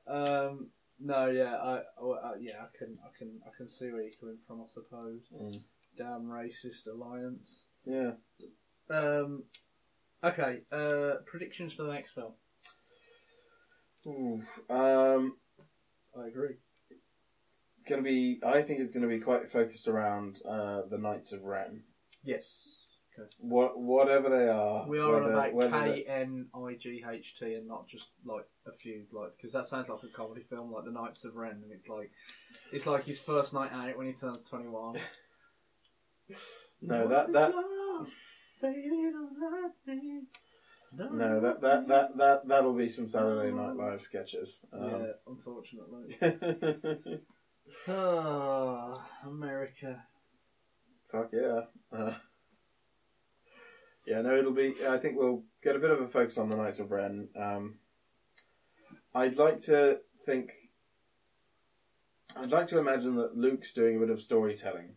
Um, 0.08 0.70
no, 1.00 1.28
yeah, 1.30 1.56
I, 1.56 1.82
well, 2.02 2.20
uh, 2.24 2.32
yeah, 2.40 2.54
I 2.62 2.78
can, 2.78 2.98
I 3.04 3.10
can, 3.18 3.40
I 3.46 3.50
can 3.58 3.68
see 3.68 3.92
where 3.92 4.02
you're 4.02 4.12
coming 4.20 4.38
from. 4.48 4.62
I 4.62 4.68
suppose. 4.74 5.22
Mm. 5.36 5.62
Damn 5.98 6.24
racist 6.24 6.88
alliance. 6.88 7.68
Yeah. 7.86 8.12
Um, 8.90 9.44
okay. 10.24 10.62
Uh, 10.72 11.16
predictions 11.26 11.74
for 11.74 11.84
the 11.84 11.94
next 11.94 12.12
film. 12.12 12.34
Ooh. 14.08 14.42
Um, 14.70 15.38
I 16.18 16.28
agree. 16.28 16.56
gonna 17.88 18.02
be. 18.02 18.40
I 18.46 18.62
think 18.62 18.80
it's 18.80 18.94
gonna 18.94 19.08
be 19.08 19.20
quite 19.20 19.50
focused 19.50 19.88
around 19.88 20.40
uh, 20.48 20.84
the 20.90 20.98
Knights 20.98 21.34
of 21.34 21.44
Ren. 21.44 21.84
Yes. 22.24 22.68
What, 23.40 23.80
whatever 23.80 24.30
they 24.30 24.48
are. 24.48 24.88
We 24.88 25.00
are 25.00 25.22
on 25.22 25.30
about 25.30 25.72
K 25.72 26.06
N 26.08 26.48
I 26.56 26.76
G 26.76 27.04
H 27.08 27.38
T 27.38 27.54
and 27.56 27.68
not 27.68 27.88
just 27.88 28.12
like 28.26 28.46
a 28.66 28.72
few 28.72 29.04
like 29.12 29.36
because 29.36 29.52
that 29.52 29.66
sounds 29.68 29.90
like 29.90 30.02
a 30.04 30.08
comedy 30.08 30.42
film 30.42 30.72
like 30.72 30.86
The 30.86 30.92
Knights 30.92 31.26
of 31.26 31.36
Ren 31.36 31.60
and 31.64 31.72
it's 31.72 31.88
like 31.90 32.10
it's 32.72 32.88
like 32.88 33.04
his 33.04 33.20
first 33.20 33.54
night 33.54 33.72
out 33.74 33.98
when 33.98 34.08
he 34.08 34.14
turns 34.14 34.46
twenty 34.46 34.68
one. 34.68 34.96
No, 36.82 37.08
that 37.08 37.32
that 37.34 37.54
Baby, 38.62 39.12
don't 39.12 39.38
let 39.86 39.96
me. 39.96 40.22
no, 40.94 41.40
that 41.40 41.62
that 41.62 41.88
that 41.88 42.18
that 42.18 42.48
that'll 42.48 42.74
be 42.74 42.90
some 42.90 43.08
Saturday 43.08 43.52
Night 43.52 43.76
Live 43.76 44.02
sketches. 44.02 44.66
yeah, 44.74 45.12
unfortunately. 45.28 46.18
Um, 46.22 47.20
Ah, 47.88 49.08
America. 49.26 50.04
Fuck 51.12 51.30
yeah. 51.34 51.62
Uh, 51.92 52.14
yeah, 54.06 54.22
no, 54.22 54.38
it'll 54.38 54.54
be. 54.54 54.74
I 54.88 54.98
think 54.98 55.18
we'll 55.18 55.44
get 55.64 55.76
a 55.76 55.80
bit 55.80 55.92
of 55.92 56.02
a 56.02 56.08
focus 56.08 56.38
on 56.38 56.50
the 56.50 56.56
Knights 56.56 56.80
of 56.80 56.92
Ren. 56.92 57.28
Um, 57.36 57.76
I'd 59.14 59.38
like 59.38 59.62
to 59.62 60.02
think. 60.26 60.54
I'd 62.36 62.52
like 62.52 62.68
to 62.68 62.80
imagine 62.80 63.18
that 63.18 63.36
Luke's 63.36 63.74
doing 63.74 63.98
a 63.98 64.00
bit 64.00 64.10
of 64.10 64.22
storytelling, 64.22 64.96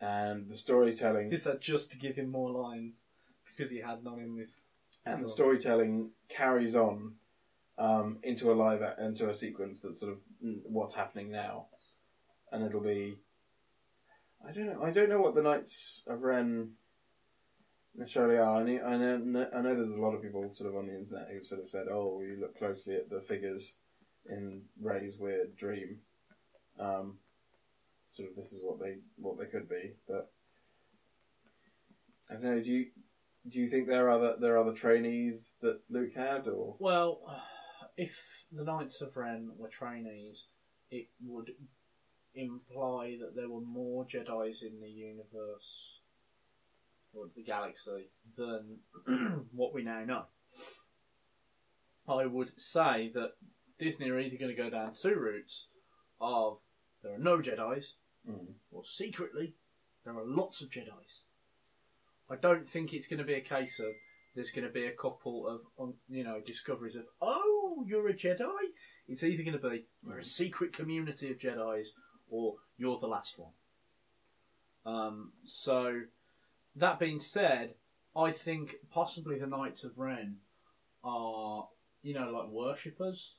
and 0.00 0.48
the 0.48 0.56
storytelling 0.56 1.32
Is 1.32 1.44
that 1.44 1.60
just 1.60 1.92
to 1.92 1.98
give 1.98 2.16
him 2.16 2.30
more 2.30 2.50
lines? 2.50 3.04
Because 3.46 3.70
he 3.70 3.80
had 3.80 4.04
none 4.04 4.18
in 4.18 4.36
this. 4.36 4.70
and 5.06 5.24
the 5.24 5.30
storytelling 5.30 6.10
carries 6.28 6.76
on 6.76 7.14
um, 7.78 8.18
into 8.22 8.50
a 8.50 8.54
live 8.54 8.82
into 8.98 9.28
a 9.28 9.34
sequence 9.34 9.80
that's 9.80 10.00
sort 10.00 10.12
of 10.12 10.18
mm, 10.44 10.58
what's 10.64 10.94
happening 10.94 11.30
now, 11.30 11.66
and 12.52 12.64
it'll 12.64 12.80
be. 12.80 13.18
I 14.46 14.52
don't 14.52 14.66
know. 14.66 14.82
I 14.82 14.90
don't 14.90 15.08
know 15.08 15.20
what 15.20 15.34
the 15.34 15.42
Knights 15.42 16.04
of 16.06 16.22
Ren 16.22 16.72
necessarily 17.96 18.38
are. 18.38 18.60
I, 18.60 18.94
I 18.94 18.96
know. 18.96 19.48
I 19.52 19.60
know 19.60 19.74
there's 19.74 19.90
a 19.90 20.00
lot 20.00 20.14
of 20.14 20.22
people 20.22 20.52
sort 20.54 20.70
of 20.70 20.76
on 20.76 20.86
the 20.86 20.96
internet 20.96 21.28
who've 21.30 21.46
sort 21.46 21.62
of 21.62 21.70
said, 21.70 21.86
"Oh, 21.90 22.20
you 22.20 22.38
look 22.40 22.56
closely 22.56 22.94
at 22.94 23.10
the 23.10 23.20
figures 23.20 23.76
in 24.28 24.62
Rey's 24.80 25.18
weird 25.18 25.56
dream." 25.56 26.00
Um, 26.78 27.18
sort 28.10 28.30
of, 28.30 28.36
this 28.36 28.52
is 28.52 28.62
what 28.62 28.78
they 28.78 28.98
what 29.16 29.38
they 29.38 29.46
could 29.46 29.68
be, 29.68 29.94
but 30.06 30.30
I 32.30 32.34
don't 32.34 32.44
know. 32.44 32.62
Do 32.62 32.70
you 32.70 32.86
do 33.48 33.58
you 33.58 33.68
think 33.68 33.88
there 33.88 34.08
are 34.08 34.10
other 34.10 34.36
there 34.38 34.54
are 34.54 34.58
other 34.58 34.74
trainees 34.74 35.54
that 35.60 35.80
Luke 35.90 36.14
had, 36.14 36.46
or 36.46 36.76
Well, 36.78 37.20
if 37.96 38.44
the 38.52 38.64
Knights 38.64 39.00
of 39.00 39.16
Ren 39.16 39.50
were 39.56 39.68
trainees, 39.68 40.46
it 40.90 41.08
would 41.24 41.50
imply 42.36 43.16
that 43.20 43.34
there 43.34 43.48
were 43.48 43.60
more 43.62 44.04
Jedi's 44.04 44.62
in 44.62 44.80
the 44.80 44.88
universe 44.88 46.00
or 47.14 47.26
the 47.34 47.42
galaxy 47.42 48.10
than 48.36 48.78
what 49.52 49.74
we 49.74 49.82
now 49.82 50.04
know. 50.04 50.24
I 52.08 52.26
would 52.26 52.52
say 52.60 53.10
that 53.14 53.32
Disney 53.78 54.10
are 54.10 54.18
either 54.18 54.36
going 54.36 54.54
to 54.54 54.62
go 54.62 54.70
down 54.70 54.92
two 54.94 55.14
routes 55.16 55.66
of 56.20 56.58
there 57.02 57.14
are 57.14 57.18
no 57.18 57.38
Jedi's, 57.38 57.94
Mm. 58.28 58.54
or 58.72 58.84
secretly 58.84 59.54
there 60.04 60.18
are 60.18 60.26
lots 60.26 60.60
of 60.60 60.68
Jedi's. 60.68 61.22
I 62.28 62.34
don't 62.34 62.68
think 62.68 62.92
it's 62.92 63.06
going 63.06 63.20
to 63.20 63.24
be 63.24 63.34
a 63.34 63.40
case 63.40 63.78
of 63.78 63.92
there's 64.34 64.50
going 64.50 64.66
to 64.66 64.72
be 64.72 64.86
a 64.86 64.90
couple 64.90 65.46
of 65.78 65.94
you 66.08 66.24
know 66.24 66.40
discoveries 66.44 66.96
of 66.96 67.04
oh 67.22 67.84
you're 67.86 68.08
a 68.08 68.14
Jedi. 68.14 68.72
It's 69.06 69.22
either 69.22 69.44
going 69.44 69.56
to 69.56 69.68
be 69.70 69.84
we're 70.02 70.18
a 70.18 70.24
secret 70.24 70.72
community 70.72 71.30
of 71.30 71.38
Jedi's 71.38 71.92
or 72.30 72.54
you're 72.76 72.98
the 72.98 73.06
last 73.06 73.38
one. 73.38 73.52
Um, 74.84 75.32
so 75.44 76.02
that 76.76 76.98
being 76.98 77.18
said, 77.18 77.74
I 78.14 78.30
think 78.32 78.76
possibly 78.90 79.38
the 79.38 79.46
Knights 79.46 79.84
of 79.84 79.98
Ren 79.98 80.36
are 81.02 81.68
you 82.02 82.14
know 82.14 82.30
like 82.30 82.48
worshippers. 82.48 83.34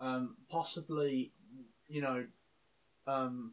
Um, 0.00 0.36
possibly 0.50 1.32
you 1.88 2.00
know 2.00 2.24
um, 3.06 3.52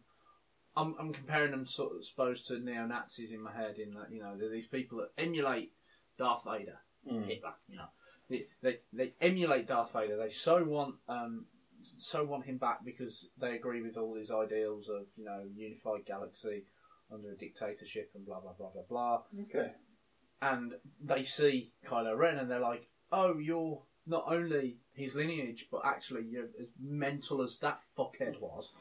I'm, 0.76 0.96
I'm 1.00 1.12
comparing 1.14 1.52
them 1.52 1.66
sort 1.66 1.96
of 1.96 2.06
supposed 2.06 2.48
to 2.48 2.60
neo 2.60 2.86
Nazis 2.86 3.32
in 3.32 3.42
my 3.42 3.52
head 3.52 3.80
in 3.80 3.92
that 3.92 4.12
you 4.12 4.22
know 4.22 4.36
they're 4.38 4.50
these 4.50 4.68
people 4.68 5.00
that 5.00 5.12
emulate 5.22 5.74
Darth 6.18 6.44
Vader, 6.44 6.80
Mm. 7.08 7.26
Hitler, 7.26 7.54
you 7.70 7.78
know 7.78 7.88
they, 8.30 8.46
they 8.62 8.80
they 8.92 9.14
emulate 9.22 9.68
Darth 9.68 9.94
Vader. 9.94 10.18
They 10.18 10.30
so 10.30 10.64
want 10.64 10.96
um 11.08 11.46
so 11.98 12.24
want 12.24 12.46
him 12.46 12.58
back 12.58 12.84
because 12.86 13.30
they 13.40 13.56
agree 13.56 13.82
with 13.82 13.98
all 13.98 14.14
these 14.14 14.32
ideals 14.32 14.90
of 14.90 15.06
you 15.16 15.26
know 15.26 15.44
unified 15.56 16.06
galaxy 16.06 16.66
under 17.12 17.32
a 17.32 17.38
dictatorship 17.38 18.12
and 18.16 18.26
blah 18.26 18.40
blah 18.40 18.54
blah 18.54 18.70
blah 18.70 18.84
blah. 18.90 19.22
okay? 19.44 19.74
And 20.42 20.74
they 21.02 21.24
see 21.24 21.72
Kylo 21.86 22.16
Ren 22.18 22.38
and 22.38 22.50
they're 22.52 22.60
like, 22.60 22.88
oh, 23.12 23.40
you're 23.40 23.82
not 24.06 24.26
only 24.28 24.78
his 24.94 25.16
lineage, 25.16 25.68
but 25.72 25.82
actually 25.84 26.26
you're 26.30 26.50
as 26.60 26.68
mental 26.80 27.42
as 27.42 27.58
that 27.60 27.80
fuckhead 27.98 28.40
was 28.40 28.72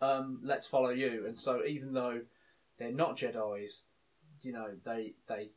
um, 0.00 0.40
let's 0.42 0.66
follow 0.66 0.90
you. 0.90 1.24
And 1.26 1.38
so, 1.38 1.64
even 1.64 1.92
though 1.92 2.20
they're 2.78 2.92
not 2.92 3.16
Jedi's, 3.16 3.82
you 4.42 4.52
know, 4.52 4.68
they 4.84 5.14
they 5.28 5.50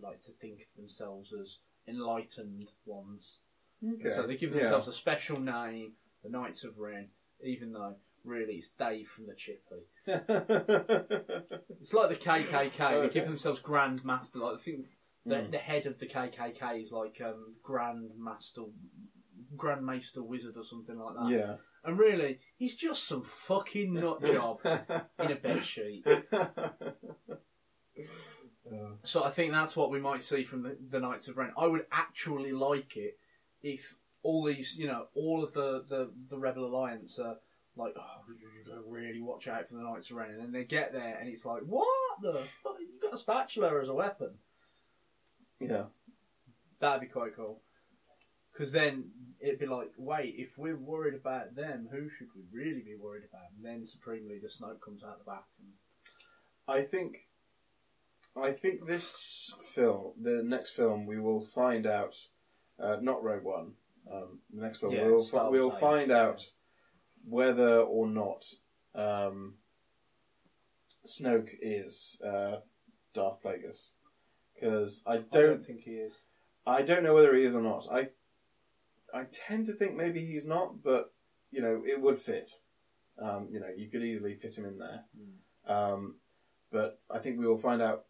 like 0.00 0.22
to 0.22 0.32
think 0.32 0.60
of 0.60 0.66
themselves 0.76 1.32
as 1.32 1.58
enlightened 1.86 2.70
ones. 2.84 3.40
Okay. 3.84 4.10
So 4.10 4.26
they 4.26 4.36
give 4.36 4.50
Yeah. 4.52 4.62
themselves 4.62 4.88
a 4.88 4.92
special 4.92 5.40
name, 5.40 5.92
the 6.22 6.28
Knights 6.30 6.64
of 6.64 6.78
Ren, 6.78 7.08
even 7.44 7.72
though 7.72 7.96
really 8.24 8.54
it's 8.54 8.68
Dave 8.70 9.08
from 9.08 9.26
the 9.26 9.34
Chipley. 9.34 9.84
It's 11.80 11.94
like 11.94 12.08
the 12.08 12.16
KKK. 12.16 13.02
They 13.02 13.08
give 13.08 13.24
themselves 13.26 13.60
Grand 13.60 14.04
Master. 14.04 14.40
Like 14.40 14.56
I 14.56 14.58
think 14.58 14.86
the, 15.24 15.36
Mm. 15.36 15.50
the 15.52 15.58
head 15.58 15.86
of 15.86 15.98
the 15.98 16.06
KKK 16.06 16.82
is 16.82 16.90
like 16.92 17.20
um, 17.24 17.54
Grand 17.62 18.10
Master, 18.18 18.62
Grand 19.56 19.84
Maester 19.86 20.22
Wizard 20.22 20.56
or 20.56 20.64
something 20.64 20.98
like 20.98 21.14
that. 21.14 21.28
yeah. 21.30 21.56
And 21.84 21.98
really, 21.98 22.40
he's 22.56 22.74
just 22.74 23.04
some 23.06 23.22
fucking 23.22 23.94
nut 23.94 24.22
job 24.22 24.58
in 25.20 25.30
a 25.32 25.36
bed 25.36 25.64
sheet. 25.64 26.04
So 29.04 29.24
I 29.24 29.30
think 29.30 29.52
that's 29.52 29.76
what 29.76 29.90
we 29.90 30.00
might 30.00 30.22
see 30.22 30.44
from 30.44 30.62
the, 30.62 30.76
the 30.90 31.00
Knights 31.00 31.28
of 31.28 31.36
Ren. 31.38 31.52
I 31.56 31.66
would 31.66 31.86
actually 31.90 32.52
like 32.52 32.96
it 32.96 33.16
if 33.62 33.94
all 34.22 34.44
these, 34.44 34.76
you 34.76 34.86
know, 34.86 35.06
all 35.14 35.42
of 35.42 35.52
the, 35.52 35.84
the, 35.88 36.10
the 36.28 36.38
Rebel 36.38 36.66
Alliance 36.66 37.18
are 37.18 37.36
like, 37.76 37.94
oh, 37.96 38.22
you've 38.28 38.66
got 38.66 38.74
to 38.74 38.82
really 38.86 39.20
watch 39.20 39.48
out 39.48 39.68
for 39.68 39.74
the 39.74 39.82
Knights 39.82 40.10
of 40.10 40.16
Ren. 40.16 40.30
And 40.30 40.40
then 40.40 40.52
they 40.52 40.64
get 40.64 40.92
there 40.92 41.16
and 41.18 41.28
it's 41.28 41.44
like, 41.44 41.62
what 41.62 41.86
the 42.20 42.44
fuck? 42.62 42.76
You've 42.80 43.00
got 43.00 43.14
a 43.14 43.18
spatula 43.18 43.80
as 43.80 43.88
a 43.88 43.94
weapon. 43.94 44.30
yeah. 45.60 45.84
That'd 46.80 47.00
be 47.00 47.06
quite 47.06 47.34
cool. 47.34 47.60
Because 48.52 48.72
then 48.72 49.10
it'd 49.40 49.60
be 49.60 49.66
like, 49.66 49.92
wait, 49.96 50.34
if 50.36 50.58
we're 50.58 50.76
worried 50.76 51.14
about 51.14 51.54
them, 51.54 51.88
who 51.90 52.08
should 52.08 52.28
we 52.34 52.42
really 52.52 52.82
be 52.82 52.96
worried 52.96 53.24
about? 53.28 53.46
And 53.56 53.64
then 53.64 53.86
Supreme 53.86 54.28
Leader 54.28 54.48
Snoke 54.48 54.80
comes 54.80 55.04
out 55.04 55.18
the 55.18 55.30
back. 55.30 55.44
And, 55.60 55.72
I 56.68 56.82
think, 56.82 57.28
I 58.36 58.52
think 58.52 58.86
this 58.86 59.54
film, 59.72 60.12
the 60.20 60.42
next 60.42 60.72
film, 60.72 61.06
we 61.06 61.18
will 61.18 61.40
find 61.40 61.86
out. 61.86 62.16
Uh, 62.78 62.96
not 63.00 63.24
Rogue 63.24 63.44
One. 63.44 63.72
Um, 64.10 64.40
the 64.52 64.62
next 64.62 64.78
film, 64.78 64.92
Yeah, 64.92 65.06
we'll 65.06 65.24
fi- 65.24 65.48
we'll 65.48 65.70
find 65.70 66.10
out 66.10 66.42
whether 67.28 67.80
or 67.80 68.06
not 68.08 68.44
um, 68.94 69.54
Snoke 71.06 71.50
is 71.60 72.20
uh, 72.24 72.56
Darth 73.14 73.42
Plagueis. 73.42 73.90
Because 74.54 75.02
I 75.06 75.14
I 75.14 75.16
don't, 75.18 75.30
don't 75.30 75.64
think 75.64 75.82
he 75.82 75.92
is. 75.92 76.22
I 76.66 76.82
don't 76.82 77.02
know 77.04 77.14
whether 77.14 77.34
he 77.34 77.44
is 77.44 77.54
or 77.54 77.62
not. 77.62 77.86
I, 77.90 78.08
I 79.14 79.24
tend 79.32 79.66
to 79.66 79.72
think 79.72 79.94
maybe 79.94 80.24
he's 80.26 80.46
not, 80.46 80.82
but 80.82 81.12
you 81.50 81.62
know, 81.62 81.82
it 81.86 82.00
would 82.00 82.18
fit. 82.18 82.50
Um, 83.20 83.48
you 83.50 83.60
know, 83.60 83.68
you 83.76 83.88
could 83.90 84.02
easily 84.02 84.34
fit 84.34 84.56
him 84.56 84.64
in 84.66 84.78
there. 84.78 85.04
Um, 85.66 86.16
but 86.70 87.00
I 87.10 87.18
think 87.18 87.38
we 87.38 87.46
will 87.46 87.58
find 87.58 87.80
out, 87.80 88.04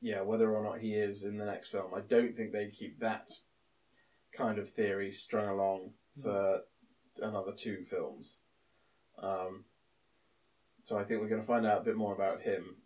yeah, 0.00 0.22
whether 0.22 0.50
or 0.54 0.62
not 0.64 0.80
he 0.80 0.94
is 0.94 1.24
in 1.24 1.38
the 1.38 1.44
next 1.46 1.68
film. 1.70 1.92
I 1.94 2.00
don't 2.00 2.36
think 2.36 2.52
they'd 2.52 2.72
keep 2.72 3.00
that 3.00 3.28
kind 4.38 4.58
of 4.58 4.70
theory 4.70 5.10
strung 5.12 5.48
along 5.48 5.90
for 6.22 6.60
another 7.20 7.52
two 7.52 7.84
films. 7.90 8.38
Um, 9.20 9.64
so 10.84 10.96
I 10.98 11.04
think 11.04 11.20
we're 11.20 11.28
going 11.28 11.40
to 11.40 11.46
find 11.46 11.66
out 11.66 11.80
a 11.82 11.84
bit 11.84 11.96
more 11.96 12.14
about 12.14 12.40
him 12.42 12.76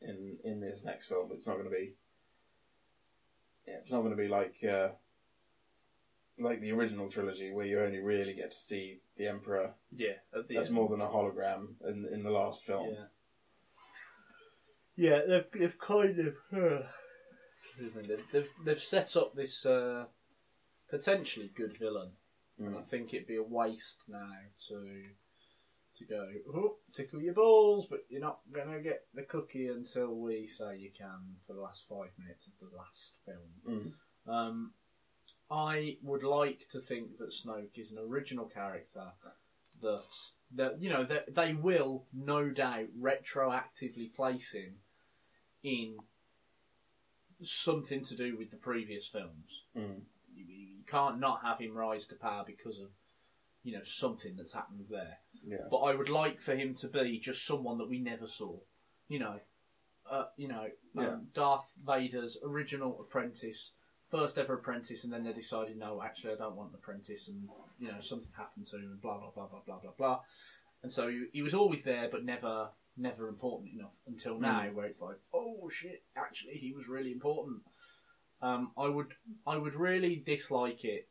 in 0.00 0.38
in 0.44 0.60
this 0.60 0.84
next 0.84 1.08
film. 1.08 1.30
It's 1.32 1.46
not 1.46 1.54
going 1.54 1.64
to 1.68 1.70
be, 1.70 1.94
yeah, 3.66 3.74
it's 3.74 3.90
not 3.90 4.00
going 4.00 4.16
to 4.16 4.22
be 4.22 4.28
like 4.28 4.54
uh, 4.68 4.90
like 6.38 6.60
the 6.60 6.72
original 6.72 7.08
trilogy 7.10 7.52
where 7.52 7.66
you 7.66 7.80
only 7.80 7.98
really 8.00 8.34
get 8.34 8.52
to 8.52 8.56
see 8.56 9.00
the 9.16 9.26
Emperor 9.26 9.72
Yeah, 9.94 10.14
at 10.36 10.48
the 10.48 10.56
as 10.58 10.66
end. 10.68 10.76
more 10.76 10.88
than 10.88 11.00
a 11.00 11.06
hologram 11.06 11.74
in 11.86 12.08
in 12.12 12.22
the 12.22 12.30
last 12.30 12.64
film. 12.64 12.88
Yeah. 12.90 13.04
Yeah, 14.94 15.20
they've, 15.26 15.46
they've 15.58 15.78
kind 15.78 16.18
of. 16.18 16.34
Uh, 16.52 16.82
they've, 17.78 18.22
they've, 18.30 18.50
they've 18.64 18.78
set 18.78 19.16
up 19.16 19.34
this 19.34 19.64
uh, 19.64 20.04
potentially 20.92 21.48
good 21.48 21.76
villain. 21.78 22.12
And 22.58 22.76
I 22.76 22.82
Mm. 22.82 22.86
think 22.86 23.14
it'd 23.14 23.26
be 23.26 23.36
a 23.36 23.42
waste 23.42 24.04
now 24.08 24.38
to 24.68 25.16
to 25.94 26.06
go, 26.06 26.26
oh, 26.54 26.78
tickle 26.92 27.20
your 27.20 27.34
balls, 27.34 27.86
but 27.86 28.00
you're 28.08 28.18
not 28.30 28.40
going 28.50 28.70
to 28.70 28.80
get 28.80 29.06
the 29.12 29.22
cookie 29.22 29.68
until 29.68 30.14
we 30.18 30.46
say 30.46 30.78
you 30.78 30.90
can 30.90 31.38
for 31.46 31.52
the 31.52 31.60
last 31.60 31.86
five 31.86 32.10
minutes 32.18 32.46
of 32.46 32.54
the 32.60 32.74
last 32.74 33.18
film. 33.26 33.94
Mm. 34.26 34.32
Um, 34.32 34.72
I 35.50 35.98
would 36.02 36.22
like 36.22 36.66
to 36.68 36.80
think 36.80 37.18
that 37.18 37.28
Snoke 37.28 37.76
is 37.76 37.92
an 37.92 37.98
original 37.98 38.46
character 38.46 39.12
that 39.82 40.14
that 40.54 40.80
you 40.80 40.88
know 40.88 41.04
that 41.04 41.34
they 41.34 41.52
will 41.52 42.06
no 42.12 42.50
doubt 42.50 42.88
retroactively 42.98 44.14
place 44.14 44.52
him 44.52 44.80
in 45.62 45.98
something 47.42 48.02
to 48.04 48.14
do 48.14 48.36
with 48.36 48.50
the 48.50 48.56
previous 48.56 49.06
films. 49.08 49.62
Mm. 49.76 50.06
Can't 50.92 51.18
not 51.18 51.40
have 51.42 51.58
him 51.58 51.74
rise 51.74 52.06
to 52.08 52.16
power 52.16 52.44
because 52.46 52.78
of 52.78 52.90
you 53.62 53.72
know 53.72 53.82
something 53.82 54.36
that's 54.36 54.52
happened 54.52 54.84
there. 54.90 55.18
Yeah. 55.46 55.66
But 55.70 55.78
I 55.78 55.94
would 55.94 56.10
like 56.10 56.38
for 56.40 56.54
him 56.54 56.74
to 56.76 56.88
be 56.88 57.18
just 57.18 57.46
someone 57.46 57.78
that 57.78 57.88
we 57.88 57.98
never 57.98 58.26
saw. 58.26 58.58
You 59.08 59.18
know, 59.20 59.40
uh, 60.10 60.26
you 60.36 60.48
know, 60.48 60.64
um, 60.96 61.04
Yeah. 61.04 61.16
Darth 61.32 61.72
Vader's 61.84 62.36
original 62.44 63.00
apprentice, 63.00 63.72
first 64.10 64.36
ever 64.38 64.54
apprentice, 64.54 65.04
and 65.04 65.12
then 65.12 65.24
they 65.24 65.32
decided, 65.32 65.76
no, 65.78 66.02
actually, 66.02 66.34
I 66.34 66.36
don't 66.36 66.56
want 66.56 66.70
an 66.70 66.76
apprentice, 66.76 67.28
and 67.28 67.48
you 67.78 67.88
know, 67.90 68.00
something 68.00 68.30
happened 68.36 68.66
to 68.66 68.76
him, 68.76 68.90
and 68.92 69.00
blah 69.00 69.18
blah 69.18 69.30
blah 69.30 69.46
blah 69.46 69.60
blah 69.64 69.78
blah 69.78 69.92
blah. 69.96 70.20
And 70.82 70.92
so 70.92 71.08
he, 71.08 71.26
he 71.32 71.42
was 71.42 71.54
always 71.54 71.82
there, 71.84 72.08
but 72.10 72.24
never 72.24 72.68
never 72.96 73.28
important 73.28 73.72
enough 73.72 73.96
until 74.06 74.38
now, 74.38 74.64
where 74.74 74.84
it's 74.84 75.00
like, 75.00 75.16
oh 75.32 75.70
shit, 75.70 76.02
actually, 76.16 76.54
he 76.54 76.72
was 76.72 76.88
really 76.88 77.12
important. 77.12 77.62
Um, 78.42 78.72
I 78.76 78.88
would 78.88 79.14
I 79.46 79.56
would 79.56 79.76
really 79.76 80.16
dislike 80.16 80.84
it. 80.84 81.08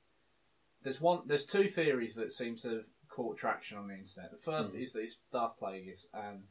There's 0.84 1.00
one. 1.00 1.22
There's 1.26 1.46
two 1.46 1.68
theories 1.68 2.16
that 2.16 2.32
seem 2.32 2.58
to 2.58 2.70
have 2.70 2.86
caught 3.08 3.38
traction 3.38 3.78
on 3.78 3.88
the 3.88 3.94
internet. 3.94 4.32
The 4.32 4.38
first 4.38 4.76
is 4.76 4.94
that 4.94 5.02
it's 5.02 5.18
Darth 5.32 5.54
Plagueis, 5.62 6.06
and 6.14 6.44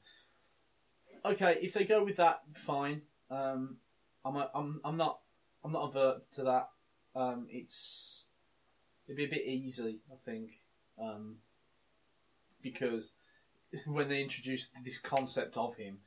okay, 1.24 1.58
if 1.60 1.74
they 1.74 1.84
go 1.84 2.02
with 2.02 2.16
that, 2.16 2.40
fine. 2.54 3.02
Um, 3.30 3.76
I'm 4.24 4.36
a, 4.36 4.50
I'm 4.54 4.80
I'm 4.84 4.96
not 4.96 5.20
I'm 5.62 5.72
not 5.72 5.88
avert 5.88 6.30
to 6.32 6.44
that. 6.44 6.68
Um, 7.14 7.46
it's 7.50 8.24
it'd 9.06 9.16
be 9.16 9.24
a 9.24 9.28
bit 9.28 9.46
easy, 9.46 10.00
I 10.10 10.16
think, 10.24 10.52
um, 10.98 11.36
because 12.62 13.12
when 13.86 14.08
they 14.08 14.22
introduced 14.22 14.70
this 14.84 14.98
concept 14.98 15.56
of 15.56 15.76
him, 15.76 15.98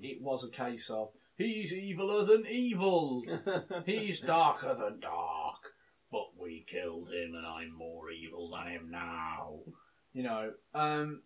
it 0.00 0.22
was 0.22 0.44
a 0.44 0.48
case 0.48 0.88
of 0.88 1.10
he's 1.36 1.72
eviler 1.72 2.26
than 2.26 2.46
evil. 2.46 3.24
He's 3.86 4.20
darker 4.20 4.74
than 4.74 5.00
dark, 5.00 5.72
but 6.10 6.38
we 6.38 6.64
killed 6.66 7.08
him 7.08 7.34
and 7.34 7.46
I'm 7.46 7.76
more 7.76 8.10
evil 8.10 8.50
than 8.50 8.72
him 8.72 8.90
now. 8.90 9.60
You 10.12 10.22
know, 10.24 10.52
um, 10.74 11.22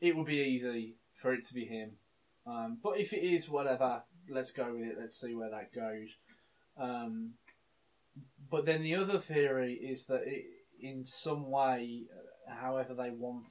it 0.00 0.16
would 0.16 0.26
be 0.26 0.36
easy 0.36 0.96
for 1.14 1.32
it 1.32 1.46
to 1.46 1.54
be 1.54 1.64
him. 1.64 1.92
Um, 2.46 2.78
but 2.82 2.98
if 2.98 3.12
it 3.12 3.22
is, 3.22 3.48
whatever, 3.48 4.02
let's 4.30 4.52
go 4.52 4.72
with 4.72 4.82
it. 4.82 4.96
Let's 5.00 5.18
see 5.20 5.34
where 5.34 5.50
that 5.50 5.74
goes. 5.74 6.10
Um, 6.78 7.32
but 8.50 8.66
then 8.66 8.82
the 8.82 8.94
other 8.94 9.18
theory 9.18 9.74
is 9.74 10.06
that 10.06 10.22
it, 10.26 10.44
in 10.80 11.04
some 11.04 11.50
way, 11.50 12.04
uh, 12.48 12.54
however 12.54 12.94
they 12.94 13.10
want 13.10 13.48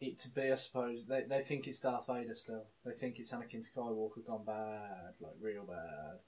it 0.00 0.18
to 0.18 0.30
be, 0.30 0.52
I 0.52 0.54
suppose, 0.54 1.04
they, 1.06 1.22
they 1.22 1.42
think 1.42 1.66
it's 1.66 1.80
Darth 1.80 2.06
Vader 2.06 2.34
still. 2.34 2.66
They 2.84 2.92
think 2.92 3.18
it's 3.18 3.32
Anakin 3.32 3.66
Skywalker 3.66 4.24
gone 4.26 4.44
bad, 4.44 5.14
like 5.20 5.32
real 5.40 5.64
bad. 5.64 6.18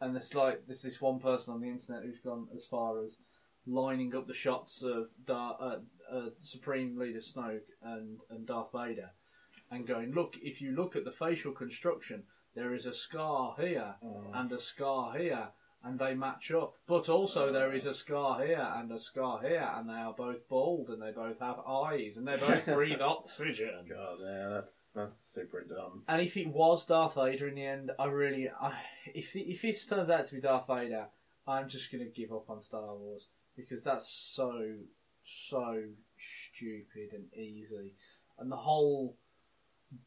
And 0.00 0.14
there's 0.14 0.34
like 0.34 0.66
there's 0.66 0.82
this 0.82 1.00
one 1.00 1.18
person 1.18 1.54
on 1.54 1.60
the 1.60 1.68
internet 1.68 2.02
who's 2.02 2.20
gone 2.20 2.48
as 2.54 2.66
far 2.66 3.02
as 3.04 3.16
lining 3.66 4.14
up 4.14 4.26
the 4.26 4.34
shots 4.34 4.82
of 4.82 5.08
Dar- 5.24 5.56
uh, 5.60 5.76
uh, 6.10 6.30
Supreme 6.40 6.98
Leader 6.98 7.20
Snoke 7.20 7.68
and, 7.82 8.20
and 8.30 8.46
Darth 8.46 8.72
Vader, 8.72 9.10
and 9.70 9.86
going, 9.86 10.12
look, 10.12 10.36
if 10.42 10.60
you 10.60 10.72
look 10.72 10.96
at 10.96 11.04
the 11.04 11.12
facial 11.12 11.52
construction, 11.52 12.24
there 12.54 12.74
is 12.74 12.86
a 12.86 12.94
scar 12.94 13.54
here 13.58 13.94
and 14.34 14.50
a 14.52 14.58
scar 14.58 15.16
here, 15.16 15.48
and 15.82 15.98
they 15.98 16.14
match 16.14 16.50
up. 16.52 16.74
But 16.86 17.08
also 17.08 17.48
oh, 17.48 17.52
there 17.52 17.72
is 17.72 17.86
a 17.86 17.94
scar 17.94 18.44
here 18.44 18.68
and 18.76 18.90
a 18.92 18.98
scar 18.98 19.40
here, 19.40 19.68
and 19.74 19.88
they 19.88 19.94
are 19.94 20.12
both 20.12 20.48
bald 20.48 20.90
and 20.90 21.02
they 21.02 21.12
both 21.12 21.40
have 21.40 21.60
eyes 21.66 22.16
and 22.16 22.26
they 22.26 22.36
both 22.36 22.66
breathe 22.74 23.00
oxygen. 23.00 23.86
God, 23.88 24.18
yeah, 24.22 24.48
that's 24.48 24.90
that's 24.94 25.24
super 25.24 25.62
dumb. 25.62 26.04
And 26.08 26.20
if 26.20 26.36
it 26.36 26.48
was 26.48 26.84
Darth 26.84 27.14
Vader 27.14 27.48
in 27.48 27.54
the 27.54 27.64
end, 27.64 27.90
I 27.98 28.06
really, 28.06 28.48
I, 28.48 28.74
if 29.14 29.32
the, 29.32 29.42
if 29.42 29.62
this 29.62 29.86
turns 29.86 30.10
out 30.10 30.26
to 30.26 30.34
be 30.34 30.40
Darth 30.40 30.66
Vader, 30.66 31.06
I'm 31.46 31.68
just 31.68 31.90
gonna 31.90 32.04
give 32.04 32.32
up 32.32 32.50
on 32.50 32.60
Star 32.60 32.94
Wars 32.94 33.28
because 33.56 33.82
that's 33.82 34.08
so 34.08 34.52
so 35.22 35.82
stupid 36.18 37.12
and 37.12 37.32
easy, 37.34 37.94
and 38.38 38.50
the 38.50 38.56
whole 38.56 39.16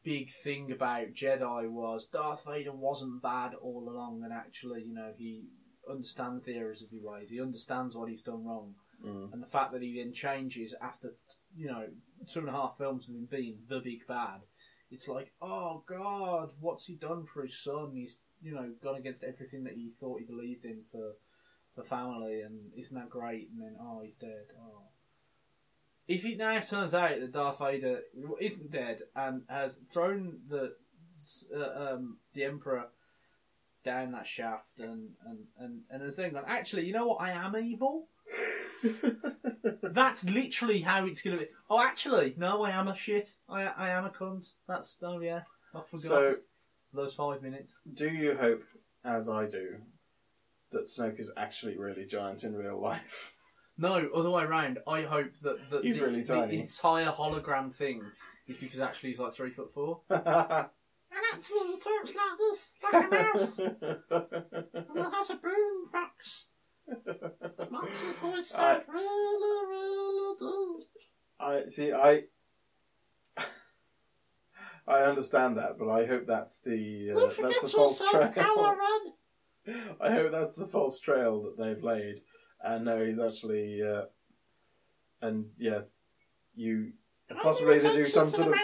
big 0.02 0.32
thing 0.32 0.72
about 0.72 1.12
Jedi 1.12 1.68
was 1.68 2.06
Darth 2.06 2.44
Vader 2.46 2.72
wasn't 2.72 3.22
bad 3.22 3.54
all 3.54 3.86
along, 3.88 4.22
and 4.24 4.32
actually, 4.32 4.82
you 4.82 4.94
know, 4.94 5.12
he 5.16 5.44
understands 5.90 6.44
the 6.44 6.54
errors 6.54 6.82
of 6.82 6.90
his 6.90 7.02
ways. 7.02 7.30
He 7.30 7.40
understands 7.40 7.94
what 7.94 8.08
he's 8.08 8.22
done 8.22 8.44
wrong, 8.44 8.74
Mm. 9.04 9.32
and 9.32 9.42
the 9.42 9.46
fact 9.46 9.72
that 9.72 9.82
he 9.82 9.98
then 9.98 10.12
changes 10.12 10.74
after 10.80 11.14
you 11.56 11.66
know 11.66 11.86
two 12.26 12.40
and 12.40 12.48
a 12.48 12.52
half 12.52 12.78
films 12.78 13.08
of 13.08 13.14
him 13.14 13.26
being 13.26 13.58
the 13.68 13.80
big 13.80 14.06
bad. 14.06 14.40
It's 14.90 15.08
like, 15.08 15.32
oh 15.42 15.82
God, 15.86 16.52
what's 16.60 16.86
he 16.86 16.94
done 16.94 17.24
for 17.26 17.42
his 17.42 17.58
son? 17.58 17.92
He's 17.94 18.16
you 18.40 18.54
know 18.54 18.72
gone 18.82 18.96
against 18.96 19.24
everything 19.24 19.64
that 19.64 19.74
he 19.74 19.90
thought 19.90 20.20
he 20.20 20.24
believed 20.24 20.64
in 20.64 20.82
for 20.90 21.16
for 21.74 21.82
family, 21.82 22.40
and 22.40 22.72
isn't 22.76 22.94
that 22.94 23.10
great? 23.10 23.50
And 23.50 23.60
then 23.60 23.76
oh, 23.80 24.00
he's 24.02 24.14
dead. 24.14 24.46
Oh. 24.58 24.82
If 26.06 26.24
it 26.26 26.36
now 26.38 26.60
turns 26.60 26.94
out 26.94 27.18
that 27.20 27.32
Darth 27.32 27.58
Vader 27.58 28.02
isn't 28.40 28.70
dead 28.70 29.02
and 29.16 29.42
has 29.48 29.80
thrown 29.90 30.38
the 30.48 30.76
uh, 31.54 31.94
um, 31.94 32.18
the 32.34 32.44
Emperor 32.44 32.88
down 33.84 34.12
that 34.12 34.26
shaft 34.26 34.80
and 34.80 35.10
and 35.26 35.38
and 35.58 35.80
and 35.90 36.02
has 36.02 36.16
then 36.16 36.32
gone, 36.32 36.44
actually, 36.46 36.86
you 36.86 36.92
know 36.92 37.06
what? 37.06 37.20
I 37.20 37.30
am 37.32 37.56
evil. 37.56 38.08
That's 39.82 40.28
literally 40.28 40.80
how 40.80 41.06
it's 41.06 41.22
going 41.22 41.38
to 41.38 41.44
be. 41.44 41.50
Oh, 41.70 41.80
actually, 41.80 42.34
no, 42.36 42.62
I 42.64 42.70
am 42.70 42.88
a 42.88 42.96
shit. 42.96 43.34
I 43.48 43.64
I 43.66 43.90
am 43.90 44.04
a 44.04 44.10
cunt. 44.10 44.52
That's 44.68 44.96
oh 45.02 45.20
yeah, 45.20 45.42
I 45.74 45.80
forgot 45.82 46.02
So, 46.02 46.36
those 46.92 47.14
five 47.14 47.42
minutes. 47.42 47.80
do 47.94 48.08
you 48.08 48.36
hope, 48.36 48.62
as 49.04 49.28
I 49.28 49.46
do, 49.46 49.76
that 50.72 50.86
Snoke 50.86 51.18
is 51.20 51.32
actually 51.36 51.76
really 51.78 52.04
giant 52.06 52.44
in 52.44 52.54
real 52.54 52.80
life? 52.80 53.32
No, 53.76 54.08
other 54.14 54.30
way 54.30 54.44
around. 54.44 54.78
I 54.86 55.02
hope 55.02 55.32
that, 55.42 55.70
that 55.70 55.82
He's 55.84 55.98
the, 55.98 56.04
really 56.06 56.22
the 56.22 56.34
tiny. 56.34 56.60
entire 56.60 57.10
hologram 57.10 57.72
thing 57.74 58.02
is 58.46 58.56
because 58.56 58.78
actually 58.80 59.08
he's 59.10 59.18
like 59.18 59.32
three 59.34 59.50
foot 59.50 59.72
four. 59.74 60.00
actually, 61.34 61.66
he 61.66 61.78
talks 61.78 62.14
like 62.14 62.38
this, 62.38 62.74
like 62.82 63.04
a 63.04 63.08
mouse, 63.10 63.58
and 63.58 64.98
it 64.98 65.14
has 65.14 65.30
a 65.30 65.36
boom 65.36 65.90
box. 65.92 66.48
Makes 66.86 68.00
his 68.00 68.16
voice 68.16 68.48
sound 68.48 68.82
really, 68.88 69.66
really 69.68 70.78
deep. 70.78 70.88
I 71.40 71.62
see. 71.68 71.92
I 71.92 72.24
I 74.86 75.02
understand 75.02 75.56
that, 75.56 75.78
but 75.78 75.88
I 75.88 76.06
hope 76.06 76.26
that's 76.26 76.58
the 76.58 77.12
uh, 77.12 77.42
that's 77.42 77.60
the 77.60 77.68
false 77.68 78.02
trail. 78.10 78.76
I 80.00 80.10
hope 80.10 80.30
that's 80.30 80.52
the 80.52 80.66
false 80.66 81.00
trail 81.00 81.42
that 81.42 81.56
they've 81.58 81.82
laid, 81.82 82.20
and 82.62 82.84
no, 82.84 83.02
he's 83.02 83.18
actually, 83.18 83.82
uh, 83.82 84.04
and 85.22 85.46
yeah, 85.56 85.82
you 86.54 86.92
possibly 87.42 87.80
to 87.80 87.92
do 87.94 88.04
some 88.04 88.28
sort 88.28 88.48
of 88.48 88.54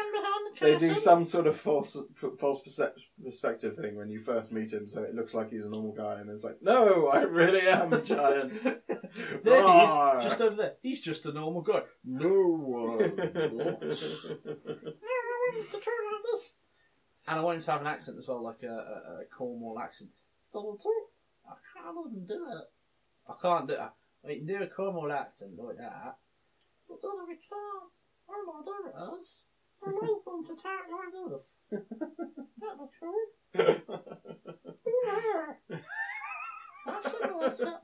they 0.60 0.78
do 0.78 0.94
some 0.94 1.24
sort 1.24 1.46
of 1.46 1.56
false 1.58 1.96
false 2.38 2.62
percep- 2.62 2.98
perspective 3.22 3.76
thing 3.76 3.96
when 3.96 4.10
you 4.10 4.20
first 4.20 4.52
meet 4.52 4.72
him, 4.72 4.88
so 4.88 5.02
it 5.02 5.14
looks 5.14 5.34
like 5.34 5.50
he's 5.50 5.64
a 5.64 5.68
normal 5.68 5.92
guy, 5.92 6.20
and 6.20 6.30
it's 6.30 6.44
like, 6.44 6.58
no, 6.62 7.08
I 7.08 7.22
really 7.22 7.66
am 7.68 7.92
a 7.92 8.00
giant. 8.02 8.52
There 9.42 9.60
he 9.60 9.68
Roar. 9.68 10.18
is, 10.18 10.24
just 10.24 10.40
over 10.40 10.54
there. 10.54 10.74
He's 10.82 11.00
just 11.00 11.26
a 11.26 11.32
normal 11.32 11.62
guy. 11.62 11.82
No 12.04 12.28
one. 12.28 12.98
wants- 12.98 14.00
to 14.20 15.80
turn 15.80 15.94
like 16.12 16.22
this. 16.30 16.54
And 17.26 17.38
I 17.38 17.42
want 17.42 17.56
him 17.58 17.64
to 17.64 17.70
have 17.72 17.80
an 17.80 17.86
accent 17.88 18.18
as 18.18 18.28
well, 18.28 18.42
like 18.42 18.62
a, 18.62 18.68
a, 18.68 19.22
a 19.22 19.24
Cornwall 19.36 19.78
accent. 19.80 20.10
So 20.40 20.76
I 21.48 21.54
can't 21.74 21.96
even 22.12 22.24
do 22.24 22.46
it. 22.50 22.64
I 23.28 23.34
can't 23.40 23.66
do 23.66 23.74
it. 23.74 23.80
I 23.80 24.34
can 24.34 24.46
do 24.46 24.62
a 24.62 24.66
Cornwall 24.68 25.10
accent 25.12 25.52
like 25.58 25.76
that. 25.78 26.16
But 26.88 27.02
then 27.02 27.10
I 27.10 27.34
can't. 27.34 27.90
All 28.28 28.62
I 28.62 28.64
do 28.64 29.20
is 29.20 29.42
I 29.86 29.90
want 29.90 30.24
them 30.24 30.44
to 30.56 30.62
talk 30.62 30.84
like 30.90 31.12
this. 31.30 31.60
That 31.70 32.76
the 32.78 32.88
truth? 32.98 33.32
That's 36.86 37.14
a 37.14 37.26
nice 37.26 37.60
accent. 37.60 37.76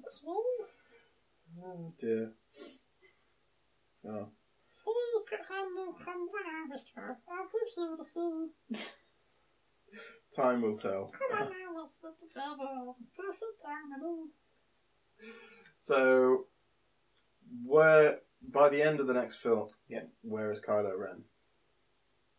oh 1.64 1.92
dear. 1.99 2.32
Oh. 4.09 4.28
Oh, 4.88 5.11
look 5.14 5.32
at 5.32 5.47
come, 5.49 5.74
come 6.05 6.28
on, 6.28 6.68
mister. 6.68 7.18
I'll 7.28 7.47
push 7.47 7.72
through 7.74 7.97
the 7.99 8.05
food. 8.14 8.51
Time 10.34 10.62
will 10.62 10.76
tell. 10.76 11.09
Come 11.09 11.32
on 11.42 11.51
now, 11.74 11.74
let's 11.80 11.97
get 11.97 12.18
together. 12.20 12.92
Perfect 13.16 13.61
timing. 13.62 14.28
So, 15.78 16.47
where 17.64 18.20
by 18.53 18.68
the 18.68 18.82
end 18.82 19.01
of 19.01 19.07
the 19.07 19.14
next 19.14 19.36
film, 19.36 19.68
Yeah. 19.88 20.03
where 20.22 20.53
is 20.53 20.61
Kylo 20.61 20.97
Ren? 20.99 21.22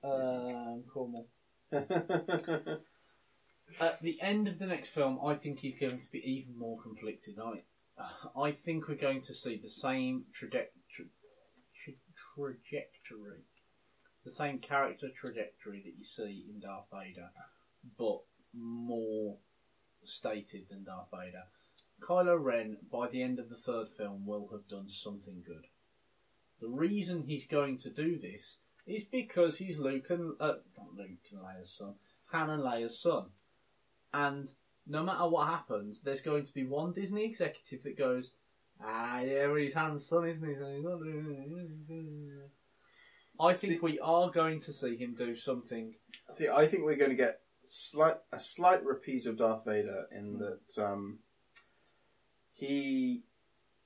Um, 0.08 0.84
Cornwall. 0.92 1.28
At 3.82 4.02
the 4.02 4.18
end 4.22 4.48
of 4.48 4.60
the 4.60 4.66
next 4.66 4.90
film, 4.90 5.20
I 5.24 5.36
think 5.36 5.60
he's 5.60 5.78
going 5.78 6.00
to 6.00 6.12
be 6.12 6.20
even 6.20 6.58
more 6.58 6.78
conflicted. 6.82 7.38
I, 7.40 7.64
I 8.40 8.52
think 8.52 8.88
we're 8.88 8.96
going 8.96 9.22
to 9.22 9.34
see 9.34 9.58
the 9.58 9.70
same 9.70 10.24
traje- 10.34 10.70
tra- 10.90 11.06
tra- 11.76 11.94
trajectory, 12.36 13.44
the 14.24 14.32
same 14.32 14.60
character 14.60 15.10
trajectory 15.10 15.82
that 15.82 15.98
you 15.98 16.06
see 16.06 16.46
in 16.50 16.62
Darth 16.62 16.88
Vader, 16.92 17.30
but 17.98 18.22
more 18.54 19.38
stated 20.06 20.70
than 20.70 20.86
Darth 20.86 21.10
Vader. 21.12 21.44
Kylo 22.02 22.42
Ren, 22.42 22.78
by 22.90 23.10
the 23.10 23.22
end 23.22 23.40
of 23.40 23.50
the 23.50 23.58
third 23.58 23.90
film, 23.90 24.26
will 24.26 24.48
have 24.52 24.68
done 24.68 24.88
something 24.88 25.44
good. 25.46 25.66
The 26.62 26.70
reason 26.70 27.24
he's 27.24 27.46
going 27.46 27.78
to 27.80 27.90
do 27.90 28.18
this 28.18 28.58
is 28.88 29.04
because 29.04 29.58
he's 29.58 29.80
Luke 29.80 30.10
and 30.10 30.34
uh, 30.40 30.54
not 30.78 30.96
Luke 30.96 31.10
and 31.32 31.42
Leia's 31.42 31.72
son, 31.72 31.96
Han 32.32 32.50
and 32.50 32.64
Leia's 32.64 33.00
son, 33.00 33.26
and 34.14 34.50
no 34.86 35.04
matter 35.04 35.28
what 35.28 35.48
happens, 35.48 36.02
there's 36.02 36.22
going 36.22 36.46
to 36.46 36.54
be 36.54 36.64
one 36.64 36.94
Disney 36.94 37.26
executive 37.26 37.84
that 37.84 37.98
goes, 37.98 38.32
"Ah, 38.82 39.20
yeah, 39.20 39.48
well, 39.48 39.56
he's 39.56 39.74
Han's 39.74 40.06
son, 40.06 40.28
isn't 40.28 40.48
he? 40.48 40.56
So 40.56 40.74
he's 40.74 40.84
not 40.84 41.00
doing 41.00 42.30
it." 42.30 42.50
I 43.40 43.54
think 43.54 43.74
See- 43.74 43.80
we 43.80 44.00
are 44.00 44.32
going 44.32 44.60
to 44.62 44.74
see 44.74 44.96
him 44.96 45.14
do 45.14 45.36
something. 45.36 45.96
See, 46.32 46.50
I 46.50 46.68
think 46.68 46.84
we're 46.84 46.96
going 46.96 47.12
to 47.12 47.16
get 47.16 47.42
slight 47.64 48.16
a 48.32 48.40
slight 48.40 48.84
repeat 48.84 49.26
of 49.26 49.38
Darth 49.38 49.66
Vader 49.66 50.08
in 50.12 50.40
that 50.40 50.84
um, 50.84 51.20
he 52.54 53.24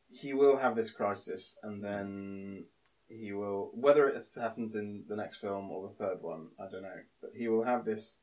he 0.10 0.34
will 0.34 0.58
have 0.58 0.76
this 0.76 0.91
crisis, 0.91 1.58
and 1.64 1.84
then 1.84 2.66
he 3.12 3.34
will 3.34 3.72
whether 3.74 4.07
it 4.07 4.24
happens 4.36 4.76
in 4.76 5.03
the 5.07 5.16
next 5.16 5.39
film 5.39 5.70
or 5.70 5.88
the 5.88 5.93
third 5.93 6.22
one, 6.22 6.49
I 6.59 6.70
don't 6.72 6.84
know, 6.84 7.01
but 7.22 7.32
he 7.36 7.47
will 7.47 7.64
have 7.64 7.86
this 7.86 8.20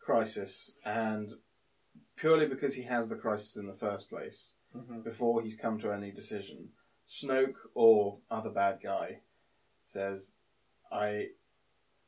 crisis, 0.00 0.76
and 0.84 1.30
purely 2.16 2.46
because 2.46 2.74
he 2.74 2.82
has 2.82 3.08
the 3.08 3.16
crisis 3.16 3.56
in 3.56 3.66
the 3.66 3.74
first 3.74 4.08
place, 4.08 4.54
before 5.02 5.42
he's 5.42 5.56
come 5.56 5.78
to 5.80 5.92
any 5.92 6.10
decision, 6.10 6.70
Snoke 7.08 7.56
or 7.74 8.18
other 8.30 8.50
bad 8.50 8.80
guy 8.82 9.20
says, 9.84 10.36
"I." 10.90 11.28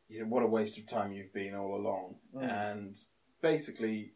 you 0.08 0.20
know, 0.20 0.26
what 0.26 0.42
a 0.42 0.46
waste 0.46 0.78
of 0.78 0.86
time 0.86 1.12
you've 1.12 1.32
been 1.32 1.54
all 1.54 1.74
along. 1.74 2.16
Mm. 2.34 2.70
And 2.70 2.96
basically, 3.42 4.12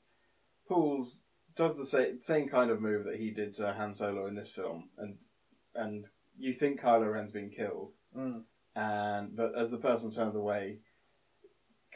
pulls 0.68 1.24
does 1.56 1.76
the 1.76 1.86
same, 1.86 2.20
same 2.20 2.48
kind 2.48 2.70
of 2.70 2.80
move 2.80 3.04
that 3.04 3.18
he 3.18 3.30
did 3.30 3.54
to 3.54 3.72
Han 3.72 3.92
Solo 3.92 4.26
in 4.26 4.34
this 4.34 4.50
film, 4.50 4.90
and 4.96 5.18
and 5.74 6.08
you 6.40 6.52
think 6.54 6.80
Kylo 6.80 7.12
Ren's 7.12 7.32
been 7.32 7.50
killed, 7.50 7.92
Mm. 8.16 8.44
and 8.74 9.36
but 9.36 9.54
as 9.54 9.70
the 9.70 9.78
person 9.78 10.10
turns 10.10 10.34
away, 10.36 10.80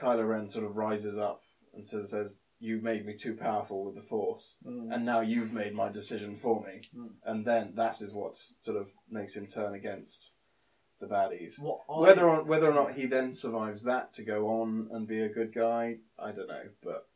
Kylo 0.01 0.29
Ren 0.29 0.49
sort 0.49 0.65
of 0.65 0.77
rises 0.77 1.19
up 1.19 1.43
and 1.73 1.85
says, 1.85 2.11
says 2.11 2.39
"You 2.61 2.81
made 2.81 3.05
me 3.05 3.17
too 3.17 3.35
powerful 3.37 3.85
with 3.85 3.95
the 3.95 4.03
Force, 4.03 4.57
Mm. 4.65 4.95
and 4.95 5.05
now 5.05 5.21
you've 5.21 5.53
made 5.53 5.75
my 5.75 5.89
decision 5.89 6.37
for 6.37 6.63
me." 6.65 6.83
Mm. 6.95 7.15
And 7.25 7.45
then 7.47 7.75
that 7.75 8.01
is 8.01 8.13
what 8.15 8.37
sort 8.37 8.77
of 8.77 8.91
makes 9.09 9.35
him 9.37 9.47
turn 9.47 9.75
against 9.75 10.35
the 11.01 11.07
baddies. 11.07 11.55
Whether 11.89 12.29
or 12.29 12.45
whether 12.45 12.71
or 12.71 12.75
not 12.75 12.95
he 12.95 13.07
then 13.07 13.33
survives 13.33 13.85
that 13.85 14.13
to 14.15 14.25
go 14.25 14.49
on 14.49 14.89
and 14.93 15.07
be 15.09 15.21
a 15.23 15.29
good 15.29 15.53
guy, 15.53 16.01
I 16.19 16.33
don't 16.33 16.49
know. 16.49 16.69
But 16.83 17.09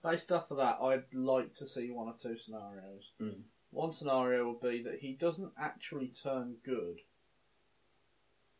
Based 0.00 0.30
off 0.30 0.48
of 0.52 0.58
that, 0.58 0.80
I'd 0.80 1.12
like 1.12 1.54
to 1.54 1.66
see 1.66 1.90
one 1.90 2.06
or 2.06 2.14
two 2.16 2.36
scenarios. 2.36 3.12
Mm. 3.20 3.42
One 3.70 3.90
scenario 3.90 4.48
would 4.48 4.60
be 4.60 4.82
that 4.82 5.00
he 5.00 5.12
doesn't 5.12 5.52
actually 5.58 6.08
turn 6.08 6.56
good, 6.64 7.00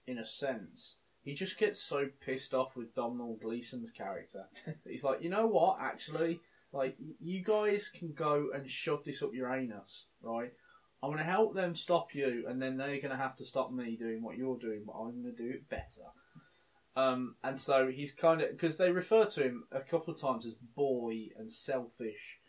in 0.06 0.18
a 0.18 0.24
sense. 0.24 0.96
He 1.22 1.34
just 1.34 1.58
gets 1.58 1.82
so 1.82 2.08
pissed 2.24 2.54
off 2.54 2.76
with 2.76 2.94
Domhnall 2.94 3.38
Gleeson's 3.42 3.90
character 3.90 4.46
he's 4.88 5.04
like, 5.04 5.22
you 5.22 5.28
know 5.28 5.46
what, 5.46 5.78
actually, 5.80 6.40
like, 6.72 6.96
you 7.20 7.42
guys 7.42 7.88
can 7.88 8.12
go 8.12 8.50
and 8.54 8.68
shove 8.68 9.04
this 9.04 9.22
up 9.22 9.34
your 9.34 9.52
anus, 9.52 10.06
right? 10.22 10.52
I'm 11.02 11.10
going 11.10 11.18
to 11.18 11.24
help 11.24 11.54
them 11.54 11.74
stop 11.74 12.14
you, 12.14 12.44
and 12.48 12.60
then 12.60 12.76
they're 12.76 13.00
going 13.00 13.10
to 13.10 13.16
have 13.16 13.36
to 13.36 13.46
stop 13.46 13.72
me 13.72 13.96
doing 13.96 14.22
what 14.22 14.36
you're 14.36 14.58
doing, 14.58 14.82
but 14.84 14.94
I'm 14.94 15.22
going 15.22 15.34
to 15.34 15.42
do 15.42 15.48
it 15.50 15.68
better. 15.68 16.02
Um, 16.98 17.36
and 17.44 17.56
so 17.56 17.86
he's 17.86 18.10
kind 18.10 18.40
of 18.40 18.50
because 18.50 18.76
they 18.76 18.90
refer 18.90 19.24
to 19.24 19.42
him 19.44 19.64
a 19.70 19.78
couple 19.78 20.12
of 20.12 20.20
times 20.20 20.44
as 20.44 20.54
boy 20.54 21.28
and 21.38 21.48
selfish, 21.48 22.40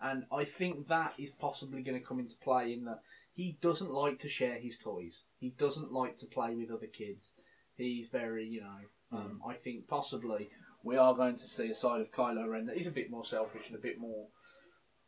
and 0.00 0.24
I 0.32 0.42
think 0.42 0.88
that 0.88 1.14
is 1.18 1.30
possibly 1.30 1.82
going 1.82 2.00
to 2.00 2.04
come 2.04 2.18
into 2.18 2.36
play 2.38 2.72
in 2.72 2.84
that 2.86 2.98
he 3.32 3.58
doesn't 3.60 3.92
like 3.92 4.18
to 4.18 4.28
share 4.28 4.58
his 4.58 4.76
toys. 4.76 5.22
He 5.38 5.50
doesn't 5.50 5.92
like 5.92 6.16
to 6.16 6.26
play 6.26 6.56
with 6.56 6.72
other 6.72 6.88
kids. 6.88 7.34
He's 7.76 8.08
very, 8.08 8.44
you 8.44 8.62
know, 8.62 9.16
um, 9.16 9.40
I 9.48 9.54
think 9.54 9.86
possibly 9.86 10.50
we 10.82 10.96
are 10.96 11.14
going 11.14 11.36
to 11.36 11.44
see 11.44 11.70
a 11.70 11.74
side 11.74 12.00
of 12.00 12.10
Kylo 12.10 12.48
Ren 12.48 12.66
that 12.66 12.78
is 12.78 12.88
a 12.88 12.92
bit 12.92 13.08
more 13.08 13.24
selfish 13.24 13.68
and 13.68 13.76
a 13.76 13.82
bit 13.82 14.00
more 14.00 14.26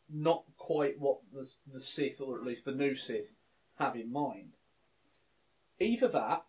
not 0.08 0.44
quite 0.56 1.00
what 1.00 1.18
the 1.32 1.50
the 1.66 1.80
Sith 1.80 2.20
or 2.20 2.38
at 2.38 2.46
least 2.46 2.64
the 2.64 2.70
new 2.70 2.94
Sith 2.94 3.32
have 3.80 3.96
in 3.96 4.12
mind. 4.12 4.52
Either 5.80 6.06
that, 6.06 6.44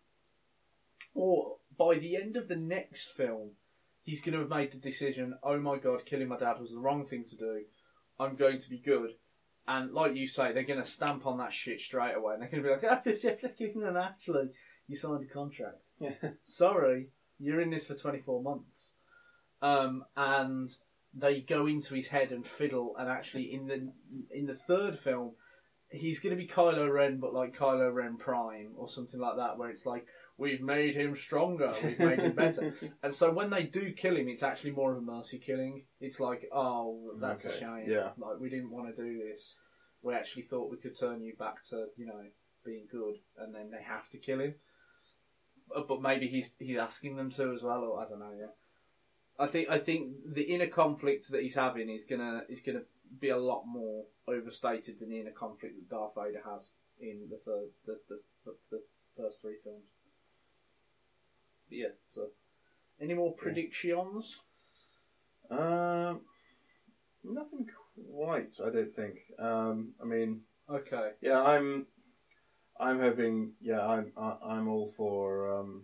or 1.16 1.56
by 1.78 1.95
the 1.95 2.15
end 2.15 2.38
of 2.38 2.47
the 2.47 2.55
next 2.55 3.11
film, 3.11 3.51
he's 4.03 4.21
going 4.21 4.34
to 4.34 4.39
have 4.39 4.49
made 4.49 4.71
the 4.71 4.78
decision. 4.78 5.38
Oh 5.43 5.59
my 5.59 5.78
god, 5.78 6.05
killing 6.05 6.28
my 6.28 6.38
dad 6.38 6.59
was 6.59 6.71
the 6.71 6.80
wrong 6.80 7.05
thing 7.05 7.26
to 7.26 7.36
do. 7.36 7.63
I'm 8.19 8.36
going 8.36 8.59
to 8.59 8.69
be 8.69 8.80
good. 8.80 9.11
And 9.67 9.91
like 9.91 10.15
you 10.15 10.28
say, 10.28 10.53
they're 10.53 10.63
going 10.63 10.82
to 10.82 10.86
stamp 10.86 11.26
on 11.26 11.39
that 11.39 11.51
shit 11.51 11.82
straight 11.82 12.15
away, 12.15 12.36
and 12.36 12.43
they're 12.43 12.49
going 12.49 12.63
to 12.63 12.69
be 12.69 12.76
like, 12.76 12.84
"Ah, 12.89 13.01
let's 13.05 13.55
give 13.55 13.73
him 13.73 13.84
an 13.84 13.97
actually, 13.97 14.49
you 14.88 14.95
signed 14.95 15.23
a 15.23 15.34
contract. 15.34 15.88
Sorry, 16.43 17.09
you're 17.39 17.61
in 17.61 17.71
this 17.71 17.88
for 17.88 17.95
24 17.95 18.41
months." 18.43 18.93
Um, 19.61 20.05
and 20.15 20.69
they 21.15 21.41
go 21.41 21.65
into 21.65 21.95
his 21.95 22.07
head 22.07 22.32
and 22.32 22.45
fiddle, 22.45 22.95
and 22.97 23.09
actually 23.09 23.53
in 23.53 23.67
the 23.67 23.91
in 24.32 24.45
the 24.45 24.53
third 24.53 24.99
film, 24.99 25.34
he's 25.89 26.19
going 26.19 26.36
to 26.36 26.41
be 26.41 26.47
Kylo 26.47 26.91
Ren, 26.91 27.19
but 27.19 27.34
like 27.34 27.57
Kylo 27.57 27.93
Ren 27.93 28.17
Prime 28.17 28.73
or 28.76 28.89
something 28.89 29.19
like 29.19 29.38
that, 29.38 29.57
where 29.57 29.69
it's 29.69 29.86
like 29.86 30.05
we've 30.38 30.61
made 30.61 30.95
him 30.95 31.15
stronger, 31.15 31.73
we've 31.83 31.99
made 31.99 32.19
him 32.19 32.33
better. 32.33 32.73
And 33.03 33.13
so 33.13 33.31
when 33.31 33.49
they 33.49 33.63
do 33.63 33.91
kill 33.93 34.15
him, 34.17 34.27
it's 34.27 34.43
actually 34.43 34.71
more 34.71 34.91
of 34.91 34.97
a 34.97 35.01
mercy 35.01 35.39
killing. 35.39 35.86
It's 35.99 36.19
like, 36.19 36.47
oh, 36.51 37.11
that's 37.19 37.45
Okay, 37.45 37.55
a 37.55 37.59
shame. 37.59 37.86
yeah. 37.88 38.09
Like 38.17 38.39
we 38.39 38.49
didn't 38.49 38.71
want 38.71 38.95
to 38.95 39.01
do 39.03 39.19
this. 39.27 39.57
We 40.01 40.13
actually 40.13 40.43
thought 40.43 40.69
we 40.71 40.77
could 40.77 40.97
turn 40.97 41.21
you 41.21 41.36
back 41.36 41.63
to, 41.69 41.86
you 41.97 42.05
know, 42.05 42.21
being 42.65 42.88
good, 42.91 43.15
and 43.38 43.53
then 43.53 43.71
they 43.71 43.81
have 43.83 44.09
to 44.09 44.17
kill 44.17 44.39
him. 44.41 44.55
But, 45.67 45.88
but 45.88 46.01
maybe 46.01 46.27
he's 46.27 46.51
he's 46.59 46.77
asking 46.77 47.15
them 47.15 47.31
to 47.31 47.51
as 47.53 47.63
well, 47.63 47.81
or 47.83 47.99
I 48.03 48.07
don't 48.07 48.19
know. 48.19 48.33
Yeah. 48.38 48.53
I 49.38 49.47
think 49.47 49.69
I 49.69 49.79
think 49.79 50.13
the 50.33 50.43
inner 50.43 50.67
conflict 50.67 51.29
that 51.31 51.41
he's 51.41 51.55
having 51.55 51.89
is 51.89 52.05
gonna 52.05 52.43
is 52.49 52.61
gonna 52.61 52.83
be 53.19 53.29
a 53.29 53.38
lot 53.38 53.63
more 53.65 54.05
overstated 54.27 54.99
than 54.99 55.09
the 55.09 55.19
inner 55.19 55.31
conflict 55.31 55.75
that 55.75 55.89
Darth 55.89 56.13
Vader 56.15 56.41
has 56.45 56.73
in 56.99 57.27
the 57.29 57.38
third, 57.45 57.69
the, 57.86 57.97
the, 58.09 58.19
the, 58.45 58.55
the 58.71 58.81
first 59.17 59.41
three 59.41 59.57
films. 59.63 59.83
Yeah. 61.70 61.89
So, 62.11 62.28
any 62.99 63.13
more 63.13 63.34
predictions? 63.34 64.41
um, 65.49 66.22
nothing 67.24 67.68
quite. 68.11 68.55
I 68.66 68.70
don't 68.70 68.95
think. 68.95 69.16
Um, 69.39 69.93
I 70.01 70.05
mean, 70.05 70.41
Okay. 70.70 71.11
yeah, 71.22 71.41
I'm. 71.43 71.88
I'm 72.80 72.99
hoping. 72.99 73.53
Yeah, 73.61 73.86
I'm. 73.86 74.11
I, 74.18 74.38
I'm 74.43 74.68
all 74.68 74.91
for. 74.95 75.59
Um, 75.59 75.84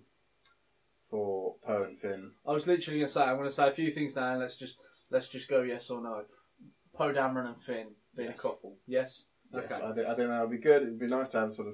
for 1.10 1.56
Poe 1.66 1.84
and 1.84 2.00
Finn. 2.00 2.32
I 2.48 2.54
was 2.54 2.66
literally 2.68 3.00
gonna 3.02 3.10
say 3.10 3.22
I'm 3.22 3.36
gonna 3.36 3.52
say 3.52 3.68
a 3.68 3.72
few 3.74 3.92
things 3.92 4.16
now, 4.16 4.32
and 4.32 4.40
let's 4.40 4.56
just 4.58 4.78
let's 5.10 5.28
just 5.28 5.50
go 5.50 5.62
yes 5.62 5.90
or 5.90 6.02
no. 6.02 6.24
Poe 6.96 7.12
Dameron 7.12 7.48
and 7.48 7.62
Finn 7.62 7.88
being 8.16 8.30
Yes. 8.30 8.40
a 8.40 8.42
couple. 8.42 8.78
Yes. 8.88 9.26
Yes, 9.54 9.66
Okay. 9.66 9.86
I 9.86 9.92
think 9.94 10.08
I 10.08 10.16
think 10.16 10.30
that 10.30 10.42
would 10.42 10.52
be 10.52 10.58
good. 10.64 10.84
It'd 10.84 10.98
be 11.00 11.08
nice 11.08 11.28
to 11.30 11.40
have 11.42 11.52
sort 11.52 11.68
of. 11.68 11.74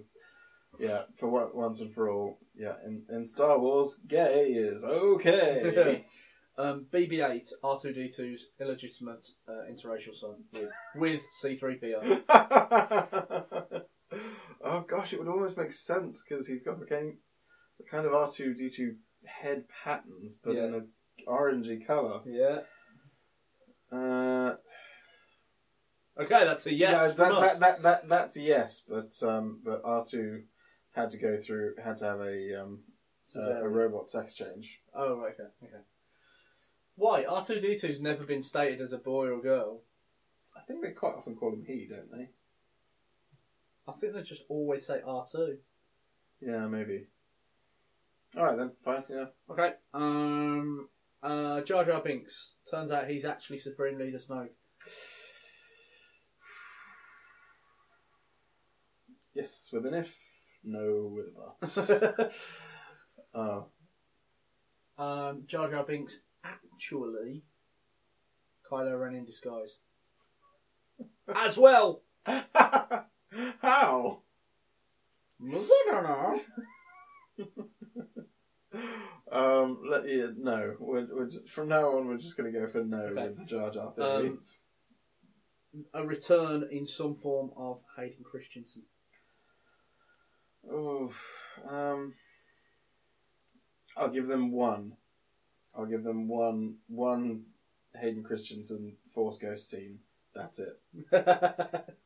Yeah, 0.80 1.04
for 1.16 1.28
one- 1.30 1.56
once 1.56 1.80
and 1.80 1.94
for 1.94 2.10
all. 2.10 2.40
Yeah, 2.56 2.74
in, 2.86 3.04
in 3.10 3.26
Star 3.26 3.58
Wars, 3.60 4.00
gay 4.08 4.52
is 4.52 4.84
okay. 4.84 6.06
Um, 6.60 6.88
BB-8 6.92 7.54
R2D2's 7.64 8.48
illegitimate 8.60 9.24
uh, 9.48 9.72
interracial 9.72 10.16
son 10.16 10.44
with, 10.52 10.72
with 10.96 11.22
C3PO. 11.44 12.24
oh 14.66 14.82
gosh, 14.90 15.14
it 15.14 15.20
would 15.20 15.28
almost 15.28 15.56
make 15.56 15.72
sense 15.72 16.24
because 16.28 16.48
he's 16.48 16.64
got 16.64 16.80
the 16.80 16.88
kind, 16.88 17.14
the 17.78 17.84
kind 17.84 18.08
of 18.08 18.14
R 18.16 18.28
two 18.28 18.56
D 18.56 18.70
two 18.70 18.96
head 19.24 19.66
patterns, 19.84 20.40
but 20.44 20.56
in 20.56 20.58
Yeah. 20.58 20.64
an 20.80 20.88
orangey 21.28 21.86
colour. 21.86 22.22
Yeah. 22.26 22.62
Uh, 23.92 24.56
Okay, 26.20 26.44
that's 26.44 26.66
a 26.66 26.74
yes 26.74 26.92
yeah, 26.92 27.08
from 27.14 27.36
that, 27.36 27.44
us. 27.44 27.52
that, 27.52 27.60
that, 27.60 27.84
that, 27.84 28.10
that's 28.10 28.38
a 28.38 28.42
yes, 28.42 28.82
but 28.90 29.12
um, 29.22 29.62
but 29.64 29.82
R 29.86 30.04
two 30.10 30.42
had 30.98 31.12
to 31.12 31.18
go 31.18 31.38
through, 31.38 31.76
had 31.84 31.98
to 31.98 32.06
have 32.06 32.20
a 32.22 32.62
um, 32.62 32.80
a, 33.36 33.64
a 33.64 33.68
robot 33.68 34.10
sex 34.10 34.36
change. 34.36 34.80
Oh, 34.94 35.18
right, 35.18 35.34
okay, 35.34 35.50
okay. 35.64 35.84
Why 36.96 37.24
R2D2's 37.24 38.02
never 38.02 38.24
been 38.24 38.42
stated 38.42 38.82
as 38.82 38.92
a 38.92 38.98
boy 38.98 39.28
or 39.28 39.40
girl? 39.40 39.84
I 40.56 40.62
think 40.62 40.82
they 40.82 40.92
quite 40.92 41.14
often 41.14 41.36
call 41.36 41.54
him 41.54 41.64
he, 41.66 41.88
don't 41.88 42.12
they? 42.12 42.30
I 43.88 43.92
think 43.94 44.14
they 44.14 44.24
just 44.24 44.44
always 44.50 44.86
say 44.86 45.02
R2. 45.06 45.58
Yeah, 46.42 46.68
maybe. 46.68 47.06
All 48.36 48.46
right 48.46 48.58
then, 48.58 48.72
fine. 48.84 49.04
Yeah. 49.10 49.26
Okay. 49.50 49.74
Um. 49.94 50.90
Uh. 51.22 51.62
Jar 51.62 51.86
Jar 51.86 52.02
Binks. 52.02 52.56
Turns 52.70 52.92
out 52.92 53.10
he's 53.10 53.26
actually 53.26 53.60
Supreme 53.60 53.98
Leader 53.98 54.20
Snoke. 54.20 54.50
Yes, 59.34 59.70
with 59.72 59.86
an 59.86 59.94
if. 59.94 60.37
No, 60.68 61.14
with 61.16 61.28
a 61.28 61.32
but. 61.32 62.34
oh, 63.34 63.68
um. 65.04 65.44
Jar 65.48 65.70
Jar 65.70 65.84
Binks 65.84 66.20
actually 66.44 67.44
Kylo 68.70 69.00
Ren 69.00 69.16
in 69.16 69.26
disguise. 69.26 69.78
as 71.36 71.58
well. 71.58 72.02
How? 72.26 74.22
I 75.40 75.84
don't 75.92 76.04
know. 76.04 76.40
Um, 79.32 79.82
let, 79.88 80.08
yeah, 80.08 80.28
no. 80.38 80.76
We're, 80.80 81.06
we're 81.10 81.30
just, 81.30 81.50
from 81.50 81.68
now 81.68 81.90
on, 81.98 82.08
we're 82.08 82.18
just 82.18 82.38
going 82.38 82.52
to 82.52 82.60
go 82.60 82.68
for 82.68 82.84
no 82.84 82.98
Okay. 83.00 83.28
with 83.28 83.38
the 83.38 83.46
Jar 83.46 83.70
Jar 83.70 83.94
Um. 84.00 84.38
A 85.94 86.04
return 86.06 86.68
in 86.72 86.88
some 86.88 87.14
form 87.14 87.52
of 87.56 87.82
Hayden 87.98 88.24
Christensen. 88.24 88.84
Oof. 90.72 91.16
Um, 91.68 92.14
I'll 93.96 94.10
give 94.10 94.28
them 94.28 94.52
one. 94.52 94.94
I'll 95.76 95.86
give 95.86 96.04
them 96.04 96.28
one 96.28 96.76
one 96.88 97.46
Hayden 97.96 98.24
Christensen 98.24 98.98
Force 99.14 99.38
Ghost 99.38 99.70
scene. 99.70 100.00
That's 100.36 100.60
it. 100.60 100.80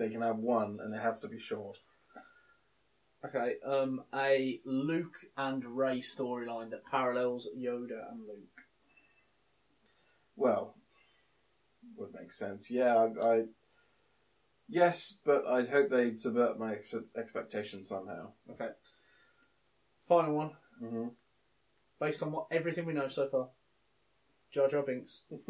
They 0.00 0.08
can 0.08 0.22
have 0.22 0.38
one, 0.38 0.78
and 0.82 0.94
it 0.94 1.02
has 1.02 1.20
to 1.20 1.28
be 1.28 1.38
short. 1.38 1.76
Okay, 3.22 3.56
um, 3.66 4.02
a 4.14 4.60
Luke 4.64 5.26
and 5.36 5.62
Rey 5.62 5.98
storyline 5.98 6.70
that 6.70 6.86
parallels 6.86 7.46
Yoda 7.54 8.10
and 8.10 8.26
Luke. 8.26 8.62
Well, 10.36 10.74
would 11.98 12.14
make 12.14 12.32
sense. 12.32 12.70
Yeah, 12.70 12.96
I, 12.96 13.26
I 13.26 13.44
yes, 14.70 15.18
but 15.24 15.46
I'd 15.46 15.68
hope 15.68 15.90
they'd 15.90 16.18
subvert 16.18 16.58
my 16.58 16.74
ex- 16.74 16.94
expectations 17.16 17.88
somehow. 17.88 18.32
Okay. 18.50 18.68
Final 20.08 20.34
one, 20.34 20.52
hmm 20.78 21.08
based 22.00 22.22
on 22.22 22.32
what 22.32 22.46
everything 22.50 22.86
we 22.86 22.94
know 22.94 23.08
so 23.08 23.28
far. 23.28 23.48
Jar 24.50 24.68
Jar 24.68 24.82
Binks 24.82 25.22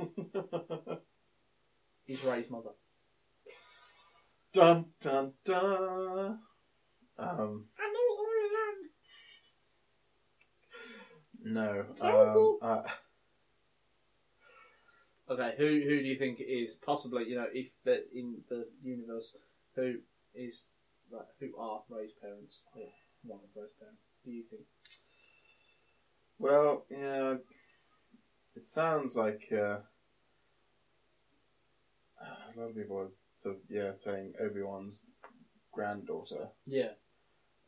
is 2.08 2.22
Rey's 2.24 2.50
mother. 2.50 2.70
dun 4.52 4.86
dun 5.00 5.32
dun. 5.44 6.40
Um, 7.18 7.66
I 7.78 7.82
know 7.86 8.00
it 8.00 8.18
all 8.18 8.30
no. 11.42 11.84
Um, 12.00 12.58
I, 12.62 12.90
Okay, 15.30 15.54
who 15.56 15.64
who 15.64 16.02
do 16.02 16.08
you 16.08 16.16
think 16.16 16.40
is 16.40 16.74
possibly 16.74 17.28
you 17.28 17.36
know 17.36 17.46
if 17.52 17.70
that 17.84 18.06
in 18.12 18.38
the 18.48 18.66
universe 18.82 19.32
who 19.76 19.98
is 20.34 20.64
like, 21.12 21.26
who 21.38 21.56
are 21.56 21.82
Rey's 21.88 22.12
parents 22.20 22.62
or 22.74 22.88
one 23.22 23.38
of 23.44 23.62
Rey's 23.62 23.72
parents? 23.78 24.14
Do 24.24 24.32
you 24.32 24.42
think? 24.50 24.62
Well, 26.38 26.84
yeah, 26.90 27.34
it 28.56 28.68
sounds 28.68 29.14
like 29.14 29.42
uh, 29.52 29.78
a 32.20 32.56
lot 32.56 32.70
of 32.70 32.76
people 32.76 32.98
are 32.98 33.10
sort 33.36 33.54
of 33.56 33.60
yeah 33.68 33.92
saying 33.94 34.32
Obi 34.40 34.62
Wan's 34.62 35.06
granddaughter, 35.72 36.48
Yeah. 36.66 36.94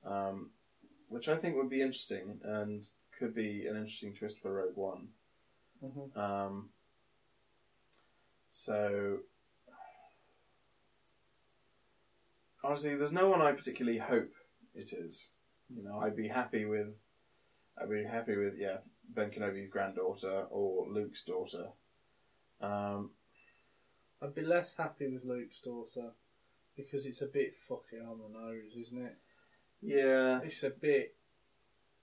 um, 0.05 0.51
which 1.09 1.29
I 1.29 1.37
think 1.37 1.55
would 1.55 1.71
be 1.71 1.81
interesting 1.83 2.41
and 2.43 2.85
could 3.17 3.35
be 3.37 3.67
an 3.69 3.77
interesting 3.77 4.15
twist 4.15 4.39
for 4.43 4.53
Rogue 4.53 4.77
One. 4.77 5.09
Mm-hmm. 5.85 6.19
Um, 6.19 6.71
so 8.55 9.17
honestly, 12.63 12.95
there's 12.95 13.11
no 13.13 13.29
one 13.29 13.41
I 13.41 13.53
particularly 13.53 13.99
hope 13.99 14.31
it 14.75 14.93
is. 14.93 15.33
You 15.75 15.83
know, 15.83 15.99
I'd 15.99 16.15
be 16.15 16.29
happy 16.29 16.67
with, 16.67 16.89
I'd 17.81 17.89
be 17.89 18.05
happy 18.05 18.37
with 18.37 18.55
yeah 18.59 18.77
Ben 19.09 19.31
Kenobi's 19.31 19.71
granddaughter 19.71 20.47
or 20.51 20.87
Luke's 20.87 21.25
daughter. 21.25 21.69
Um, 22.61 23.11
I'd 24.21 24.35
be 24.35 24.43
less 24.43 24.75
happy 24.77 25.09
with 25.09 25.25
Luke's 25.25 25.59
daughter 25.61 26.11
because 26.77 27.07
it's 27.07 27.23
a 27.23 27.27
bit 27.27 27.55
fucking 27.57 28.07
on 28.07 28.19
the 28.19 28.39
nose, 28.39 28.77
isn't 28.79 29.03
it? 29.03 29.17
yeah, 29.81 30.41
It's 30.45 30.63
a 30.63 30.71
bit, 30.71 31.15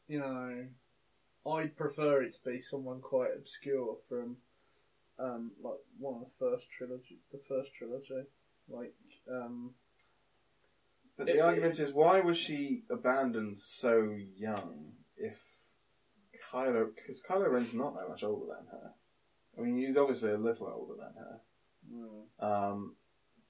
you 0.07 0.19
know. 0.19 0.65
I'd 1.47 1.77
prefer 1.77 2.21
it 2.23 2.33
to 2.33 2.49
be 2.49 2.59
someone 2.59 2.99
quite 2.99 3.31
obscure 3.35 3.97
from, 4.09 4.37
um, 5.19 5.51
like 5.61 5.77
one 5.97 6.15
of 6.15 6.21
the 6.21 6.33
first 6.39 6.69
trilogy, 6.69 7.19
the 7.31 7.39
first 7.47 7.73
trilogy, 7.73 8.23
like 8.67 8.93
um, 9.31 9.73
but 11.17 11.25
the 11.27 11.33
It- 11.33 11.39
argument 11.41 11.79
is 11.79 11.93
why 11.93 12.21
was 12.21 12.37
she 12.37 12.83
abandoned 12.89 13.57
so 13.57 14.15
young? 14.35 14.93
If 15.17 15.43
Kylo, 16.51 16.95
because 16.95 17.21
Kylo 17.21 17.51
Ren's 17.51 17.73
not 17.73 17.95
that 17.95 18.07
much 18.07 18.23
older 18.23 18.45
than 18.55 18.65
her. 18.67 18.93
I 19.57 19.61
mean, 19.61 19.75
he's 19.77 19.97
obviously 19.97 20.31
a 20.31 20.37
little 20.37 20.67
older 20.69 20.93
than 20.95 21.13
her. 21.15 21.41
mm, 21.91 22.25
Um, 22.39 22.95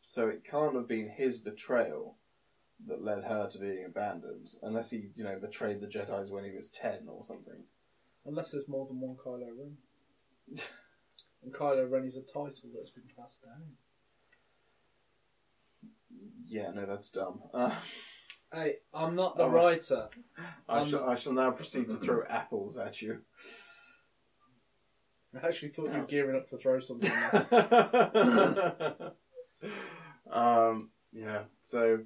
so 0.02 0.28
it 0.28 0.44
can't 0.44 0.74
have 0.76 0.88
been 0.88 1.10
his 1.10 1.38
betrayal 1.38 2.18
that 2.88 3.04
led 3.04 3.26
her 3.26 3.48
to 3.52 3.60
being 3.60 3.86
abandoned, 3.86 4.48
unless 4.64 4.90
he, 4.90 5.12
you 5.16 5.24
know, 5.24 5.38
betrayed 5.38 5.82
the 5.82 5.88
Jedi's 5.88 6.32
when 6.32 6.46
he 6.46 6.52
was 6.52 6.70
ten 6.72 7.08
or 7.08 7.24
something. 7.24 7.66
unless 8.26 8.52
there's 8.52 8.68
more 8.68 8.88
than 8.88 9.00
one 9.00 9.16
Kylo 9.18 9.48
Ren. 9.56 9.78
and 11.44 11.54
Kylo 11.54 11.90
Ren 11.90 12.06
is 12.06 12.16
a 12.16 12.22
title 12.22 12.70
that's 12.76 12.92
been 12.92 13.04
passed 13.18 13.44
down. 13.44 13.62
Yeah, 16.46 16.72
no, 16.72 16.86
that's 16.86 17.10
dumb. 17.10 17.42
Uh, 17.54 17.74
Hey, 18.52 18.78
I'm 18.96 19.16
not 19.16 19.38
the 19.38 19.44
Oh. 19.44 19.50
writer. 19.50 20.10
I 20.68 20.80
Um, 20.80 20.90
shall, 20.90 21.08
I 21.08 21.16
shall 21.18 21.34
now 21.34 21.52
proceed 21.52 21.88
to 21.92 21.98
throw 21.98 22.24
apples 22.28 22.80
at 22.80 23.00
you. 23.00 23.22
I 25.40 25.48
actually 25.48 25.70
thought 25.70 25.94
you 25.94 26.00
were 26.00 26.06
gearing 26.08 26.36
up 26.36 26.48
to 26.50 26.58
throw 26.58 26.80
something. 26.80 27.12
there. 27.52 29.14
um, 30.32 30.90
yeah. 31.12 31.44
So. 31.62 32.00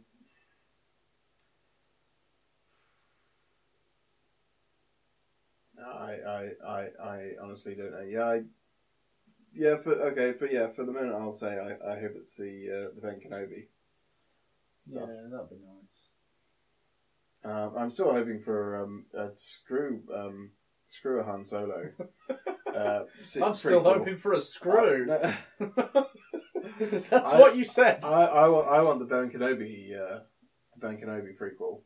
I, 5.82 6.12
I, 6.28 6.52
I, 6.68 6.88
I 7.02 7.32
honestly 7.42 7.74
don't 7.76 7.92
know. 7.92 8.02
Yeah, 8.02 8.26
I, 8.26 8.44
yeah. 9.56 9.78
For 9.78 9.92
okay, 10.12 10.34
for 10.34 10.48
yeah, 10.48 10.68
for 10.68 10.86
the 10.86 10.92
moment, 10.92 11.16
I'll 11.16 11.34
say 11.34 11.58
I, 11.58 11.94
I 11.94 12.00
hope 12.00 12.14
it's 12.16 12.36
the 12.36 12.90
uh, 12.92 12.96
the 12.96 13.02
Ben 13.02 13.20
Kenobi 13.20 13.68
yeah, 14.86 15.00
that'd 15.32 15.50
be 15.50 15.56
nice. 15.56 15.82
Um, 17.46 17.74
I'm 17.78 17.92
still 17.92 18.12
hoping 18.12 18.42
for 18.42 18.84
um, 18.84 19.06
a 19.14 19.30
screw 19.36 20.02
um, 20.14 20.52
screw 20.88 21.20
a 21.20 21.24
Han 21.24 21.46
Solo. 21.46 21.92
uh, 22.76 23.04
I'm 23.42 23.54
still 23.54 23.82
prequel. 23.82 23.98
hoping 23.98 24.18
for 24.18 24.34
a 24.34 24.42
screw. 24.42 25.12
Uh, 25.12 25.34
That's 26.80 27.34
I- 27.34 27.40
what 27.40 27.56
you 27.58 27.64
said. 27.64 28.04
I, 28.04 28.24
I, 28.26 28.48
want, 28.48 28.68
I 28.70 28.82
want 28.82 29.00
the 29.00 29.06
Ben 29.06 29.30
Kenobi 29.30 30.00
uh, 30.00 30.20
Ben 30.78 30.98
Kenobi 30.98 31.36
prequel. 31.40 31.82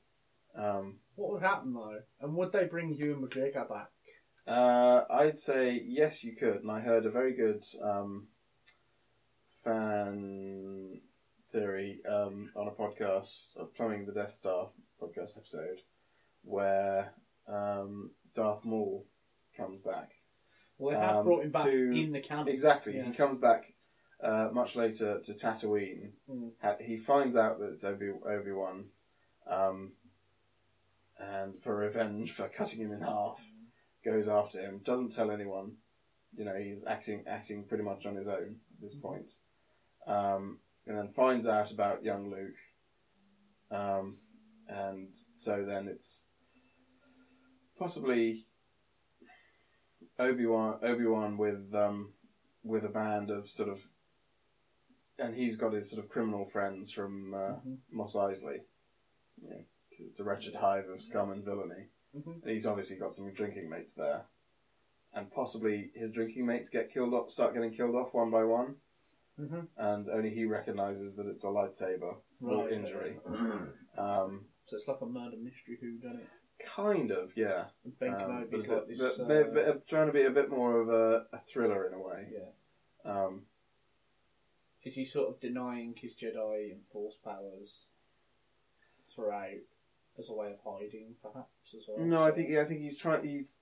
Um, 0.57 0.97
What 1.15 1.33
would 1.33 1.43
happen 1.43 1.73
though? 1.73 1.99
And 2.21 2.35
would 2.35 2.51
they 2.51 2.65
bring 2.65 2.93
Ewan 2.93 3.27
McGregor 3.27 3.67
back? 3.69 3.89
Uh, 4.47 5.03
I'd 5.09 5.37
say 5.39 5.83
yes, 5.85 6.23
you 6.23 6.35
could, 6.35 6.57
and 6.61 6.71
I 6.71 6.79
heard 6.79 7.05
a 7.05 7.11
very 7.11 7.33
good 7.33 7.63
um, 7.81 8.27
fan 9.63 11.01
theory 11.51 12.01
um, 12.09 12.49
on 12.55 12.67
a 12.67 12.71
podcast, 12.71 13.55
a 13.57 13.65
Plumbing 13.65 14.05
the 14.05 14.13
Death 14.13 14.31
Star 14.31 14.69
podcast 15.01 15.37
episode, 15.37 15.81
where 16.43 17.13
um, 17.47 18.11
Darth 18.35 18.65
Maul 18.65 19.05
comes 19.55 19.81
back. 19.81 20.11
Well, 20.77 20.99
they 20.99 21.05
have 21.05 21.15
Um, 21.17 21.25
brought 21.25 21.43
him 21.43 21.51
back 21.51 21.65
to- 21.65 21.91
in 21.91 22.11
the 22.11 22.19
canon. 22.19 22.47
Exactly. 22.49 22.95
Yeah. 22.97 23.05
He 23.05 23.11
comes 23.11 23.37
back 23.39 23.73
uh, 24.21 24.49
much 24.53 24.75
later 24.75 25.19
to 25.19 25.33
Tatooine. 25.33 26.11
Mm. 26.29 26.51
Ha- 26.61 26.77
He 26.79 26.97
finds 26.97 27.35
out 27.35 27.59
that 27.59 27.73
it's 27.73 27.83
Obi 27.83 28.09
Obi 28.11 28.51
Wan, 28.51 28.85
um, 29.47 29.93
and 31.19 31.61
for 31.61 31.75
revenge 31.75 32.31
for 32.37 32.47
cutting 32.47 32.79
him 32.81 32.91
in 32.93 33.01
half, 33.01 33.41
goes 34.07 34.27
after 34.27 34.59
him. 34.59 34.81
Doesn't 34.83 35.11
tell 35.13 35.31
anyone. 35.31 35.73
You 36.35 36.45
know, 36.45 36.55
he's 36.55 36.85
acting 36.85 37.23
acting 37.27 37.65
pretty 37.67 37.83
much 37.83 38.05
on 38.05 38.15
his 38.15 38.27
own 38.27 38.57
at 38.75 38.81
this 38.81 38.95
point. 38.95 39.31
Um, 40.05 40.59
and 40.85 40.97
then 40.97 41.09
finds 41.09 41.45
out 41.45 41.71
about 41.71 42.03
young 42.03 42.29
Luke. 42.29 42.59
Um, 43.69 44.17
and 44.69 45.13
so 45.35 45.65
then 45.65 45.87
it's 45.87 46.29
possibly 47.77 48.45
Obi 50.19 50.45
Wan 50.45 50.79
Obi 50.83 51.05
Wan 51.05 51.37
with 51.37 51.73
um, 51.73 52.13
with 52.63 52.85
a 52.85 52.89
band 52.89 53.29
of 53.29 53.49
sort 53.49 53.69
of, 53.69 53.79
and 55.19 55.35
he's 55.35 55.57
got 55.57 55.73
his 55.73 55.89
sort 55.89 56.03
of 56.03 56.09
criminal 56.09 56.45
friends 56.45 56.91
from 56.91 57.33
uh, 57.33 57.59
Mhm. 57.65 57.77
Mos 57.91 58.15
Eisley, 58.15 58.59
you 59.41 59.49
know, 59.49 59.63
'cause 59.91 60.05
it's 60.07 60.19
a 60.19 60.23
wretched 60.23 60.55
hive 60.55 60.87
of 60.89 61.01
scum 61.01 61.31
and 61.31 61.43
villainy. 61.43 61.89
Mhm. 62.17 62.41
And 62.43 62.51
he's 62.51 62.65
obviously 62.65 62.97
got 62.97 63.13
some 63.13 63.31
drinking 63.31 63.69
mates 63.69 63.93
there, 63.93 64.25
and 65.13 65.31
possibly 65.31 65.91
his 65.93 66.11
drinking 66.11 66.45
mates 66.45 66.69
get 66.69 66.89
killed 66.91 67.13
off, 67.13 67.29
start 67.31 67.53
getting 67.53 67.71
killed 67.71 67.95
off 67.95 68.13
one 68.13 68.31
by 68.31 68.43
one, 68.43 68.81
Mhm. 69.39 69.67
and 69.77 70.09
only 70.09 70.29
he 70.31 70.45
recognizes 70.45 71.15
that 71.15 71.27
it's 71.27 71.43
a 71.43 71.47
lightsaber 71.47 72.17
or 72.41 72.63
Right. 72.65 72.71
injury. 72.73 73.19
Um, 73.97 74.47
So 74.65 74.75
it's 74.75 74.87
like 74.87 75.01
a 75.01 75.05
murder 75.07 75.37
mystery 75.37 75.77
who 75.77 75.97
done 75.97 76.17
it. 76.17 76.27
kind 76.59 77.09
of, 77.11 77.35
yeah. 77.37 77.69
And 77.83 77.97
Ben 77.99 78.13
Um, 78.13 78.19
Kenobi's 78.19 78.65
a 78.67 78.75
like 78.75 78.87
bit- 78.87 78.97
this. 78.97 79.17
but- 79.17 79.23
uh, 79.23 79.43
but- 79.43 79.53
but 79.53 79.87
trying 79.87 80.07
to 80.07 80.13
be 80.13 80.23
a 80.23 80.29
bit 80.31 80.49
more 80.49 80.79
of 80.81 80.89
a, 80.89 81.27
a 81.31 81.39
thriller 81.41 81.87
in 81.87 81.93
a 81.93 81.99
way. 81.99 82.29
yeah. 82.31 82.51
Um, 83.05 83.47
Is 84.83 84.95
he 84.95 85.03
sort 85.05 85.29
of 85.29 85.39
denying 85.39 85.95
his 85.95 86.15
Jedi 86.15 86.71
and 86.71 86.85
Force 86.87 87.15
powers 87.17 87.87
throughout 89.03 89.59
as 90.17 90.29
a 90.29 90.33
way 90.33 90.51
of 90.51 90.59
hiding, 90.61 91.15
perhaps 91.21 91.56
as 91.75 91.85
well? 91.87 92.05
No, 92.05 92.23
I 92.23 92.31
think 92.31 92.49
yeah, 92.49 92.61
I 92.61 92.65
think 92.65 92.81
he's 92.81 92.97
trying 92.97 93.25
he's 93.27 93.57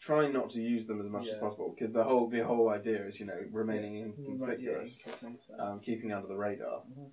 trying 0.00 0.32
not 0.32 0.50
to 0.50 0.60
use 0.60 0.86
them 0.86 1.00
as 1.00 1.08
much 1.08 1.26
as 1.26 1.34
Yeah. 1.34 1.40
possible 1.40 1.74
because 1.76 1.92
the 1.92 2.04
whole 2.04 2.28
the 2.28 2.44
whole 2.44 2.68
idea 2.68 3.04
is 3.04 3.18
you 3.20 3.26
know 3.26 3.40
remaining 3.50 3.94
Right, 4.40 4.58
yeah, 4.60 4.70
inconspicuous, 4.72 4.98
incognito. 5.04 5.54
um, 5.58 5.80
keeping 5.80 6.12
under 6.12 6.28
the 6.28 6.36
radar. 6.36 6.82
Mhm. 6.84 7.10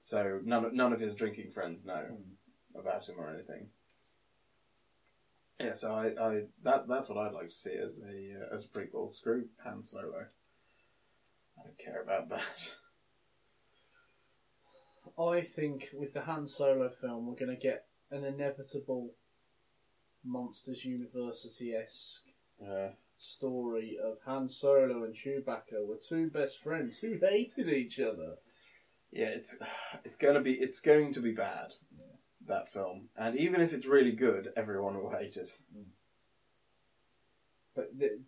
So 0.00 0.40
none 0.44 0.64
of, 0.64 0.72
none 0.72 0.92
of 0.92 1.00
his 1.00 1.14
drinking 1.14 1.50
friends 1.52 1.84
know 1.84 2.04
Hmm. 2.04 2.78
about 2.78 3.08
him 3.08 3.18
or 3.20 3.30
anything. 3.30 3.70
Yeah, 5.60 5.74
so 5.74 5.92
I, 5.92 6.06
I 6.20 6.46
that 6.62 6.86
that's 6.86 7.08
what 7.08 7.18
I'd 7.18 7.32
like 7.32 7.48
to 7.48 7.54
see 7.54 7.74
as 7.74 7.98
a 7.98 8.42
uh, 8.42 8.54
as 8.54 8.64
a 8.64 8.68
prequel. 8.68 9.12
Screw 9.14 9.48
Han 9.64 9.82
Solo. 9.82 10.26
I 11.58 11.62
don't 11.64 11.78
care 11.78 12.00
about 12.00 12.28
that. 12.28 12.76
I 15.18 15.40
think 15.40 15.88
with 15.92 16.12
the 16.12 16.20
Han 16.22 16.46
Solo 16.46 16.88
film, 16.88 17.26
we're 17.26 17.34
going 17.34 17.48
to 17.50 17.60
get 17.60 17.86
an 18.12 18.24
inevitable 18.24 19.14
Monsters 20.24 20.84
University 20.84 21.74
esque 21.74 22.34
Yeah. 22.60 22.94
story 23.16 23.98
of 23.98 24.20
Han 24.24 24.48
Solo 24.48 25.04
and 25.04 25.14
Chewbacca 25.14 25.84
were 25.86 25.96
two 25.96 26.30
best 26.30 26.62
friends 26.62 26.98
who 26.98 27.18
hated 27.18 27.68
each 27.68 27.98
other. 27.98 28.38
Yeah, 29.10 29.28
it's 29.28 29.56
it's 30.04 30.16
gonna 30.16 30.40
be 30.40 30.54
it's 30.54 30.80
going 30.80 31.12
to 31.14 31.20
be 31.20 31.32
bad. 31.32 31.74
That 32.46 32.68
film, 32.68 33.10
and 33.16 33.36
even 33.36 33.60
if 33.60 33.72
it's 33.74 33.84
really 33.86 34.12
good, 34.12 34.52
everyone 34.56 35.00
will 35.02 35.10
hate 35.10 35.36
it. 35.36 35.58
Mm. 35.76 35.90
But 37.74 37.98
th- 37.98 38.20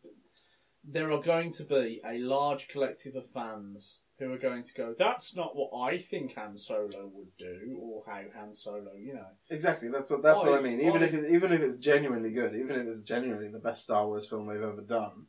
there 0.85 1.11
are 1.11 1.23
going 1.23 1.53
to 1.53 1.65
be 1.65 2.01
a 2.05 2.19
large 2.19 2.69
collective 2.69 3.15
of 3.15 3.27
fans 3.27 4.01
who 4.21 4.33
are 4.33 4.39
going 4.39 4.63
to 4.63 4.75
go, 4.75 4.95
that's 4.97 5.35
not 5.35 5.57
what 5.57 5.71
I 5.77 5.97
think 5.99 6.35
Han 6.37 6.57
Solo 6.57 7.11
would 7.15 7.37
do, 7.39 7.77
or 7.81 8.05
how 8.07 8.21
Han 8.39 8.55
Solo, 8.55 8.93
you 8.97 9.15
know. 9.15 9.27
Exactly. 9.49 9.89
That's 9.89 10.11
what 10.11 10.23
that's 10.23 10.45
what 10.45 10.53
I 10.55 10.59
I- 10.59 10.61
mean. 10.61 10.81
Even 10.81 11.03
I- 11.03 11.07
if 11.07 11.15
it, 11.15 11.35
even 11.35 11.53
if 11.53 11.61
it's 11.63 11.79
genuinely 11.79 12.31
good, 12.31 12.55
even 12.55 12.73
if 12.73 12.87
it's 12.87 13.03
genuinely 13.03 13.49
the 13.49 13.59
best 13.59 13.83
Star 13.83 14.07
Wars 14.07 14.29
film 14.29 14.47
they've 14.47 14.63
ever 14.63 14.83
done, 14.83 15.27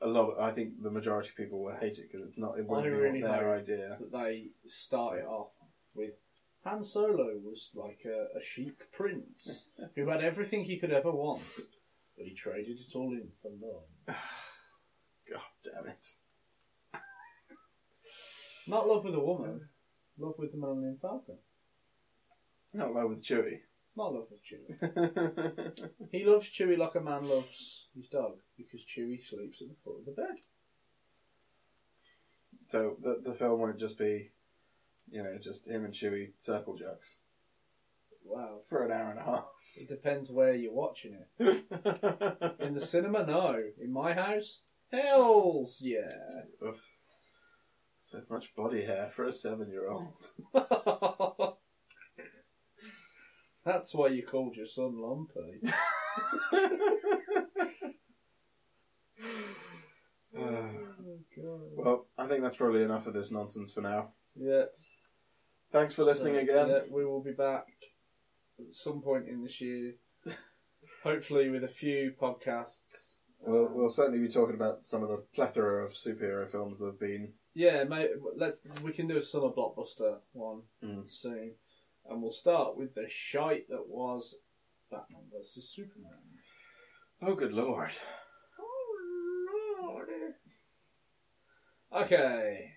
a 0.00 0.08
lot. 0.08 0.40
I 0.40 0.50
think 0.52 0.82
the 0.82 0.90
majority 0.90 1.28
of 1.28 1.36
people 1.36 1.62
will 1.62 1.76
hate 1.76 1.98
it 1.98 2.10
because 2.10 2.26
it's 2.26 2.38
not. 2.38 2.58
It 2.58 2.66
won't 2.66 2.86
I 2.86 2.90
be 2.90 2.96
really 2.96 3.20
their 3.22 3.54
idea. 3.54 3.98
that 4.00 4.10
they 4.12 4.48
start 4.66 5.18
it 5.18 5.24
off 5.26 5.50
with 5.94 6.14
Han 6.64 6.82
Solo 6.82 7.36
was 7.44 7.72
like 7.74 8.00
a, 8.06 8.38
a 8.38 8.42
chic 8.42 8.90
prince 8.92 9.68
who 9.94 10.08
had 10.08 10.22
everything 10.24 10.64
he 10.64 10.78
could 10.78 10.92
ever 10.92 11.10
want, 11.12 11.42
but 12.16 12.26
he 12.26 12.34
traded 12.34 12.78
it 12.78 12.94
all 12.96 13.12
in 13.12 13.28
for 13.42 13.50
love. 13.50 14.16
God 15.30 15.42
damn 15.62 15.86
it! 15.88 16.06
Not 18.68 18.86
love 18.86 19.04
with 19.04 19.14
a 19.14 19.20
woman, 19.20 19.68
love 20.18 20.34
with 20.38 20.52
the 20.52 20.58
Millennium 20.58 20.96
Falcon. 21.00 21.38
Not 22.74 22.92
love 22.92 23.08
with 23.10 23.24
Chewie. 23.24 23.60
Not 23.96 24.12
love 24.14 24.26
with 24.30 24.40
Chewie. 24.44 25.88
He 26.12 26.24
loves 26.24 26.48
Chewie 26.50 26.78
like 26.78 26.94
a 26.94 27.00
man 27.00 27.28
loves 27.28 27.88
his 27.96 28.08
dog 28.08 28.34
because 28.56 28.82
Chewie 28.84 29.24
sleeps 29.24 29.60
at 29.62 29.68
the 29.68 29.74
foot 29.84 30.00
of 30.00 30.04
the 30.06 30.12
bed. 30.12 30.36
so 32.68 32.96
the 33.02 33.20
the 33.24 33.34
film 33.34 33.60
won't 33.60 33.78
just 33.80 33.98
be, 33.98 34.30
you 35.10 35.22
know, 35.22 35.38
just 35.42 35.66
him 35.68 35.84
and 35.84 35.94
Chewie 35.94 36.32
circle 36.38 36.76
jerks 36.76 37.16
Wow. 38.24 38.60
for 38.68 38.84
an 38.84 38.92
hour 38.92 39.10
and 39.10 39.18
a 39.18 39.22
half. 39.22 39.48
It 39.76 39.88
depends 39.88 40.30
where 40.30 40.54
you're 40.54 40.72
watching 40.72 41.14
it. 41.14 41.64
In 42.60 42.74
the 42.74 42.80
cinema, 42.80 43.24
no. 43.26 43.58
In 43.80 43.90
my 43.92 44.12
house, 44.12 44.60
hells 44.92 45.78
yeah. 45.82 46.10
Oof. 46.62 46.80
So 48.08 48.22
much 48.30 48.54
body 48.56 48.86
hair 48.86 49.10
for 49.12 49.26
a 49.26 49.32
seven-year-old. 49.32 50.30
That's 53.66 53.94
why 53.94 54.08
you 54.08 54.22
called 54.22 54.56
your 54.56 54.64
son 54.66 54.96
Lumpy. 54.96 55.60
Uh, 60.38 60.68
well, 61.74 62.06
I 62.16 62.26
think 62.28 62.42
that's 62.42 62.56
probably 62.56 62.82
enough 62.82 63.08
of 63.08 63.14
this 63.14 63.32
nonsense 63.32 63.72
for 63.72 63.80
now. 63.80 64.10
Yeah. 64.36 64.64
Thanks 65.72 65.94
for 65.94 66.04
listening 66.04 66.34
So, 66.34 66.40
again. 66.40 66.68
Yeah, 66.68 66.80
we 66.90 67.04
will 67.04 67.22
be 67.22 67.32
back 67.32 67.66
at 68.60 68.72
some 68.72 69.00
point 69.00 69.26
in 69.26 69.42
this 69.42 69.60
year. 69.60 69.94
Hopefully, 71.02 71.48
with 71.48 71.64
a 71.64 71.68
few 71.68 72.12
podcasts. 72.20 73.16
We'll, 73.40 73.68
we'll 73.72 73.90
certainly 73.90 74.20
be 74.20 74.32
talking 74.32 74.54
about 74.54 74.86
some 74.86 75.02
of 75.02 75.08
the 75.08 75.24
plethora 75.34 75.84
of 75.84 75.92
superhero 75.92 76.48
films 76.48 76.78
that 76.78 76.86
have 76.86 77.00
been. 77.00 77.32
Yeah, 77.58 77.82
mate. 77.82 78.10
Let's 78.36 78.62
we 78.84 78.92
can 78.92 79.08
do 79.08 79.16
a 79.16 79.20
summer 79.22 79.48
blockbuster 79.48 80.18
one 80.30 80.62
Mm. 80.80 81.10
soon, 81.10 81.56
and 82.08 82.22
we'll 82.22 82.30
start 82.30 82.76
with 82.76 82.94
the 82.94 83.08
shite 83.08 83.66
that 83.68 83.88
was 83.88 84.36
Batman 84.92 85.24
versus 85.36 85.68
Superman. 85.68 86.20
Oh, 87.20 87.34
good 87.34 87.52
lord. 87.52 87.90
Oh 88.60 89.80
Lord. 89.82 90.08
Okay. 91.92 92.74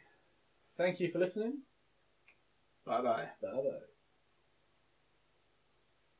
Thank 0.78 1.00
you 1.00 1.12
for 1.12 1.20
listening. 1.20 1.60
Bye 2.84 3.02
bye. 3.04 3.30
Bye 3.40 3.52
bye. 3.52 3.86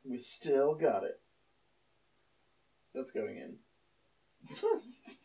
We 0.03 0.20
still 0.20 0.76
got 0.76 1.03
it. 1.03 1.20
That's 2.93 3.12
going 3.12 3.38
in. 3.38 3.57